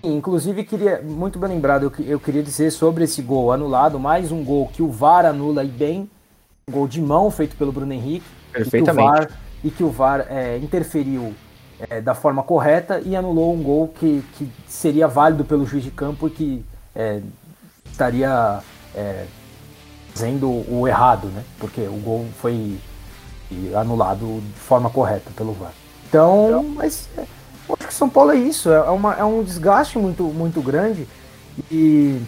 Inclusive, 0.02 0.64
queria, 0.64 1.02
muito 1.02 1.38
bem 1.38 1.50
lembrado, 1.50 1.92
eu, 1.98 2.04
eu 2.04 2.20
queria 2.20 2.42
dizer 2.42 2.70
sobre 2.70 3.04
esse 3.04 3.20
gol 3.20 3.52
anulado, 3.52 3.98
mais 3.98 4.30
um 4.30 4.44
gol 4.44 4.68
que 4.68 4.82
o 4.82 4.90
VAR 4.90 5.26
anula 5.26 5.64
e 5.64 5.68
bem, 5.68 6.08
um 6.68 6.72
gol 6.72 6.86
de 6.86 7.00
mão 7.00 7.30
feito 7.30 7.56
pelo 7.56 7.72
Bruno 7.72 7.92
Henrique. 7.92 8.26
Perfeitamente. 8.52 9.28
E 9.64 9.70
que 9.70 9.82
o 9.82 9.90
VAR, 9.90 10.20
e 10.20 10.20
que 10.20 10.20
o 10.22 10.24
VAR 10.24 10.26
é, 10.30 10.56
interferiu 10.58 11.34
é, 11.90 12.00
da 12.00 12.14
forma 12.14 12.42
correta 12.42 13.00
e 13.04 13.16
anulou 13.16 13.52
um 13.52 13.62
gol 13.62 13.88
que, 13.88 14.22
que 14.36 14.48
seria 14.66 15.08
válido 15.08 15.44
pelo 15.44 15.66
juiz 15.66 15.82
de 15.82 15.90
campo 15.90 16.28
e 16.28 16.30
que 16.30 16.64
é, 16.94 17.20
estaria 17.90 18.60
é, 18.94 19.24
fazendo 20.12 20.48
o 20.48 20.86
errado, 20.86 21.28
né? 21.28 21.42
Porque 21.58 21.82
o 21.82 21.96
gol 21.96 22.26
foi 22.40 22.76
anulado 23.74 24.40
de 24.40 24.60
forma 24.60 24.90
correta 24.90 25.30
pelo 25.36 25.52
VAR. 25.52 25.72
Então, 26.08 26.64
mas 26.74 27.08
é, 27.16 27.22
eu 27.68 27.76
acho 27.78 27.88
que 27.88 27.94
São 27.94 28.08
Paulo 28.08 28.32
é 28.32 28.36
isso, 28.36 28.70
é, 28.70 28.90
uma, 28.90 29.14
é 29.14 29.24
um 29.24 29.42
desgaste 29.42 29.98
muito, 29.98 30.24
muito 30.24 30.60
grande 30.62 31.06
e 31.70 32.20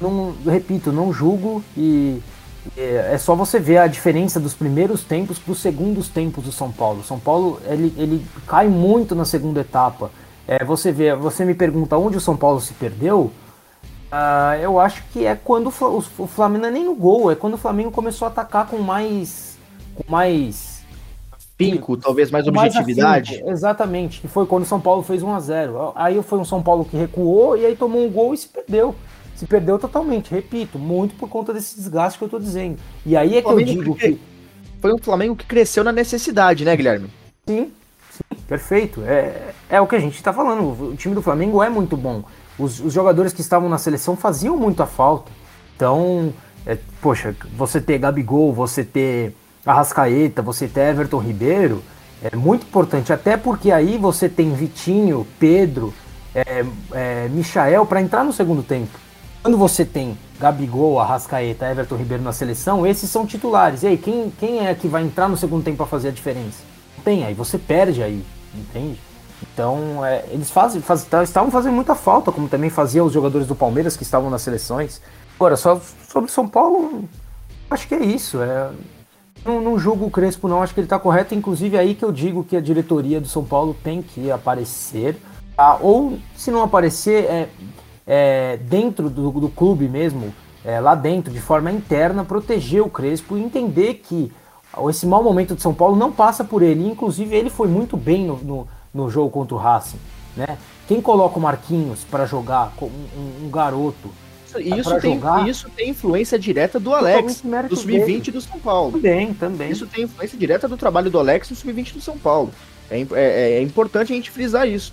não, 0.00 0.34
repito, 0.44 0.92
não 0.92 1.12
julgo 1.12 1.62
e 1.76 2.22
é, 2.76 3.16
só 3.18 3.34
você 3.34 3.58
ver 3.58 3.78
a 3.78 3.86
diferença 3.86 4.40
dos 4.40 4.54
primeiros 4.54 5.04
tempos 5.04 5.38
para 5.38 5.52
os 5.52 5.60
segundos 5.60 6.08
tempos 6.08 6.44
do 6.44 6.52
São 6.52 6.72
Paulo. 6.72 7.04
São 7.04 7.18
Paulo 7.18 7.60
ele, 7.66 7.94
ele 7.96 8.26
cai 8.46 8.68
muito 8.68 9.14
na 9.14 9.24
segunda 9.24 9.60
etapa. 9.60 10.10
É, 10.46 10.64
você 10.64 10.92
vê, 10.92 11.14
você 11.14 11.44
me 11.44 11.54
pergunta 11.54 11.96
onde 11.96 12.16
o 12.16 12.20
São 12.20 12.36
Paulo 12.36 12.60
se 12.60 12.72
perdeu. 12.74 13.32
Uh, 14.06 14.54
eu 14.62 14.78
acho 14.78 15.02
que 15.12 15.26
é 15.26 15.34
quando 15.34 15.66
o, 15.66 16.04
o 16.18 16.26
Flamengo 16.26 16.62
não 16.62 16.68
é 16.68 16.72
nem 16.72 16.84
no 16.84 16.94
gol, 16.94 17.30
é 17.30 17.34
quando 17.34 17.54
o 17.54 17.58
Flamengo 17.58 17.90
começou 17.90 18.26
a 18.26 18.30
atacar 18.30 18.66
com 18.66 18.78
mais, 18.78 19.55
com 19.96 20.10
mais 20.10 20.76
pinco, 21.56 21.96
talvez 21.96 22.30
mais 22.30 22.46
objetividade. 22.46 23.40
Mais 23.42 23.52
exatamente, 23.52 24.20
que 24.20 24.28
foi 24.28 24.46
quando 24.46 24.64
o 24.64 24.66
São 24.66 24.80
Paulo 24.80 25.02
fez 25.02 25.22
1 25.22 25.34
a 25.34 25.40
0. 25.40 25.92
Aí 25.94 26.22
foi 26.22 26.38
um 26.38 26.44
São 26.44 26.62
Paulo 26.62 26.84
que 26.84 26.96
recuou 26.96 27.56
e 27.56 27.64
aí 27.64 27.74
tomou 27.74 28.04
um 28.04 28.10
gol 28.10 28.34
e 28.34 28.36
se 28.36 28.48
perdeu 28.48 28.94
se 29.36 29.46
perdeu 29.46 29.78
totalmente, 29.78 30.30
repito, 30.30 30.78
muito 30.78 31.14
por 31.14 31.28
conta 31.28 31.52
desse 31.52 31.76
desgaste 31.76 32.18
que 32.18 32.24
eu 32.24 32.28
tô 32.28 32.38
dizendo. 32.38 32.78
E 33.04 33.14
aí 33.14 33.36
é 33.36 33.42
que 33.42 33.48
eu 33.48 33.62
digo 33.62 33.94
que. 33.94 34.18
Foi 34.80 34.92
um 34.92 34.98
Flamengo 34.98 35.36
que 35.36 35.44
cresceu 35.44 35.84
na 35.84 35.92
necessidade, 35.92 36.64
né, 36.64 36.74
Guilherme? 36.74 37.10
Sim, 37.46 37.70
sim 38.10 38.40
perfeito. 38.48 39.02
É, 39.02 39.52
é 39.68 39.80
o 39.80 39.86
que 39.86 39.96
a 39.96 39.98
gente 39.98 40.14
está 40.14 40.32
falando. 40.32 40.90
O 40.90 40.96
time 40.96 41.14
do 41.14 41.22
Flamengo 41.22 41.62
é 41.62 41.68
muito 41.68 41.96
bom. 41.96 42.24
Os, 42.58 42.80
os, 42.80 42.92
jogadores 42.92 43.32
que 43.32 43.40
estavam 43.40 43.68
na 43.68 43.78
seleção 43.78 44.16
faziam 44.16 44.56
muita 44.56 44.86
falta. 44.86 45.30
Então, 45.74 46.32
É, 46.64 46.78
poxa, 47.00 47.34
você 47.56 47.80
ter 47.80 47.98
Gabigol, 47.98 48.52
você 48.52 48.82
ter 48.84 49.34
Arrascaeta, 49.66 50.40
você 50.40 50.68
ter 50.68 50.90
Everton 50.90 51.18
Ribeiro, 51.18 51.82
é 52.22 52.34
muito 52.36 52.64
importante, 52.64 53.12
até 53.12 53.36
porque 53.36 53.72
aí 53.72 53.98
você 53.98 54.28
tem 54.28 54.54
Vitinho, 54.54 55.26
Pedro, 55.38 55.92
é, 56.34 56.64
é, 56.92 57.28
Michael 57.28 57.84
para 57.84 58.00
entrar 58.00 58.24
no 58.24 58.32
segundo 58.32 58.62
tempo. 58.62 58.96
Quando 59.42 59.58
você 59.58 59.84
tem 59.84 60.16
Gabigol, 60.38 61.00
Arrascaeta, 61.00 61.70
Everton 61.70 61.96
Ribeiro 61.96 62.22
na 62.22 62.32
seleção, 62.32 62.86
esses 62.86 63.10
são 63.10 63.26
titulares. 63.26 63.82
E 63.82 63.88
aí, 63.88 63.98
quem, 63.98 64.32
quem 64.38 64.66
é 64.66 64.74
que 64.74 64.88
vai 64.88 65.02
entrar 65.02 65.28
no 65.28 65.36
segundo 65.36 65.64
tempo 65.64 65.78
para 65.78 65.86
fazer 65.86 66.08
a 66.08 66.12
diferença? 66.12 66.62
Não 66.96 67.04
tem, 67.04 67.24
aí 67.24 67.34
você 67.34 67.58
perde 67.58 68.02
aí, 68.02 68.24
entende? 68.54 69.00
Então, 69.42 70.04
é, 70.04 70.24
eles 70.30 70.50
fazem, 70.50 70.80
faz, 70.80 71.04
tá, 71.04 71.22
estavam 71.22 71.50
fazendo 71.50 71.74
muita 71.74 71.94
falta, 71.94 72.32
como 72.32 72.48
também 72.48 72.70
faziam 72.70 73.06
os 73.06 73.12
jogadores 73.12 73.46
do 73.46 73.54
Palmeiras 73.54 73.96
que 73.96 74.02
estavam 74.02 74.30
nas 74.30 74.42
seleções. 74.42 75.00
Agora, 75.36 75.56
só 75.56 75.80
sobre 76.08 76.30
São 76.30 76.48
Paulo, 76.48 77.04
acho 77.70 77.86
que 77.86 77.94
é 77.94 78.04
isso. 78.04 78.42
É, 78.42 78.70
não, 79.46 79.60
não 79.60 79.78
julgo 79.78 80.06
o 80.06 80.10
Crespo, 80.10 80.48
não, 80.48 80.62
acho 80.62 80.74
que 80.74 80.80
ele 80.80 80.86
está 80.86 80.98
correto. 80.98 81.34
Inclusive, 81.34 81.76
é 81.76 81.80
aí 81.80 81.94
que 81.94 82.04
eu 82.04 82.12
digo 82.12 82.44
que 82.44 82.56
a 82.56 82.60
diretoria 82.60 83.20
do 83.20 83.28
São 83.28 83.44
Paulo 83.44 83.74
tem 83.82 84.02
que 84.02 84.30
aparecer. 84.30 85.16
Tá? 85.56 85.78
Ou, 85.80 86.18
se 86.36 86.50
não 86.50 86.62
aparecer, 86.62 87.24
é, 87.24 87.48
é 88.06 88.56
dentro 88.58 89.08
do, 89.08 89.30
do 89.30 89.48
clube 89.48 89.88
mesmo, 89.88 90.34
é, 90.64 90.80
lá 90.80 90.94
dentro, 90.94 91.32
de 91.32 91.40
forma 91.40 91.70
interna, 91.70 92.24
proteger 92.24 92.82
o 92.82 92.90
Crespo 92.90 93.36
e 93.36 93.42
entender 93.42 93.94
que 93.94 94.32
esse 94.90 95.06
mau 95.06 95.22
momento 95.22 95.54
de 95.54 95.62
São 95.62 95.72
Paulo 95.72 95.96
não 95.96 96.12
passa 96.12 96.44
por 96.44 96.62
ele. 96.62 96.86
Inclusive, 96.86 97.34
ele 97.34 97.48
foi 97.48 97.68
muito 97.68 97.96
bem 97.96 98.26
no, 98.26 98.36
no, 98.36 98.68
no 98.92 99.08
jogo 99.08 99.30
contra 99.30 99.54
o 99.54 99.58
Racing. 99.58 99.98
Né? 100.36 100.58
Quem 100.86 101.00
coloca 101.00 101.38
o 101.38 101.42
Marquinhos 101.42 102.04
para 102.04 102.26
jogar, 102.26 102.72
um, 102.82 102.86
um, 102.86 103.46
um 103.46 103.50
garoto 103.50 104.10
isso, 104.58 105.00
tem, 105.00 105.14
jogar. 105.14 105.48
isso 105.48 105.70
tem 105.70 105.90
influência 105.90 106.38
direta 106.38 106.78
do 106.78 106.94
Alex, 106.94 107.42
do 107.68 107.76
Sub-20 107.76 108.30
do 108.30 108.40
São 108.40 108.58
Paulo. 108.58 108.92
Também, 108.92 109.34
também. 109.34 109.70
Isso 109.70 109.86
tem 109.86 110.04
influência 110.04 110.38
direta 110.38 110.68
do 110.68 110.76
trabalho 110.76 111.10
do 111.10 111.18
Alex 111.18 111.50
no 111.50 111.56
Sub-20 111.56 111.92
do 111.92 112.00
São 112.00 112.18
Paulo. 112.18 112.50
É, 112.90 113.00
é, 113.00 113.52
é, 113.58 113.62
importante 113.62 114.12
a 114.12 114.16
gente 114.16 114.30
frisar 114.30 114.68
isso. 114.68 114.92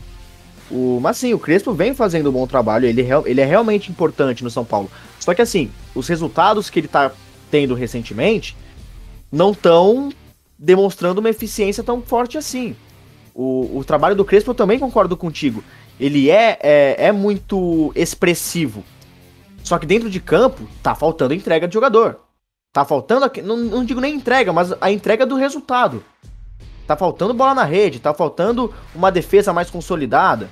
O, 0.71 0.99
mas 1.01 1.17
sim, 1.17 1.33
o 1.33 1.39
Crespo 1.39 1.73
vem 1.73 1.93
fazendo 1.93 2.29
um 2.29 2.33
bom 2.33 2.47
trabalho, 2.47 2.87
ele, 2.87 3.05
ele 3.25 3.41
é 3.41 3.45
realmente 3.45 3.91
importante 3.91 4.43
no 4.43 4.49
São 4.49 4.65
Paulo. 4.65 4.89
Só 5.19 5.33
que 5.33 5.41
assim, 5.41 5.69
os 5.93 6.07
resultados 6.07 6.69
que 6.69 6.79
ele 6.79 6.87
tá 6.87 7.11
tendo 7.51 7.75
recentemente 7.75 8.55
não 9.31 9.51
estão 9.51 10.09
demonstrando 10.57 11.19
uma 11.19 11.29
eficiência 11.29 11.83
tão 11.83 12.01
forte 12.01 12.37
assim. 12.37 12.75
O, 13.35 13.79
o 13.79 13.83
trabalho 13.83 14.15
do 14.15 14.25
Crespo 14.25 14.51
eu 14.51 14.55
também 14.55 14.79
concordo 14.79 15.17
contigo. 15.17 15.63
Ele 15.99 16.29
é, 16.29 16.57
é, 16.61 16.95
é 17.07 17.11
muito 17.11 17.91
expressivo. 17.95 18.83
Só 19.63 19.79
que 19.79 19.85
dentro 19.85 20.09
de 20.09 20.19
campo, 20.19 20.67
tá 20.83 20.93
faltando 20.93 21.33
entrega 21.33 21.67
de 21.67 21.73
jogador. 21.73 22.19
Tá 22.71 22.83
faltando, 22.83 23.31
não, 23.43 23.57
não 23.57 23.85
digo 23.85 24.01
nem 24.01 24.15
entrega, 24.15 24.51
mas 24.51 24.73
a 24.81 24.91
entrega 24.91 25.25
do 25.25 25.35
resultado. 25.35 26.03
Tá 26.85 26.97
faltando 26.97 27.33
bola 27.33 27.55
na 27.55 27.63
rede, 27.63 27.99
tá 27.99 28.13
faltando 28.13 28.73
uma 28.93 29.11
defesa 29.11 29.53
mais 29.53 29.69
consolidada. 29.69 30.49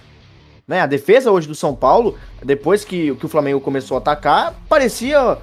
Né? 0.67 0.79
A 0.79 0.85
defesa 0.85 1.31
hoje 1.31 1.47
do 1.47 1.55
São 1.55 1.75
Paulo, 1.75 2.17
depois 2.41 2.85
que, 2.85 3.13
que 3.15 3.25
o 3.25 3.29
Flamengo 3.29 3.59
começou 3.59 3.95
a 3.95 3.97
atacar, 3.97 4.55
parecia 4.69 5.37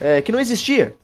é, 0.00 0.20
que 0.20 0.32
não 0.32 0.40
existia. 0.40 0.96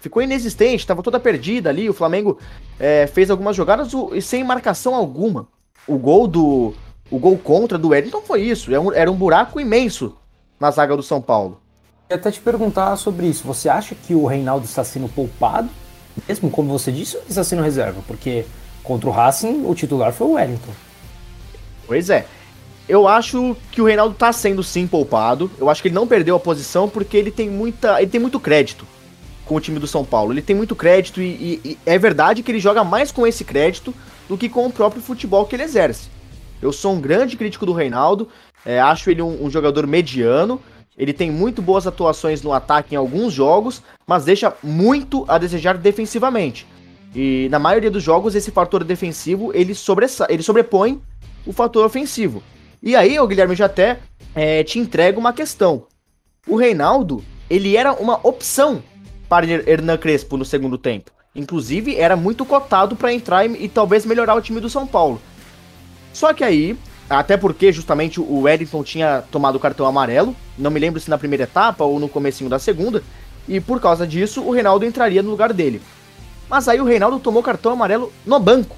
Ficou 0.00 0.20
inexistente, 0.20 0.80
estava 0.80 1.02
toda 1.02 1.18
perdida 1.18 1.70
ali. 1.70 1.88
O 1.88 1.94
Flamengo 1.94 2.38
é, 2.78 3.06
fez 3.06 3.30
algumas 3.30 3.56
jogadas 3.56 3.90
sem 4.22 4.44
marcação 4.44 4.94
alguma. 4.94 5.48
O 5.86 5.96
gol 5.96 6.26
do. 6.26 6.74
O 7.10 7.18
gol 7.18 7.38
contra 7.38 7.78
do 7.78 7.88
Wellington 7.88 8.20
foi 8.20 8.42
isso. 8.42 8.70
Era 8.70 8.76
é 8.76 8.80
um, 8.80 8.92
era 8.92 9.10
um 9.10 9.14
buraco 9.16 9.58
imenso 9.58 10.14
na 10.58 10.70
zaga 10.70 10.96
do 10.96 11.02
São 11.02 11.20
Paulo. 11.20 11.60
Eu 12.08 12.16
até 12.16 12.30
te 12.30 12.40
perguntar 12.40 12.96
sobre 12.96 13.26
isso. 13.26 13.46
Você 13.46 13.68
acha 13.68 13.94
que 13.94 14.14
o 14.14 14.26
Reinaldo 14.26 14.66
está 14.66 14.84
sendo 14.84 15.08
poupado, 15.08 15.68
mesmo 16.28 16.50
como 16.50 16.70
você 16.70 16.92
disse, 16.92 17.16
ou 17.16 17.22
está 17.28 17.42
sendo 17.42 17.62
reserva? 17.62 18.02
Porque 18.06 18.44
contra 18.82 19.08
o 19.08 19.12
Racing, 19.12 19.64
o 19.66 19.74
titular 19.74 20.12
foi 20.12 20.26
o 20.26 20.32
Wellington. 20.32 20.72
Pois 21.86 22.10
é. 22.10 22.26
Eu 22.86 23.08
acho 23.08 23.56
que 23.72 23.80
o 23.80 23.86
Reinaldo 23.86 24.12
está 24.12 24.32
sendo 24.32 24.62
sim 24.62 24.86
poupado. 24.86 25.50
Eu 25.58 25.70
acho 25.70 25.80
que 25.80 25.88
ele 25.88 25.94
não 25.94 26.06
perdeu 26.06 26.36
a 26.36 26.40
posição 26.40 26.88
porque 26.88 27.16
ele 27.16 27.30
tem 27.30 27.48
muita, 27.48 28.00
ele 28.00 28.10
tem 28.10 28.20
muito 28.20 28.38
crédito 28.38 28.86
com 29.46 29.54
o 29.54 29.60
time 29.60 29.78
do 29.78 29.86
São 29.86 30.04
Paulo. 30.04 30.32
Ele 30.32 30.42
tem 30.42 30.54
muito 30.54 30.76
crédito 30.76 31.22
e, 31.22 31.60
e, 31.64 31.70
e 31.70 31.78
é 31.86 31.98
verdade 31.98 32.42
que 32.42 32.50
ele 32.50 32.60
joga 32.60 32.84
mais 32.84 33.10
com 33.10 33.26
esse 33.26 33.44
crédito 33.44 33.94
do 34.28 34.36
que 34.36 34.48
com 34.48 34.66
o 34.66 34.72
próprio 34.72 35.02
futebol 35.02 35.46
que 35.46 35.56
ele 35.56 35.62
exerce. 35.62 36.08
Eu 36.60 36.72
sou 36.72 36.94
um 36.94 37.00
grande 37.00 37.36
crítico 37.36 37.66
do 37.66 37.72
Reinaldo. 37.72 38.28
É, 38.64 38.80
acho 38.80 39.10
ele 39.10 39.22
um, 39.22 39.44
um, 39.44 39.50
jogador 39.50 39.86
mediano. 39.86 40.60
Ele 40.96 41.12
tem 41.12 41.30
muito 41.30 41.60
boas 41.60 41.86
atuações 41.86 42.42
no 42.42 42.52
ataque 42.52 42.94
em 42.94 42.98
alguns 42.98 43.32
jogos, 43.32 43.82
mas 44.06 44.24
deixa 44.24 44.54
muito 44.62 45.24
a 45.28 45.38
desejar 45.38 45.76
defensivamente. 45.76 46.66
E 47.14 47.48
na 47.50 47.58
maioria 47.58 47.90
dos 47.90 48.02
jogos, 48.02 48.34
esse 48.34 48.50
fator 48.50 48.84
defensivo 48.84 49.52
ele, 49.54 49.74
ele 50.28 50.42
sobrepõe 50.42 51.00
o 51.46 51.52
fator 51.52 51.84
ofensivo. 51.84 52.42
E 52.82 52.94
aí, 52.94 53.18
o 53.18 53.26
Guilherme 53.26 53.54
já 53.54 53.66
até 53.66 53.98
é, 54.34 54.62
te 54.62 54.78
entrega 54.78 55.18
uma 55.18 55.32
questão. 55.32 55.86
O 56.46 56.56
Reinaldo, 56.56 57.24
ele 57.48 57.76
era 57.76 57.92
uma 57.92 58.20
opção 58.22 58.82
para 59.28 59.46
Hernan 59.46 59.96
Crespo 59.96 60.36
no 60.36 60.44
segundo 60.44 60.76
tempo. 60.76 61.10
Inclusive, 61.34 61.96
era 61.96 62.14
muito 62.14 62.44
cotado 62.44 62.94
para 62.94 63.12
entrar 63.12 63.46
e, 63.46 63.64
e 63.64 63.68
talvez 63.68 64.04
melhorar 64.04 64.34
o 64.34 64.40
time 64.40 64.60
do 64.60 64.70
São 64.70 64.86
Paulo. 64.86 65.20
Só 66.12 66.32
que 66.32 66.44
aí, 66.44 66.76
até 67.08 67.36
porque 67.36 67.72
justamente 67.72 68.20
o 68.20 68.42
Wellington 68.42 68.82
tinha 68.82 69.22
tomado 69.30 69.56
o 69.56 69.60
cartão 69.60 69.86
amarelo, 69.86 70.34
não 70.56 70.70
me 70.70 70.80
lembro 70.80 71.00
se 71.00 71.10
na 71.10 71.18
primeira 71.18 71.44
etapa 71.44 71.84
ou 71.84 72.00
no 72.00 72.08
comecinho 72.08 72.48
da 72.48 72.58
segunda, 72.58 73.02
e 73.46 73.60
por 73.60 73.80
causa 73.80 74.06
disso 74.06 74.42
o 74.42 74.50
Reinaldo 74.50 74.86
entraria 74.86 75.22
no 75.22 75.30
lugar 75.30 75.52
dele. 75.52 75.82
Mas 76.48 76.68
aí 76.68 76.80
o 76.80 76.84
Reinaldo 76.84 77.18
tomou 77.18 77.42
cartão 77.42 77.72
amarelo 77.72 78.12
no 78.24 78.38
banco, 78.38 78.76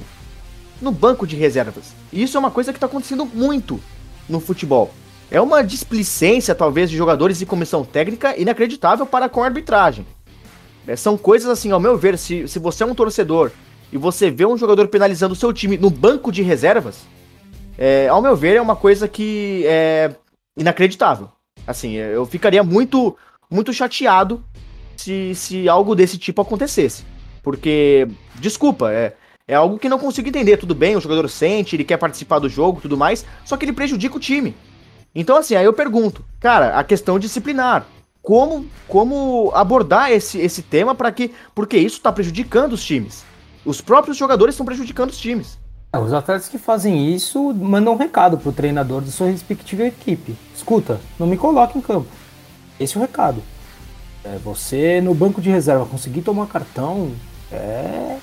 no 0.81 0.91
banco 0.91 1.27
de 1.27 1.37
reservas. 1.37 1.95
E 2.13 2.23
isso 2.23 2.37
é 2.37 2.41
uma 2.41 2.51
coisa 2.51 2.73
que 2.73 2.77
está 2.77 2.87
acontecendo 2.87 3.25
muito 3.25 3.81
no 4.29 4.41
futebol. 4.41 4.93
É 5.31 5.41
uma 5.41 5.63
displicência, 5.63 6.55
talvez, 6.55 6.91
de 6.91 6.97
jogadores 6.97 7.41
e 7.41 7.47
comissão 7.47 7.85
técnica 7.85 8.41
inacreditável 8.41 9.05
para 9.05 9.29
com 9.29 9.43
a 9.43 9.47
arbitragem. 9.47 10.07
É, 10.87 10.95
são 10.95 11.17
coisas 11.17 11.49
assim, 11.49 11.73
ao 11.73 11.81
meu 11.81 11.99
ver, 11.99 12.17
se, 12.17 12.47
se 12.47 12.59
você 12.59 12.85
é 12.85 12.87
um 12.87 12.95
torcedor 12.95 13.51
e 13.93 13.99
você 13.99 14.31
vê 14.31 14.47
um 14.47 14.57
jogador 14.57 14.87
penalizando 14.87 15.33
o 15.33 15.37
seu 15.37 15.53
time 15.53 15.77
no 15.77 15.91
banco 15.91 16.31
de 16.31 16.43
reservas, 16.43 16.99
é, 17.79 18.09
ao 18.09 18.23
meu 18.23 18.37
ver, 18.37 18.57
é 18.57 18.61
uma 18.61 18.77
coisa 18.77 19.07
que 19.07 19.65
é 19.67 20.15
inacreditável. 20.57 21.29
Assim, 21.67 21.95
eu 21.95 22.25
ficaria 22.25 22.63
muito, 22.63 23.17
muito 23.51 23.73
chateado 23.73 24.43
se, 24.97 25.35
se 25.35 25.69
algo 25.69 25.95
desse 25.95 26.17
tipo 26.17 26.41
acontecesse. 26.41 27.05
Porque, 27.43 28.09
desculpa, 28.37 28.93
é, 28.93 29.15
é 29.47 29.55
algo 29.55 29.79
que 29.79 29.89
não 29.89 29.99
consigo 29.99 30.29
entender. 30.29 30.57
Tudo 30.57 30.75
bem, 30.75 30.97
o 30.97 31.01
jogador 31.01 31.29
sente, 31.29 31.77
ele 31.77 31.85
quer 31.85 31.97
participar 31.97 32.39
do 32.39 32.49
jogo 32.49 32.81
tudo 32.81 32.97
mais, 32.97 33.25
só 33.45 33.57
que 33.57 33.65
ele 33.65 33.73
prejudica 33.73 34.17
o 34.17 34.21
time. 34.21 34.55
Então, 35.15 35.37
assim, 35.37 35.55
aí 35.55 35.65
eu 35.65 35.73
pergunto, 35.73 36.25
cara, 36.41 36.79
a 36.79 36.85
questão 36.85 37.19
disciplinar. 37.19 37.87
Como, 38.21 38.67
como 38.89 39.53
abordar 39.55 40.11
esse, 40.11 40.39
esse 40.39 40.61
tema 40.61 40.95
para 40.95 41.13
que. 41.13 41.33
Porque 41.55 41.77
isso 41.79 41.99
está 41.99 42.11
prejudicando 42.11 42.73
os 42.73 42.85
times. 42.85 43.25
Os 43.65 43.81
próprios 43.81 44.17
jogadores 44.17 44.55
estão 44.55 44.67
prejudicando 44.67 45.11
os 45.11 45.19
times. 45.19 45.59
É, 45.97 45.99
os 45.99 46.13
atletas 46.13 46.49
que 46.49 46.59
fazem 46.59 47.15
isso 47.15 47.55
mandam 47.55 47.95
um 47.95 47.97
recado 47.97 48.37
pro 48.37 48.53
treinador 48.53 49.01
da 49.01 49.11
sua 49.11 49.29
respectiva 49.29 49.85
equipe. 49.85 50.37
Escuta, 50.55 51.01
não 51.19 51.27
me 51.27 51.37
coloque 51.37 51.79
em 51.79 51.81
campo. 51.81 52.09
Esse 52.79 52.97
é 52.97 52.99
o 52.99 53.01
recado. 53.01 53.43
É, 54.23 54.37
você 54.45 55.01
no 55.01 55.15
banco 55.15 55.41
de 55.41 55.51
reserva 55.51 55.87
conseguir 55.87 56.21
tomar 56.21 56.47
cartão 56.47 57.13
é 57.51 58.19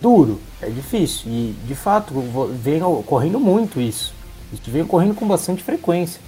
duro, 0.00 0.40
é 0.62 0.70
difícil. 0.70 1.30
E 1.30 1.54
de 1.66 1.74
fato 1.74 2.14
vem 2.62 2.82
ocorrendo 2.82 3.38
muito 3.38 3.80
isso. 3.80 4.14
Isso 4.52 4.62
vem 4.70 4.82
ocorrendo 4.82 5.14
com 5.14 5.26
bastante 5.26 5.62
frequência. 5.62 6.20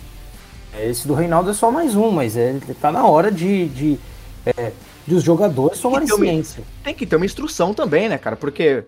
É, 0.74 0.88
esse 0.88 1.08
do 1.08 1.14
Reinaldo 1.14 1.50
é 1.50 1.54
só 1.54 1.70
mais 1.70 1.96
um, 1.96 2.10
mas 2.10 2.36
é, 2.36 2.54
tá 2.80 2.92
na 2.92 3.06
hora 3.06 3.30
de, 3.32 3.68
de, 3.68 3.98
é, 4.44 4.72
de 5.06 5.14
os 5.14 5.22
jogadores 5.22 5.80
tomarem 5.80 6.06
ciência. 6.06 6.62
Tem 6.84 6.94
que 6.94 7.06
ter 7.06 7.16
uma 7.16 7.24
instrução 7.24 7.72
também, 7.72 8.08
né, 8.08 8.18
cara? 8.18 8.36
Porque 8.36 8.84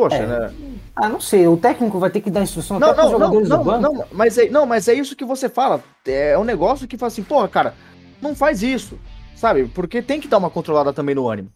Poxa, 0.00 0.16
é. 0.16 0.26
né? 0.26 0.54
Ah, 0.96 1.08
não 1.08 1.20
sei, 1.20 1.46
o 1.46 1.56
técnico 1.56 1.98
vai 1.98 2.10
ter 2.10 2.20
que 2.20 2.30
dar 2.30 2.42
instrução 2.42 2.78
não, 2.78 2.90
até 2.90 3.02
não, 3.02 3.10
jogadores 3.10 3.48
não, 3.48 3.58
do 3.58 3.64
banco. 3.64 3.82
Não, 3.82 4.04
mas 4.12 4.38
é, 4.38 4.48
não, 4.48 4.64
mas 4.64 4.88
é 4.88 4.94
isso 4.94 5.14
que 5.14 5.24
você 5.24 5.48
fala. 5.48 5.82
É 6.06 6.38
um 6.38 6.44
negócio 6.44 6.88
que 6.88 6.96
fala 6.96 7.08
assim, 7.08 7.22
porra, 7.22 7.48
cara, 7.48 7.74
não 8.20 8.34
faz 8.34 8.62
isso, 8.62 8.98
sabe? 9.36 9.66
Porque 9.66 10.00
tem 10.00 10.20
que 10.20 10.28
dar 10.28 10.38
uma 10.38 10.48
controlada 10.48 10.92
também 10.92 11.14
no 11.14 11.28
ânimo. 11.28 11.50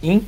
Sim, 0.00 0.26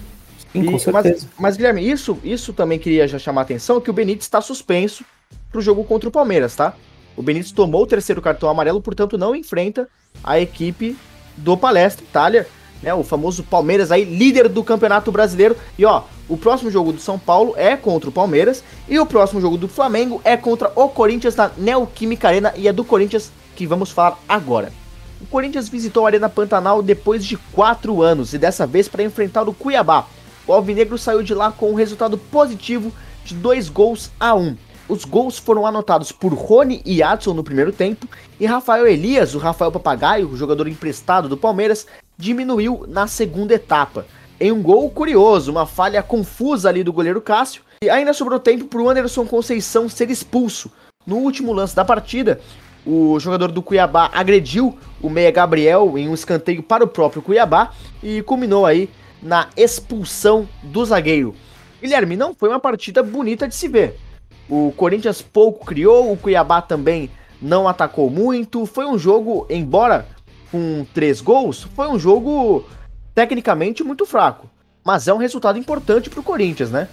sim 0.52 0.64
com 0.64 0.78
certeza. 0.78 1.26
Mas, 1.32 1.38
mas, 1.38 1.56
Guilherme, 1.56 1.88
isso, 1.88 2.18
isso 2.22 2.52
também 2.52 2.78
queria 2.78 3.08
já 3.08 3.18
chamar 3.18 3.40
a 3.40 3.44
atenção, 3.44 3.80
que 3.80 3.90
o 3.90 3.94
Benítez 3.94 4.24
está 4.24 4.40
suspenso 4.40 5.04
pro 5.50 5.62
jogo 5.62 5.84
contra 5.84 6.08
o 6.08 6.12
Palmeiras, 6.12 6.54
tá? 6.54 6.74
O 7.16 7.22
Benítez 7.22 7.52
tomou 7.52 7.82
o 7.82 7.86
terceiro 7.86 8.20
cartão 8.20 8.48
amarelo, 8.48 8.80
portanto 8.80 9.16
não 9.16 9.34
enfrenta 9.34 9.88
a 10.22 10.38
equipe 10.38 10.96
do 11.36 11.56
Palestra 11.56 12.04
Itália 12.04 12.46
né? 12.82 12.92
O 12.92 13.04
famoso 13.04 13.42
Palmeiras 13.42 13.92
aí, 13.92 14.04
líder 14.04 14.48
do 14.48 14.64
Campeonato 14.64 15.12
Brasileiro. 15.12 15.56
E 15.78 15.84
ó, 15.84 16.02
o 16.28 16.36
próximo 16.36 16.70
jogo 16.70 16.92
do 16.92 17.00
São 17.00 17.18
Paulo 17.18 17.54
é 17.56 17.76
contra 17.76 18.08
o 18.08 18.12
Palmeiras 18.12 18.64
e 18.88 18.98
o 18.98 19.06
próximo 19.06 19.40
jogo 19.40 19.56
do 19.56 19.68
Flamengo 19.68 20.20
é 20.24 20.36
contra 20.36 20.72
o 20.74 20.88
Corinthians 20.88 21.36
na 21.36 21.50
Neoquímica 21.56 22.28
Arena 22.28 22.52
e 22.56 22.66
é 22.66 22.72
do 22.72 22.84
Corinthians 22.84 23.30
que 23.54 23.66
vamos 23.66 23.90
falar 23.90 24.18
agora. 24.28 24.72
o 25.20 25.26
Corinthians 25.26 25.68
visitou 25.68 26.04
a 26.04 26.08
Arena 26.08 26.28
Pantanal 26.28 26.82
depois 26.82 27.24
de 27.24 27.36
quatro 27.52 28.02
anos 28.02 28.34
e 28.34 28.38
dessa 28.38 28.66
vez 28.66 28.88
para 28.88 29.04
enfrentar 29.04 29.48
o 29.48 29.54
Cuiabá. 29.54 30.06
O 30.46 30.52
Alvinegro 30.52 30.98
saiu 30.98 31.22
de 31.22 31.32
lá 31.32 31.52
com 31.52 31.70
um 31.70 31.74
resultado 31.74 32.18
positivo 32.18 32.92
de 33.24 33.34
dois 33.34 33.68
gols 33.68 34.10
a 34.18 34.34
um. 34.34 34.56
Os 34.88 35.04
gols 35.04 35.38
foram 35.38 35.64
anotados 35.64 36.10
por 36.10 36.32
Rony 36.32 36.82
e 36.84 37.02
Adson 37.02 37.32
no 37.34 37.44
primeiro 37.44 37.72
tempo 37.72 38.08
e 38.40 38.46
Rafael 38.46 38.86
Elias, 38.86 39.34
o 39.34 39.38
Rafael 39.38 39.70
Papagaio, 39.70 40.28
o 40.28 40.36
jogador 40.36 40.66
emprestado 40.66 41.28
do 41.28 41.36
Palmeiras, 41.36 41.86
diminuiu 42.22 42.84
na 42.86 43.08
segunda 43.08 43.54
etapa. 43.54 44.06
Em 44.40 44.52
um 44.52 44.62
gol 44.62 44.88
curioso, 44.88 45.50
uma 45.50 45.66
falha 45.66 46.02
confusa 46.02 46.68
ali 46.68 46.84
do 46.84 46.92
goleiro 46.92 47.20
Cássio, 47.20 47.62
e 47.82 47.90
ainda 47.90 48.12
sobrou 48.12 48.38
tempo 48.38 48.66
para 48.66 48.80
o 48.80 48.88
Anderson 48.88 49.26
Conceição 49.26 49.88
ser 49.88 50.08
expulso. 50.08 50.70
No 51.04 51.16
último 51.16 51.52
lance 51.52 51.74
da 51.74 51.84
partida, 51.84 52.40
o 52.86 53.18
jogador 53.18 53.50
do 53.50 53.60
Cuiabá 53.60 54.08
agrediu 54.14 54.78
o 55.00 55.10
meia 55.10 55.32
Gabriel 55.32 55.98
em 55.98 56.08
um 56.08 56.14
escanteio 56.14 56.62
para 56.62 56.84
o 56.84 56.88
próprio 56.88 57.22
Cuiabá 57.22 57.72
e 58.00 58.22
culminou 58.22 58.64
aí 58.64 58.88
na 59.20 59.48
expulsão 59.56 60.48
do 60.62 60.84
zagueiro. 60.84 61.34
Guilherme, 61.80 62.16
não 62.16 62.32
foi 62.32 62.48
uma 62.48 62.60
partida 62.60 63.02
bonita 63.02 63.48
de 63.48 63.56
se 63.56 63.66
ver. 63.66 63.98
O 64.48 64.72
Corinthians 64.76 65.20
pouco 65.20 65.66
criou, 65.66 66.12
o 66.12 66.16
Cuiabá 66.16 66.62
também 66.62 67.10
não 67.40 67.66
atacou 67.66 68.08
muito. 68.08 68.64
Foi 68.64 68.86
um 68.86 68.96
jogo, 68.96 69.44
embora 69.50 70.06
com 70.52 70.86
três 70.92 71.20
gols, 71.20 71.66
foi 71.74 71.88
um 71.88 71.98
jogo 71.98 72.66
tecnicamente 73.14 73.82
muito 73.82 74.04
fraco. 74.06 74.48
Mas 74.84 75.08
é 75.08 75.14
um 75.14 75.16
resultado 75.16 75.58
importante 75.58 76.10
para 76.10 76.20
o 76.20 76.22
Corinthians, 76.22 76.70
né? 76.70 76.88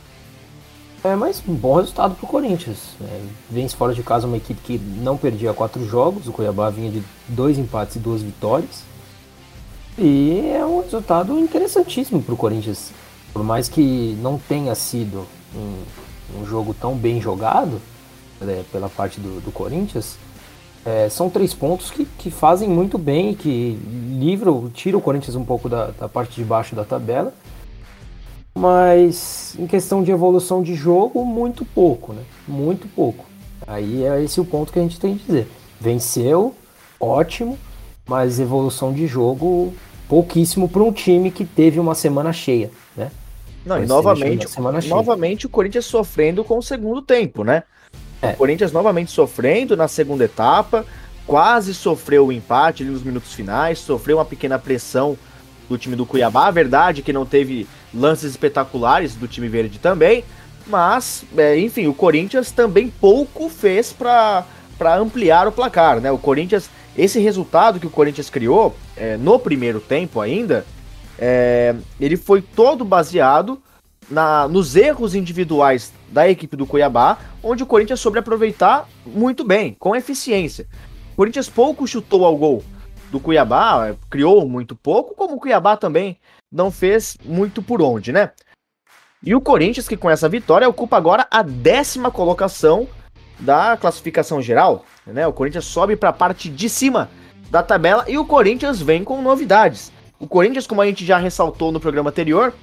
É, 1.03 1.15
mas 1.15 1.41
um 1.47 1.53
bom 1.53 1.75
resultado 1.75 2.15
para 2.15 2.25
o 2.25 2.27
Corinthians. 2.27 2.95
É, 3.01 3.21
vence 3.49 3.75
fora 3.75 3.93
de 3.93 4.03
casa 4.03 4.27
uma 4.27 4.37
equipe 4.37 4.61
que 4.61 4.77
não 4.77 5.17
perdia 5.17 5.53
quatro 5.53 5.85
jogos. 5.85 6.27
O 6.27 6.31
Cuiabá 6.31 6.69
vinha 6.69 6.91
de 6.91 7.03
dois 7.27 7.57
empates 7.57 7.95
e 7.95 7.99
duas 7.99 8.21
vitórias. 8.21 8.83
E 9.97 10.51
é 10.53 10.65
um 10.65 10.81
resultado 10.81 11.37
interessantíssimo 11.39 12.21
para 12.21 12.33
o 12.33 12.37
Corinthians. 12.37 12.91
Por 13.33 13.43
mais 13.43 13.69
que 13.69 14.17
não 14.21 14.37
tenha 14.37 14.75
sido 14.75 15.25
um, 15.55 16.41
um 16.41 16.45
jogo 16.45 16.73
tão 16.73 16.95
bem 16.95 17.21
jogado 17.21 17.81
é, 18.41 18.63
pela 18.71 18.89
parte 18.89 19.19
do, 19.19 19.41
do 19.41 19.51
Corinthians, 19.51 20.17
é, 20.85 21.09
são 21.09 21.29
três 21.29 21.53
pontos 21.53 21.91
que, 21.91 22.05
que 22.05 22.31
fazem 22.31 22.69
muito 22.69 22.97
bem, 22.97 23.33
que 23.33 23.79
livram, 24.19 24.69
tira 24.69 24.97
o 24.97 25.01
Corinthians 25.01 25.35
um 25.35 25.45
pouco 25.45 25.67
da, 25.67 25.87
da 25.87 26.07
parte 26.09 26.35
de 26.35 26.43
baixo 26.43 26.75
da 26.75 26.83
tabela 26.83 27.33
mas 28.59 29.55
em 29.57 29.65
questão 29.65 30.03
de 30.03 30.11
evolução 30.11 30.61
de 30.61 30.75
jogo, 30.75 31.25
muito 31.25 31.63
pouco, 31.63 32.11
né? 32.13 32.21
Muito 32.47 32.87
pouco. 32.89 33.25
Aí 33.65 34.03
é 34.03 34.21
esse 34.21 34.41
o 34.41 34.45
ponto 34.45 34.73
que 34.73 34.79
a 34.79 34.81
gente 34.81 34.99
tem 34.99 35.17
que 35.17 35.25
dizer. 35.25 35.47
Venceu, 35.79 36.53
ótimo, 36.99 37.57
mas 38.05 38.39
evolução 38.39 38.91
de 38.91 39.07
jogo 39.07 39.73
pouquíssimo 40.09 40.67
para 40.67 40.83
um 40.83 40.91
time 40.91 41.31
que 41.31 41.45
teve 41.45 41.79
uma 41.79 41.95
semana 41.95 42.33
cheia, 42.33 42.69
né? 42.97 43.11
Não, 43.65 43.81
e 43.81 43.85
novamente, 43.85 44.47
novamente 44.87 45.45
o 45.45 45.49
Corinthians 45.49 45.85
sofrendo 45.85 46.43
com 46.43 46.57
o 46.57 46.63
segundo 46.63 47.01
tempo, 47.01 47.43
né? 47.43 47.63
É. 48.21 48.31
O 48.31 48.35
Corinthians 48.35 48.71
novamente 48.71 49.11
sofrendo 49.11 49.77
na 49.77 49.87
segunda 49.87 50.25
etapa, 50.25 50.85
quase 51.25 51.73
sofreu 51.73 52.27
o 52.27 52.31
empate 52.31 52.83
ali 52.83 52.91
nos 52.91 53.03
minutos 53.03 53.33
finais, 53.33 53.79
sofreu 53.79 54.17
uma 54.17 54.25
pequena 54.25 54.57
pressão 54.57 55.17
do 55.69 55.77
time 55.77 55.95
do 55.95 56.05
Cuiabá. 56.05 56.47
A 56.47 56.51
verdade 56.51 57.01
é 57.01 57.03
que 57.03 57.13
não 57.13 57.25
teve 57.25 57.67
lances 57.93 58.31
espetaculares 58.31 59.15
do 59.15 59.27
time 59.27 59.47
verde 59.47 59.79
também, 59.79 60.23
mas, 60.65 61.23
é, 61.37 61.57
enfim, 61.59 61.87
o 61.87 61.93
Corinthians 61.93 62.51
também 62.51 62.89
pouco 62.89 63.49
fez 63.49 63.93
para 63.93 64.45
ampliar 64.97 65.47
o 65.47 65.51
placar, 65.51 65.99
né? 65.99 66.11
O 66.11 66.17
Corinthians, 66.17 66.69
esse 66.97 67.19
resultado 67.19 67.79
que 67.79 67.87
o 67.87 67.91
Corinthians 67.91 68.29
criou 68.29 68.75
é, 68.95 69.17
no 69.17 69.39
primeiro 69.39 69.79
tempo 69.79 70.19
ainda, 70.19 70.65
é, 71.17 71.75
ele 71.99 72.17
foi 72.17 72.41
todo 72.41 72.83
baseado 72.85 73.61
na, 74.09 74.47
nos 74.47 74.75
erros 74.75 75.15
individuais 75.15 75.91
da 76.11 76.29
equipe 76.29 76.55
do 76.55 76.65
Cuiabá, 76.65 77.17
onde 77.43 77.63
o 77.63 77.65
Corinthians 77.65 77.99
soube 77.99 78.19
aproveitar 78.19 78.87
muito 79.05 79.43
bem, 79.43 79.75
com 79.79 79.95
eficiência. 79.95 80.67
O 81.13 81.15
Corinthians 81.17 81.49
pouco 81.49 81.87
chutou 81.87 82.25
ao 82.25 82.35
gol 82.35 82.63
do 83.11 83.19
Cuiabá, 83.19 83.95
criou 84.09 84.47
muito 84.47 84.75
pouco, 84.75 85.15
como 85.15 85.35
o 85.35 85.39
Cuiabá 85.39 85.75
também 85.75 86.17
não 86.51 86.71
fez 86.71 87.17
muito 87.23 87.61
por 87.61 87.81
onde, 87.81 88.11
né? 88.11 88.31
E 89.21 89.35
o 89.35 89.41
Corinthians, 89.41 89.87
que 89.87 89.97
com 89.97 90.09
essa 90.09 90.29
vitória 90.29 90.67
ocupa 90.67 90.95
agora 90.95 91.27
a 91.29 91.41
décima 91.41 92.09
colocação 92.09 92.87
da 93.39 93.75
classificação 93.75 94.41
geral. 94.41 94.85
Né? 95.05 95.27
O 95.27 95.33
Corinthians 95.33 95.65
sobe 95.65 95.95
para 95.95 96.09
a 96.09 96.13
parte 96.13 96.49
de 96.49 96.69
cima 96.69 97.09
da 97.49 97.61
tabela 97.61 98.05
e 98.07 98.17
o 98.17 98.25
Corinthians 98.25 98.81
vem 98.81 99.03
com 99.03 99.21
novidades. 99.21 99.91
O 100.19 100.27
Corinthians, 100.27 100.67
como 100.67 100.81
a 100.81 100.85
gente 100.85 101.05
já 101.05 101.17
ressaltou 101.17 101.71
no 101.71 101.79
programa 101.79 102.09
anterior, 102.09 102.53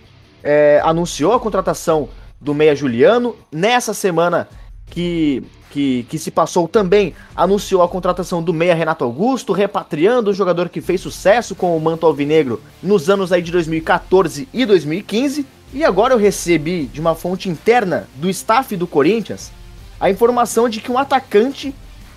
é, 0.42 0.80
anunciou 0.82 1.34
a 1.34 1.40
contratação 1.40 2.08
do 2.40 2.54
Meia 2.54 2.74
Juliano. 2.74 3.36
Nessa 3.50 3.92
semana 3.94 4.48
que 4.90 5.42
que, 5.76 6.06
que 6.08 6.18
se 6.18 6.30
passou 6.30 6.66
também 6.66 7.12
anunciou 7.34 7.82
a 7.82 7.88
contratação 7.88 8.42
do 8.42 8.54
meia 8.54 8.74
Renato 8.74 9.04
Augusto, 9.04 9.52
repatriando 9.52 10.30
o 10.30 10.34
jogador 10.34 10.70
que 10.70 10.80
fez 10.80 11.02
sucesso 11.02 11.54
com 11.54 11.76
o 11.76 11.80
manto 11.80 12.06
alvinegro 12.06 12.62
nos 12.82 13.10
anos 13.10 13.30
aí 13.30 13.42
de 13.42 13.52
2014 13.52 14.48
e 14.54 14.64
2015. 14.64 15.44
E 15.74 15.84
agora 15.84 16.14
eu 16.14 16.18
recebi 16.18 16.86
de 16.86 16.98
uma 16.98 17.14
fonte 17.14 17.50
interna 17.50 18.08
do 18.14 18.30
staff 18.30 18.74
do 18.74 18.86
Corinthians 18.86 19.52
a 20.00 20.08
informação 20.08 20.66
de 20.66 20.80
que 20.80 20.90
um 20.90 20.96
atacante 20.96 21.74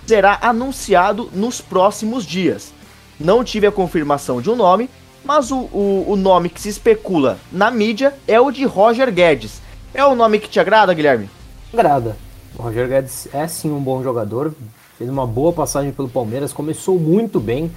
será 0.07 0.39
anunciado 0.41 1.29
nos 1.33 1.59
próximos 1.59 2.25
dias. 2.25 2.73
Não 3.19 3.43
tive 3.43 3.67
a 3.67 3.71
confirmação 3.73 4.41
de 4.41 4.49
um 4.49 4.55
nome, 4.55 4.89
mas 5.23 5.51
o, 5.51 5.57
o, 5.73 6.05
o 6.07 6.15
nome 6.15 6.47
que 6.47 6.61
se 6.61 6.69
especula 6.69 7.37
na 7.51 7.69
mídia 7.69 8.15
é 8.25 8.39
o 8.39 8.51
de 8.51 8.63
Roger 8.63 9.11
Guedes. 9.11 9.61
É 9.93 10.05
o 10.05 10.13
nome 10.13 10.39
que 10.39 10.47
te 10.47 10.59
agrada, 10.59 10.93
Guilherme? 10.93 11.27
Agrada. 11.73 12.15
O 12.55 12.61
Roger 12.61 12.87
Guedes 12.87 13.27
é 13.33 13.47
sim 13.47 13.71
um 13.71 13.79
bom 13.79 14.03
jogador, 14.03 14.53
fez 14.97 15.09
uma 15.09 15.25
boa 15.25 15.51
passagem 15.51 15.91
pelo 15.91 16.07
Palmeiras, 16.07 16.53
começou 16.53 16.99
muito 16.99 17.39
bem. 17.39 17.71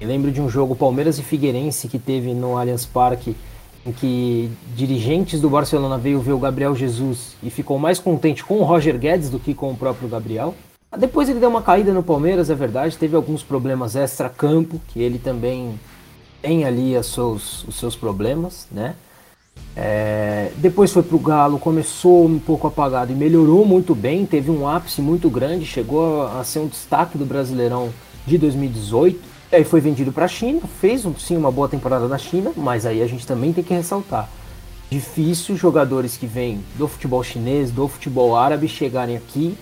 Eu 0.00 0.08
lembro 0.08 0.32
de 0.32 0.40
um 0.40 0.48
jogo 0.48 0.74
Palmeiras 0.74 1.18
e 1.18 1.22
Figueirense 1.22 1.86
que 1.86 1.98
teve 1.98 2.32
no 2.32 2.56
Allianz 2.56 2.86
Parque, 2.86 3.36
em 3.84 3.92
que 3.92 4.50
dirigentes 4.74 5.38
do 5.38 5.50
Barcelona 5.50 5.98
veio 5.98 6.20
ver 6.20 6.32
o 6.32 6.38
Gabriel 6.38 6.74
Jesus 6.74 7.36
e 7.42 7.50
ficou 7.50 7.78
mais 7.78 7.98
contente 7.98 8.42
com 8.42 8.58
o 8.60 8.64
Roger 8.64 8.98
Guedes 8.98 9.28
do 9.28 9.38
que 9.38 9.52
com 9.52 9.70
o 9.70 9.76
próprio 9.76 10.08
Gabriel. 10.08 10.54
Depois 10.96 11.28
ele 11.28 11.40
deu 11.40 11.50
uma 11.50 11.62
caída 11.62 11.92
no 11.92 12.02
Palmeiras, 12.02 12.48
é 12.48 12.54
verdade, 12.54 12.96
teve 12.96 13.14
alguns 13.14 13.42
problemas 13.42 13.96
extra-campo, 13.96 14.80
que 14.88 15.00
ele 15.00 15.18
também 15.18 15.78
tem 16.40 16.64
ali 16.64 16.92
seus, 17.04 17.64
os 17.64 17.76
seus 17.76 17.94
problemas, 17.94 18.66
né? 18.72 18.94
É, 19.76 20.52
depois 20.56 20.92
foi 20.92 21.02
para 21.02 21.16
o 21.16 21.18
Galo, 21.18 21.58
começou 21.58 22.26
um 22.26 22.38
pouco 22.38 22.66
apagado 22.66 23.12
e 23.12 23.14
melhorou 23.14 23.64
muito 23.64 23.94
bem, 23.94 24.26
teve 24.26 24.50
um 24.50 24.68
ápice 24.68 25.00
muito 25.00 25.30
grande, 25.30 25.64
chegou 25.64 26.26
a, 26.26 26.42
ser 26.44 26.58
um 26.58 26.66
destaque 26.66 27.16
do 27.16 27.24
Brasileirão 27.24 27.90
de 28.26 28.36
2018. 28.36 29.30
Aí 29.52 29.64
foi 29.64 29.80
vendido 29.80 30.12
para 30.12 30.26
a 30.26 30.28
China, 30.28 30.60
fez 30.80 31.04
sim 31.18 31.36
uma 31.36 31.50
boa 31.50 31.68
temporada 31.68 32.06
na 32.06 32.18
China, 32.18 32.52
mas 32.56 32.84
aí 32.86 33.02
a 33.02 33.06
gente 33.06 33.26
também 33.26 33.52
tem 33.52 33.64
que 33.64 33.74
ressaltar. 33.74 34.28
Difícil 34.90 35.56
jogadores 35.56 36.16
que 36.16 36.26
vêm 36.26 36.64
do 36.76 36.86
futebol 36.86 37.22
chinês, 37.22 37.70
do 37.70 37.88
futebol 37.88 38.36
árabe 38.36 38.68
chegarem 38.68 39.16
aqui 39.16 39.56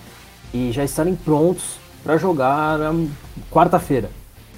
e 0.52 0.72
já 0.72 0.84
estarem 0.84 1.14
prontos 1.14 1.76
para 2.02 2.16
jogar 2.16 2.78
na 2.78 3.06
quarta-feira. 3.50 4.10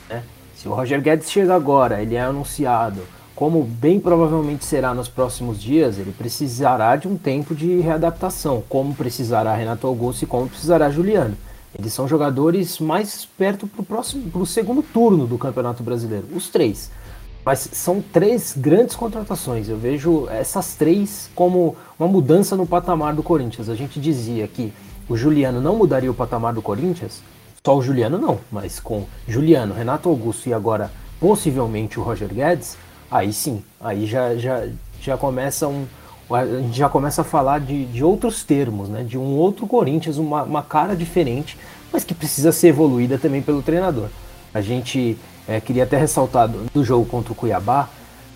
Né? 0.09 0.23
Se 0.57 0.69
o 0.69 0.73
Roger 0.73 1.01
Guedes 1.03 1.31
chega 1.31 1.55
agora, 1.55 2.01
ele 2.01 2.15
é 2.15 2.21
anunciado, 2.21 3.03
como 3.41 3.63
bem 3.63 3.99
provavelmente 3.99 4.67
será 4.67 4.93
nos 4.93 5.09
próximos 5.09 5.59
dias, 5.59 5.99
ele 5.99 6.13
precisará 6.13 6.95
de 6.95 7.09
um 7.09 7.17
tempo 7.17 7.55
de 7.55 7.81
readaptação, 7.81 8.63
como 8.69 8.95
precisará 8.95 9.55
Renato 9.55 9.87
Augusto 9.87 10.25
e 10.25 10.27
como 10.27 10.47
precisará 10.47 10.91
Juliano. 10.91 11.35
Eles 11.75 11.91
são 11.91 12.07
jogadores 12.07 12.79
mais 12.79 13.25
perto 13.25 13.67
para 13.67 13.99
o 13.99 14.45
segundo 14.45 14.83
turno 14.83 15.27
do 15.27 15.39
Campeonato 15.39 15.83
Brasileiro, 15.83 16.27
os 16.37 16.51
três. 16.51 16.91
Mas 17.43 17.61
são 17.73 18.03
três 18.03 18.55
grandes 18.55 18.95
contratações. 18.95 19.71
Eu 19.71 19.79
vejo 19.79 20.29
essas 20.29 20.75
três 20.75 21.31
como 21.35 21.77
uma 21.99 22.07
mudança 22.07 22.55
no 22.55 22.67
patamar 22.67 23.15
do 23.15 23.23
Corinthians. 23.23 23.71
A 23.71 23.75
gente 23.75 23.99
dizia 23.99 24.47
que 24.47 24.71
o 25.09 25.17
Juliano 25.17 25.63
não 25.63 25.77
mudaria 25.77 26.11
o 26.11 26.15
patamar 26.15 26.53
do 26.53 26.61
Corinthians, 26.61 27.23
só 27.65 27.75
o 27.75 27.81
Juliano 27.81 28.19
não, 28.19 28.39
mas 28.53 28.79
com 28.79 29.07
Juliano, 29.27 29.73
Renato 29.73 30.11
Augusto 30.11 30.47
e 30.47 30.53
agora 30.53 30.91
possivelmente 31.19 31.99
o 31.99 32.03
Roger 32.03 32.29
Guedes, 32.29 32.77
aí 33.11 33.33
sim, 33.33 33.63
aí 33.81 34.07
já, 34.07 34.37
já, 34.37 34.67
já 35.01 35.17
começa 35.17 35.67
um. 35.67 35.87
A 36.31 36.47
gente 36.47 36.79
já 36.79 36.89
começa 36.89 37.23
a 37.23 37.25
falar 37.25 37.59
de, 37.59 37.87
de 37.87 38.05
outros 38.05 38.45
termos, 38.45 38.89
né? 38.89 39.03
De 39.03 39.19
um 39.19 39.37
outro 39.37 39.67
Corinthians, 39.67 40.17
uma, 40.17 40.45
uma 40.45 40.63
cara 40.63 40.95
diferente, 40.95 41.59
mas 41.93 42.05
que 42.05 42.15
precisa 42.15 42.53
ser 42.53 42.69
evoluída 42.69 43.19
também 43.19 43.43
pelo 43.43 43.63
treinador. 43.63 44.09
A 44.55 44.61
gente 44.61 45.19
é, 45.49 45.61
queria 45.61 45.83
até 45.83 45.97
ressaltar 45.97 46.49
do, 46.49 46.67
do, 46.73 46.85
jogo 46.85 47.05
contra 47.05 47.33
o 47.33 47.35
Cuiabá, 47.35 47.89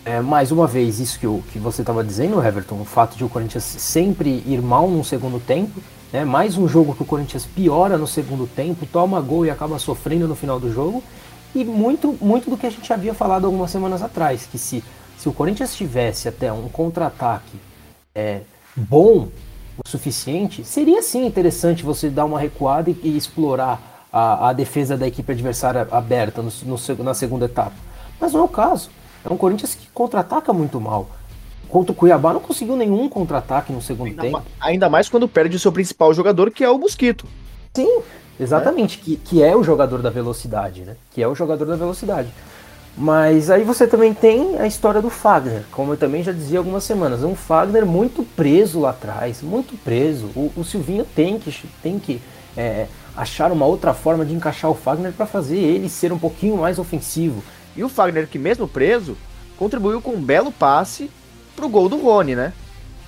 é, 0.04 0.20
mais 0.20 0.50
uma 0.50 0.66
vez, 0.66 0.98
isso 0.98 1.18
que, 1.18 1.26
o, 1.26 1.42
que 1.52 1.58
você 1.60 1.82
estava 1.82 2.02
dizendo, 2.02 2.44
Everton, 2.44 2.80
o 2.80 2.84
fato 2.84 3.16
de 3.16 3.24
o 3.24 3.28
Corinthians 3.28 3.62
sempre 3.62 4.42
ir 4.44 4.60
mal 4.60 4.88
no 4.88 5.04
segundo 5.04 5.38
tempo, 5.38 5.80
né, 6.12 6.24
mais 6.24 6.58
um 6.58 6.66
jogo 6.66 6.94
que 6.94 7.02
o 7.02 7.06
Corinthians 7.06 7.46
piora 7.46 7.96
no 7.96 8.06
segundo 8.06 8.46
tempo, 8.46 8.84
toma 8.86 9.20
gol 9.20 9.46
e 9.46 9.50
acaba 9.50 9.78
sofrendo 9.78 10.26
no 10.26 10.34
final 10.34 10.58
do 10.58 10.72
jogo, 10.72 11.02
E 11.54 11.64
muito, 11.64 12.16
muito 12.20 12.50
do 12.50 12.56
que 12.56 12.66
a 12.66 12.70
gente 12.70 12.92
havia 12.92 13.14
falado 13.14 13.46
algumas 13.46 13.70
semanas 13.70 14.02
atrás, 14.02 14.46
que 14.50 14.58
se, 14.58 14.82
se 15.16 15.28
o 15.28 15.32
Corinthians 15.32 15.74
tivesse 15.74 16.28
até 16.28 16.52
um 16.52 16.68
contra-ataque 16.68 17.58
é, 18.14 18.40
bom 18.74 19.28
o 19.84 19.88
suficiente, 19.88 20.64
seria 20.64 21.02
sim 21.02 21.26
interessante 21.26 21.82
você 21.82 22.08
dar 22.08 22.24
uma 22.24 22.38
recuada 22.38 22.90
e, 22.90 22.98
e 23.02 23.16
explorar 23.16 24.06
a, 24.12 24.50
a, 24.50 24.52
defesa 24.52 24.96
da 24.96 25.06
equipe 25.06 25.30
adversária 25.32 25.86
aberta 25.90 26.40
no, 26.42 26.52
no, 26.64 27.04
na 27.04 27.14
segunda 27.14 27.46
etapa. 27.46 27.74
Mas 28.20 28.32
não 28.32 28.40
é 28.40 28.44
o 28.44 28.48
caso. 28.48 28.90
É 29.24 29.32
um 29.32 29.36
Corinthians 29.36 29.74
que 29.74 29.88
contra-ataca 29.88 30.52
muito 30.52 30.80
mal. 30.80 31.08
Contra 31.68 31.92
o 31.92 31.94
Cuiabá 31.94 32.32
não 32.32 32.40
conseguiu 32.40 32.76
nenhum 32.76 33.08
contra-ataque 33.08 33.72
no 33.72 33.82
segundo 33.82 34.08
ainda 34.08 34.22
tempo. 34.22 34.38
Ma 34.38 34.44
ainda 34.60 34.88
mais 34.88 35.08
quando 35.08 35.26
perde 35.26 35.56
o 35.56 35.58
seu 35.58 35.72
principal 35.72 36.14
jogador, 36.14 36.50
que 36.50 36.62
é 36.62 36.70
o 36.70 36.78
Mosquito. 36.78 37.26
Sim, 37.74 38.02
exatamente. 38.38 38.98
É. 39.00 39.04
Que, 39.04 39.16
que 39.16 39.42
é 39.42 39.54
o 39.56 39.62
jogador 39.62 40.02
da 40.02 40.10
velocidade, 40.10 40.82
né? 40.82 40.96
Que 41.12 41.22
é 41.22 41.28
o 41.28 41.34
jogador 41.34 41.64
da 41.66 41.76
velocidade. 41.76 42.28
Mas 42.96 43.50
aí 43.50 43.64
você 43.64 43.88
também 43.88 44.14
tem 44.14 44.56
a 44.58 44.66
história 44.66 45.02
do 45.02 45.10
Fagner, 45.10 45.64
como 45.72 45.92
eu 45.92 45.96
também 45.96 46.22
já 46.22 46.30
dizia 46.30 46.58
algumas 46.58 46.84
semanas. 46.84 47.24
Um 47.24 47.34
Fagner 47.34 47.84
muito 47.84 48.22
preso 48.22 48.80
lá 48.80 48.90
atrás, 48.90 49.42
muito 49.42 49.76
preso. 49.82 50.26
O, 50.36 50.52
o 50.56 50.64
Silvinho 50.64 51.04
tem 51.04 51.38
que, 51.38 51.52
tem 51.82 51.98
que 51.98 52.22
é, 52.56 52.86
achar 53.16 53.50
uma 53.50 53.66
outra 53.66 53.92
forma 53.92 54.24
de 54.24 54.32
encaixar 54.32 54.70
o 54.70 54.74
Fagner 54.74 55.12
para 55.12 55.26
fazer 55.26 55.58
ele 55.58 55.88
ser 55.88 56.12
um 56.12 56.18
pouquinho 56.18 56.56
mais 56.56 56.78
ofensivo. 56.78 57.42
E 57.76 57.82
o 57.82 57.88
Fagner, 57.88 58.28
que 58.28 58.38
mesmo 58.38 58.68
preso, 58.68 59.16
contribuiu 59.56 60.00
com 60.00 60.12
um 60.12 60.22
belo 60.22 60.52
passe 60.52 61.10
pro 61.56 61.68
gol 61.68 61.88
do 61.88 62.00
Rony, 62.00 62.36
né? 62.36 62.52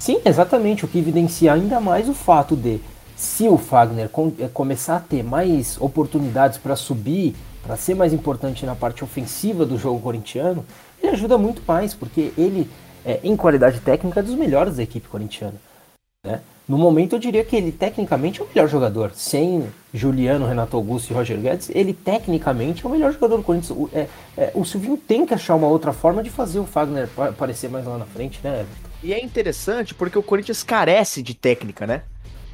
Sim, 0.01 0.21
exatamente. 0.25 0.85
O 0.85 0.89
que 0.89 0.99
evidencia 0.99 1.53
ainda 1.53 1.81
mais 1.81 2.09
o 2.09 2.15
fato 2.15 2.57
de, 2.57 2.81
se 3.17 3.49
o 3.49 3.57
Fagner 3.57 4.09
com, 4.11 4.33
é, 4.39 4.47
começar 4.47 4.97
a 4.97 5.01
ter 5.01 5.25
mais 5.25 5.81
oportunidades 5.81 6.59
para 6.59 6.77
subir 6.77 7.35
para 7.67 7.77
ser 7.77 7.95
mais 7.95 8.13
importante 8.13 8.65
na 8.65 8.77
parte 8.77 9.03
ofensiva 9.03 9.67
do 9.67 9.77
jogo 9.77 10.01
corintiano, 10.01 10.65
ele 11.03 11.11
ajuda 11.11 11.37
muito 11.37 11.61
mais, 11.67 11.93
porque 11.93 12.33
ele, 12.39 12.71
é, 13.05 13.19
em 13.25 13.37
qualidade 13.37 13.81
técnica, 13.81 14.21
é 14.21 14.23
dos 14.23 14.37
melhores 14.37 14.77
da 14.77 14.85
equipe 14.85 15.09
corintiana. 15.09 15.55
Né? 16.25 16.41
No 16.69 16.79
momento, 16.79 17.15
eu 17.15 17.19
diria 17.19 17.45
que 17.45 17.57
ele 17.57 17.73
tecnicamente 17.73 18.41
é 18.41 18.45
o 18.45 18.49
melhor 18.49 18.69
jogador. 18.69 19.13
Sem 19.15 19.67
Juliano, 19.93 20.47
Renato 20.47 20.77
Augusto 20.77 21.11
e 21.11 21.15
Roger 21.15 21.39
Guedes, 21.39 21.71
ele 21.75 21.93
tecnicamente 21.93 22.85
é 22.85 22.89
o 22.89 22.91
melhor 22.91 23.13
jogador 23.13 23.37
do 23.37 23.43
Corinthians. 23.43 23.77
O, 23.77 23.91
é, 23.93 24.07
é, 24.37 24.53
o 24.55 24.65
Silvinho 24.65 24.97
tem 24.97 25.27
que 25.27 25.35
achar 25.35 25.55
uma 25.55 25.69
outra 25.69 25.93
forma 25.93 26.23
de 26.23 26.31
fazer 26.31 26.59
o 26.59 26.67
Fagner 26.67 27.09
aparecer 27.17 27.69
mais 27.69 27.85
lá 27.85 27.99
na 27.99 28.07
frente, 28.07 28.41
né, 28.43 28.61
Everton? 28.61 28.87
E 29.03 29.13
é 29.13 29.23
interessante 29.23 29.95
porque 29.95 30.19
o 30.19 30.23
Corinthians 30.23 30.63
carece 30.63 31.23
de 31.23 31.35
técnica, 31.35 31.87
né? 31.87 32.03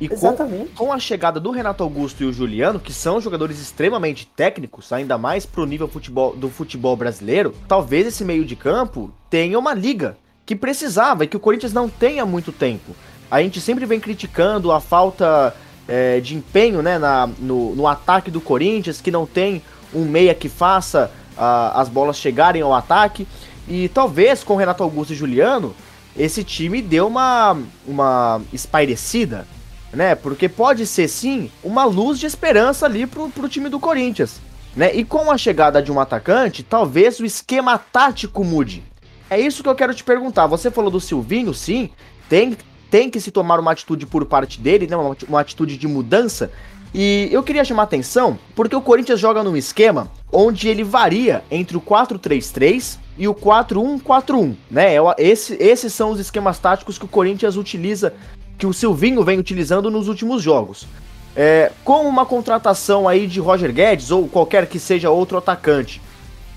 E. 0.03 0.09
Com, 0.09 0.67
com, 0.75 0.93
a 0.93 0.99
chegada 0.99 1.39
do 1.39 1.53
Renato 1.53 1.85
Augusto 1.85 2.25
e 2.25 2.27
o 2.27 2.33
Juliano, 2.33 2.81
que 2.81 2.93
são 2.93 3.21
jogadores 3.21 3.61
extremamente 3.61 4.27
técnicos, 4.27 4.93
ainda 4.93 5.17
mais 5.17 5.47
pro 5.47 5.65
nível 5.65 5.87
futebol, 5.87 6.35
do 6.35 6.49
futebol 6.49 6.97
brasileiro, 6.97 7.55
talvez 7.69 8.09
esse 8.09 8.25
meio 8.25 8.45
de 8.45 8.57
campo 8.57 9.15
tenha 9.31 9.57
uma 9.57 9.73
liga 9.73 10.17
que 10.45 10.57
precisava 10.57 11.23
e 11.23 11.29
que 11.29 11.37
o 11.37 11.41
Corinthians 11.41 11.73
não 11.73 11.89
tenha 11.89 12.27
muito 12.27 12.51
tempo. 12.51 12.97
A 13.31 13.41
gente 13.41 13.61
sempre 13.61 13.87
vem 13.87 14.01
criticando 14.01 14.73
a 14.73 14.81
falta 14.81 15.55
é, 15.87 16.19
de 16.19 16.35
empenho 16.35 16.83
né, 16.83 16.99
na, 16.99 17.29
no, 17.39 17.73
no, 17.77 17.87
ataque 17.87 18.29
do 18.29 18.41
Corinthians, 18.41 19.01
que 19.01 19.11
não 19.13 19.25
tem 19.25 19.63
um 19.95 20.05
meia 20.05 20.35
que 20.35 20.49
faça 20.49 21.13
a, 21.37 21.81
as 21.81 21.89
bolas 21.89 22.17
chegarem 22.17 22.61
ao 22.61 22.75
ataque. 22.75 23.25
E 23.69 23.89
talvez 23.89 24.43
com 24.43 24.55
o 24.55 24.57
Renato 24.57 24.83
Augusto 24.83 25.13
e 25.13 25.17
Juliano, 25.17 25.77
esse 26.17 26.43
time 26.43 26.83
deu 26.83 27.07
uma, 27.07 27.57
uma 27.87 28.43
espairecida 28.53 29.47
né? 29.93 30.15
Porque 30.15 30.49
pode 30.49 30.87
ser 30.87 31.09
sim 31.09 31.51
uma 31.63 31.85
luz 31.85 32.19
de 32.19 32.27
esperança 32.27 32.87
ali 32.87 33.07
pro, 33.07 33.29
pro 33.29 33.49
time 33.49 33.69
do 33.69 33.79
Corinthians. 33.79 34.41
Né? 34.75 34.95
E 34.95 35.05
com 35.05 35.31
a 35.31 35.37
chegada 35.37 35.83
de 35.83 35.93
um 35.93 36.01
atacante, 36.01 36.63
talvez 36.63 37.21
o 37.21 37.27
esquema 37.27 37.77
tático 37.79 38.43
mude. 38.43 38.83
É 39.29 39.39
isso 39.39 39.63
que 39.63 39.69
eu 39.69 39.75
quero 39.75 39.95
te 39.95 40.03
perguntar. 40.03 40.47
Você 40.47 40.71
falou 40.71 40.91
do 40.91 41.01
Silvinho, 41.01 41.53
sim, 41.53 41.91
tem, 42.29 42.57
tem 42.91 43.11
que 43.11 43.21
se 43.21 43.31
tomar 43.31 43.61
uma 43.61 43.73
atitude 43.73 44.07
por 44.07 44.25
parte 44.25 44.61
dele, 44.61 44.87
né? 44.87 44.97
uma, 44.97 45.17
uma 45.29 45.41
atitude 45.41 45.77
de 45.77 45.87
mudança. 45.87 46.51
E 46.95 47.29
eu 47.33 47.43
queria 47.43 47.65
chamar 47.65 47.85
atenção 47.85 48.39
porque 48.55 48.77
o 48.77 48.83
Corinthians 48.83 49.19
joga 49.19 49.43
num 49.43 49.57
esquema 49.57 50.11
onde 50.31 50.69
ele 50.69 50.85
varia 50.85 51.43
entre 51.51 51.77
o 51.77 51.81
4-3-3 51.81 52.99
e 53.17 53.29
o 53.29 53.35
4-1-4-1, 53.35 54.55
né? 54.71 54.97
É 54.97 55.01
esse, 55.19 55.55
esses 55.55 55.93
são 55.93 56.11
os 56.11 56.21
esquemas 56.21 56.59
táticos 56.59 56.99
que 56.99 57.05
o 57.05 57.09
Corinthians 57.09 57.57
utiliza 57.57 58.15
que 58.59 58.67
o 58.67 58.73
Silvinho 58.73 59.23
vem 59.25 59.39
utilizando 59.39 59.91
nos 59.91 60.09
últimos 60.09 60.43
jogos. 60.43 60.87
É, 61.35 61.73
com 61.83 62.07
uma 62.07 62.27
contratação 62.27 63.09
aí 63.09 63.27
de 63.27 63.41
Roger 63.41 63.73
Guedes 63.73 64.11
ou 64.11 64.29
qualquer 64.29 64.67
que 64.67 64.79
seja 64.79 65.11
outro 65.11 65.39
atacante, 65.39 66.01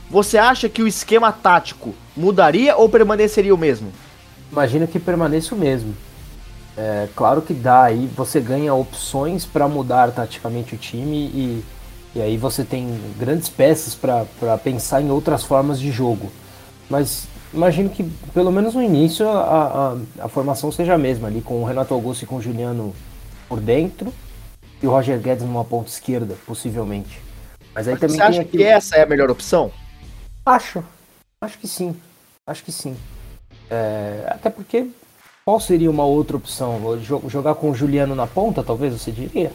você 0.10 0.38
acha 0.38 0.70
que 0.70 0.84
o 0.84 0.88
esquema 0.88 1.32
tático 1.32 1.96
mudaria 2.16 2.76
ou 2.76 2.90
permaneceria 2.90 3.56
o 3.56 3.58
mesmo? 3.58 3.92
Imagino 4.52 4.88
que 4.88 5.00
permaneça 5.00 5.56
o 5.56 5.58
mesmo. 5.58 5.96
É, 6.78 7.08
claro 7.16 7.42
que 7.42 7.54
dá 7.54 7.84
aí, 7.84 8.10
você 8.16 8.40
ganha 8.40 8.74
opções 8.74 9.46
para 9.46 9.68
mudar 9.68 10.12
taticamente 10.12 10.76
o 10.76 10.78
time 10.78 11.16
e, 11.16 11.64
e 12.14 12.22
aí 12.22 12.38
você 12.38 12.66
tem 12.66 13.00
grandes 13.18 13.48
peças 13.48 13.96
para 13.96 14.58
pensar 14.58 15.02
em 15.02 15.10
outras 15.10 15.44
formas 15.44 15.80
de 15.80 15.90
jogo. 15.90 16.32
Mas 16.90 17.28
imagino 17.56 17.90
que 17.90 18.04
pelo 18.34 18.52
menos 18.52 18.76
no 18.76 18.84
início 18.84 19.28
a, 19.28 19.94
a, 20.20 20.26
a, 20.26 20.28
formação 20.28 20.72
seja 20.72 20.94
a 20.94 20.98
mesma 20.98 21.28
ali, 21.28 21.42
com 21.42 21.62
o 21.62 21.66
Renato 21.66 21.94
Augusto 21.94 22.24
e 22.24 22.28
com 22.28 22.36
o 22.36 22.42
Juliano 22.42 22.94
por 23.48 23.60
dentro 23.60 24.14
e 24.82 24.88
o 24.88 24.92
Roger 24.92 25.20
Guedes 25.20 25.44
numa 25.44 25.64
ponta 25.64 25.90
esquerda, 25.90 26.36
possivelmente. 26.46 27.22
Mas 27.74 27.88
aí 27.88 27.94
Mas 27.94 28.02
também 28.02 28.18
você 28.18 28.22
acha 28.22 28.44
que 28.44 28.64
essa 28.64 28.98
é 28.98 29.04
a 29.04 29.06
melhor 29.06 29.32
opção? 29.32 29.72
Acho. 30.46 30.84
Acho 31.42 31.58
que 31.58 31.68
sim. 31.68 31.96
Acho 32.46 32.64
que 32.64 32.72
sim. 32.72 32.96
É, 33.70 34.26
até 34.28 34.50
porque 34.50 34.88
qual 35.44 35.60
seria 35.60 35.90
uma 35.90 36.06
outra 36.06 36.38
opção? 36.38 37.00
Jogar 37.28 37.56
com 37.56 37.72
o 37.72 37.76
Juliano 37.76 38.16
na 38.16 38.28
ponta, 38.28 38.64
talvez 38.64 38.94
você 38.94 39.12
diria? 39.12 39.52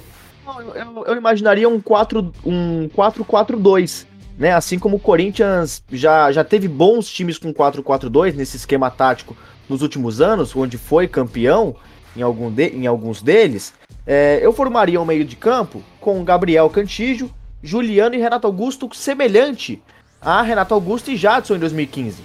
Eu, 0.47 0.75
eu, 0.75 1.05
eu 1.07 1.17
imaginaria 1.17 1.69
um 1.69 1.81
4-4-2. 1.81 2.33
Um 2.45 2.89
4 2.89 3.25
-4 3.25 3.57
-2 3.57 4.10
né? 4.41 4.55
Assim 4.55 4.79
como 4.79 4.97
o 4.97 4.99
Corinthians 4.99 5.85
já, 5.93 6.33
já 6.33 6.43
teve 6.43 6.67
bons 6.67 7.07
times 7.11 7.37
com 7.37 7.53
4-4-2 7.53 8.35
nesse 8.35 8.57
esquema 8.57 8.91
tático 8.91 9.37
nos 9.69 9.83
últimos 9.83 10.23
anos, 10.23 10.57
onde 10.57 10.79
foi 10.79 11.07
campeão 11.07 11.77
em, 12.17 12.23
algum 12.23 12.51
de, 12.51 12.69
em 12.69 12.87
alguns 12.87 13.21
deles, 13.21 13.75
é, 14.07 14.41
eu 14.43 14.51
formaria 14.55 14.99
um 14.99 15.05
meio 15.05 15.27
de 15.27 15.37
campo 15.37 15.85
com 16.01 16.25
Gabriel 16.25 16.71
Cantígio, 16.71 17.31
Juliano 17.63 18.15
e 18.15 18.19
Renato 18.19 18.47
Augusto 18.47 18.89
semelhante 18.95 19.81
a 20.23 20.41
Renato 20.41 20.73
Augusto 20.73 21.11
e 21.11 21.17
Jadson 21.17 21.57
em 21.57 21.59
2015. 21.59 22.23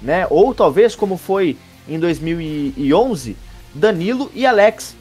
Né? 0.00 0.26
Ou 0.30 0.54
talvez 0.54 0.94
como 0.94 1.16
foi 1.16 1.56
em 1.88 1.98
2011, 1.98 3.36
Danilo 3.74 4.30
e 4.32 4.46
Alex, 4.46 4.94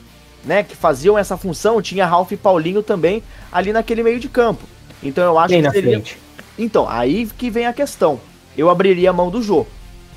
né, 0.43 0.63
que 0.63 0.75
faziam 0.75 1.15
essa 1.15 1.37
função, 1.37 1.79
tinha 1.83 2.05
Ralf 2.05 2.31
e 2.31 2.37
Paulinho 2.37 2.81
também 2.81 3.21
ali 3.51 3.71
naquele 3.71 4.01
meio 4.01 4.19
de 4.19 4.27
campo. 4.27 4.65
Então 5.03 5.23
eu 5.23 5.37
acho 5.37 5.49
Bem 5.49 5.63
que 5.63 5.71
seria, 5.71 5.91
frente. 5.91 6.17
Então, 6.61 6.87
aí 6.87 7.25
que 7.25 7.49
vem 7.49 7.65
a 7.65 7.73
questão. 7.73 8.19
Eu 8.55 8.69
abriria 8.69 9.09
a 9.09 9.13
mão 9.13 9.31
do 9.31 9.41
Jô. 9.41 9.65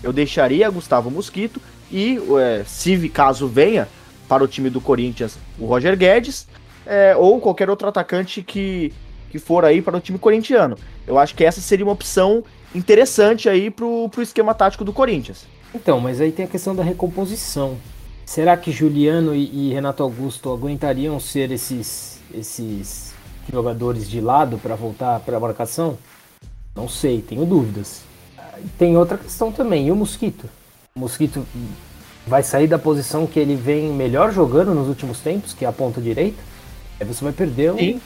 Eu 0.03 0.13
deixaria 0.13 0.69
Gustavo 0.69 1.11
Mosquito 1.11 1.59
e, 1.91 2.19
é, 2.39 2.63
se 2.67 3.09
caso 3.09 3.49
venha 3.49 3.89
para 4.29 4.45
o 4.45 4.49
time 4.49 4.69
do 4.69 4.79
Corinthians 4.79 5.39
o 5.59 5.65
Roger 5.65 5.97
Guedes, 5.97 6.47
é, 6.85 7.17
ou 7.17 7.41
qualquer 7.41 7.71
outro 7.71 7.89
atacante 7.89 8.43
que, 8.43 8.93
que 9.31 9.39
for 9.39 9.65
aí 9.65 9.81
para 9.81 9.97
o 9.97 10.01
time 10.01 10.19
corintiano. 10.19 10.77
Eu 11.07 11.19
acho 11.19 11.35
que 11.35 11.43
essa 11.43 11.63
seria 11.63 11.87
uma 11.87 11.93
opção 11.93 12.45
interessante 12.75 13.49
aí 13.49 13.71
pro, 13.71 14.11
pro 14.11 14.21
esquema 14.21 14.53
tático 14.53 14.85
do 14.85 14.93
Corinthians. 14.93 15.47
Então, 15.75 15.99
mas 15.99 16.21
aí 16.21 16.31
tem 16.31 16.45
a 16.45 16.49
questão 16.49 16.77
da 16.77 16.83
recomposição. 16.83 17.79
Será 18.27 18.55
que 18.55 18.71
Juliano 18.71 19.35
e, 19.35 19.71
e 19.71 19.73
Renato 19.73 20.03
Augusto 20.03 20.53
aguentariam 20.53 21.19
ser 21.19 21.51
esses, 21.51 22.21
esses 22.35 23.15
jogadores 23.51 24.11
de 24.11 24.21
lado 24.21 24.59
para 24.59 24.75
voltar 24.75 25.21
para 25.21 25.39
a 25.39 25.41
marcação? 25.41 25.97
Não 26.75 26.89
sei, 26.89 27.23
tenho 27.23 27.45
dúvidas. 27.47 28.03
Tem 28.79 28.97
outra 28.97 29.17
questão 29.19 29.53
também, 29.53 29.89
e 29.89 29.93
o 29.93 29.97
Mosquito? 29.97 30.49
O 30.97 31.01
Mosquito 31.01 31.47
vai 32.27 32.43
sair 32.43 32.67
da 32.67 32.79
posição 32.79 33.27
que 33.27 33.39
ele 33.39 33.55
vem 33.55 33.91
melhor 33.91 34.33
jogando 34.33 34.75
nos 34.75 34.89
últimos 34.89 35.21
tempos, 35.21 35.53
que 35.53 35.65
é 35.65 35.69
a 35.69 35.73
ponta 35.73 36.01
direita. 36.01 36.43
Aí 36.99 37.07
você 37.07 37.23
vai 37.23 37.33
perder 37.33 37.73
um. 37.73 37.79
Sim. 37.79 38.01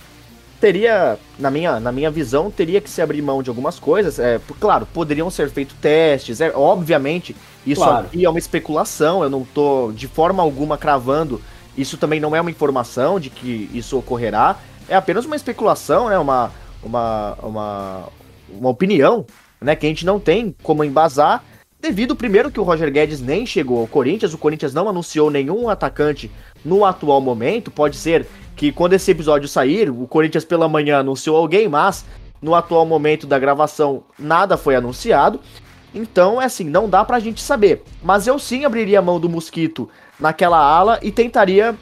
Teria, 0.60 1.16
na 1.38 1.52
minha, 1.52 1.78
na 1.78 1.92
minha 1.92 2.10
visão, 2.10 2.50
teria 2.50 2.80
que 2.80 2.90
se 2.90 3.00
abrir 3.00 3.22
mão 3.22 3.42
de 3.44 3.48
algumas 3.48 3.78
coisas. 3.78 4.18
É, 4.18 4.40
claro, 4.58 4.86
poderiam 4.86 5.30
ser 5.30 5.48
feitos 5.50 5.76
testes. 5.80 6.40
É, 6.40 6.50
obviamente, 6.52 7.36
isso 7.64 7.80
claro. 7.80 8.06
aqui 8.06 8.24
é 8.24 8.28
uma 8.28 8.40
especulação. 8.40 9.22
Eu 9.22 9.30
não 9.30 9.44
tô 9.44 9.92
de 9.92 10.08
forma 10.08 10.42
alguma 10.42 10.76
cravando. 10.76 11.40
Isso 11.76 11.96
também 11.96 12.18
não 12.18 12.34
é 12.34 12.40
uma 12.40 12.50
informação 12.50 13.20
de 13.20 13.30
que 13.30 13.70
isso 13.72 13.96
ocorrerá. 13.96 14.56
É 14.88 14.96
apenas 14.96 15.24
uma 15.24 15.36
especulação, 15.36 16.08
né? 16.08 16.18
Uma, 16.18 16.50
uma, 16.82 17.38
uma, 17.40 18.04
uma 18.50 18.70
opinião, 18.70 19.26
né, 19.60 19.74
que 19.74 19.86
a 19.86 19.88
gente 19.88 20.06
não 20.06 20.20
tem 20.20 20.54
como 20.62 20.84
embasar, 20.84 21.44
devido 21.80 22.16
primeiro 22.16 22.50
que 22.50 22.60
o 22.60 22.64
Roger 22.64 22.90
Guedes 22.92 23.20
nem 23.20 23.46
chegou 23.46 23.80
ao 23.80 23.86
Corinthians, 23.86 24.34
o 24.34 24.38
Corinthians 24.38 24.74
não 24.74 24.88
anunciou 24.88 25.30
nenhum 25.30 25.68
atacante 25.68 26.30
no 26.64 26.84
atual 26.84 27.20
momento, 27.20 27.70
pode 27.70 27.96
ser 27.96 28.26
que 28.56 28.72
quando 28.72 28.94
esse 28.94 29.10
episódio 29.10 29.48
sair, 29.48 29.88
o 29.88 30.06
Corinthians 30.06 30.44
pela 30.44 30.68
manhã 30.68 30.98
anunciou 30.98 31.36
alguém, 31.36 31.68
mas 31.68 32.04
no 32.42 32.54
atual 32.54 32.84
momento 32.84 33.26
da 33.26 33.38
gravação, 33.38 34.02
nada 34.18 34.56
foi 34.56 34.74
anunciado. 34.74 35.40
Então, 35.94 36.40
é 36.40 36.44
assim, 36.44 36.64
não 36.64 36.88
dá 36.88 37.04
pra 37.04 37.20
gente 37.20 37.40
saber. 37.40 37.82
Mas 38.02 38.26
eu 38.26 38.38
sim 38.38 38.64
abriria 38.64 38.98
a 38.98 39.02
mão 39.02 39.18
do 39.18 39.28
Mosquito 39.28 39.88
naquela 40.18 40.58
ala 40.58 40.98
e 41.02 41.10
tentaria 41.10 41.74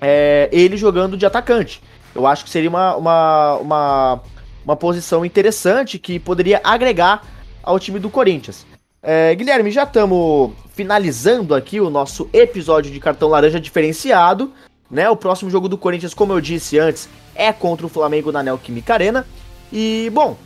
é, 0.00 0.48
ele 0.52 0.76
jogando 0.76 1.16
de 1.16 1.24
atacante. 1.24 1.80
Eu 2.14 2.26
acho 2.26 2.44
que 2.44 2.50
seria 2.50 2.68
uma, 2.68 2.96
uma, 2.96 3.56
uma, 3.56 4.20
uma 4.64 4.76
posição 4.76 5.24
interessante 5.24 5.98
que 5.98 6.18
poderia 6.18 6.60
agregar 6.62 7.22
ao 7.62 7.78
time 7.78 7.98
do 7.98 8.10
Corinthians. 8.10 8.66
É, 9.02 9.34
Guilherme, 9.34 9.70
já 9.70 9.82
estamos 9.82 10.52
finalizando 10.74 11.54
aqui 11.54 11.80
o 11.80 11.90
nosso 11.90 12.28
episódio 12.32 12.90
de 12.90 13.00
cartão 13.00 13.28
laranja 13.28 13.60
diferenciado. 13.60 14.52
Né? 14.90 15.08
O 15.08 15.16
próximo 15.16 15.50
jogo 15.50 15.68
do 15.68 15.78
Corinthians, 15.78 16.14
como 16.14 16.32
eu 16.32 16.40
disse 16.40 16.78
antes, 16.78 17.08
é 17.34 17.52
contra 17.52 17.86
o 17.86 17.88
Flamengo 17.88 18.30
na 18.30 18.42
Neoquímica 18.42 18.94
Arena. 18.94 19.26
E, 19.72 20.10
bom, 20.12 20.36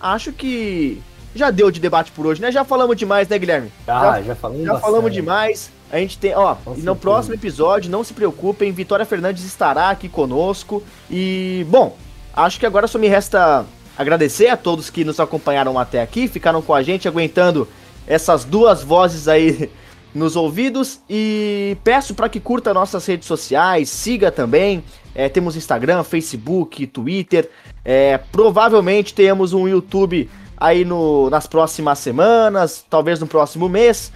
acho 0.00 0.32
que 0.32 1.02
já 1.34 1.50
deu 1.50 1.70
de 1.70 1.80
debate 1.80 2.12
por 2.12 2.26
hoje, 2.26 2.40
né? 2.40 2.50
Já 2.50 2.64
falamos 2.64 2.96
demais, 2.96 3.28
né, 3.28 3.38
Guilherme? 3.38 3.72
Ah, 3.86 4.18
já, 4.18 4.22
já 4.22 4.34
falamos 4.34 4.64
Já 4.64 4.78
falamos 4.78 5.12
demais. 5.12 5.70
A 5.90 5.98
gente 5.98 6.18
tem, 6.18 6.34
ó, 6.34 6.56
e 6.76 6.82
no 6.82 6.94
próximo 6.94 7.34
episódio, 7.34 7.90
não 7.90 8.04
se 8.04 8.12
preocupem, 8.12 8.70
Vitória 8.72 9.06
Fernandes 9.06 9.44
estará 9.44 9.90
aqui 9.90 10.08
conosco. 10.08 10.82
E, 11.10 11.66
bom, 11.68 11.96
acho 12.44 12.60
que 12.60 12.66
agora 12.66 12.86
só 12.86 12.98
me 12.98 13.08
resta 13.08 13.66
agradecer 13.96 14.48
a 14.48 14.56
todos 14.56 14.90
que 14.90 15.04
nos 15.04 15.18
acompanharam 15.18 15.78
até 15.78 16.00
aqui, 16.00 16.28
ficaram 16.28 16.62
com 16.62 16.72
a 16.72 16.82
gente, 16.82 17.08
aguentando 17.08 17.66
essas 18.06 18.44
duas 18.44 18.82
vozes 18.82 19.26
aí 19.26 19.70
nos 20.14 20.36
ouvidos. 20.36 21.00
E 21.10 21.76
peço 21.82 22.14
para 22.14 22.28
que 22.28 22.38
curta 22.38 22.72
nossas 22.72 23.04
redes 23.04 23.26
sociais, 23.26 23.90
siga 23.90 24.30
também. 24.30 24.84
É, 25.14 25.28
temos 25.28 25.56
Instagram, 25.56 26.04
Facebook, 26.04 26.86
Twitter. 26.86 27.50
É, 27.84 28.18
provavelmente 28.18 29.12
temos 29.12 29.52
um 29.52 29.66
YouTube 29.66 30.30
aí 30.56 30.84
no, 30.84 31.28
nas 31.30 31.46
próximas 31.46 31.98
semanas, 31.98 32.84
talvez 32.88 33.18
no 33.18 33.26
próximo 33.26 33.68
mês. 33.68 34.12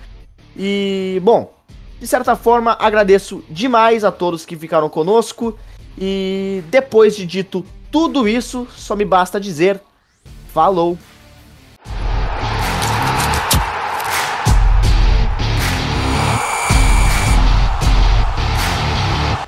E, 0.57 1.20
bom, 1.25 1.53
de 2.01 2.07
certa 2.07 2.37
forma, 2.37 2.77
agradeço 2.79 3.43
demais 3.51 4.05
a 4.05 4.12
todos 4.12 4.47
que 4.47 4.57
ficaram 4.57 4.89
conosco. 4.89 5.59
E 5.99 6.62
depois 6.70 7.16
de 7.16 7.27
dito 7.27 7.64
tudo 7.93 8.26
isso, 8.26 8.66
só 8.74 8.97
me 8.97 9.05
basta 9.05 9.38
dizer: 9.38 9.80
falou! 10.53 10.99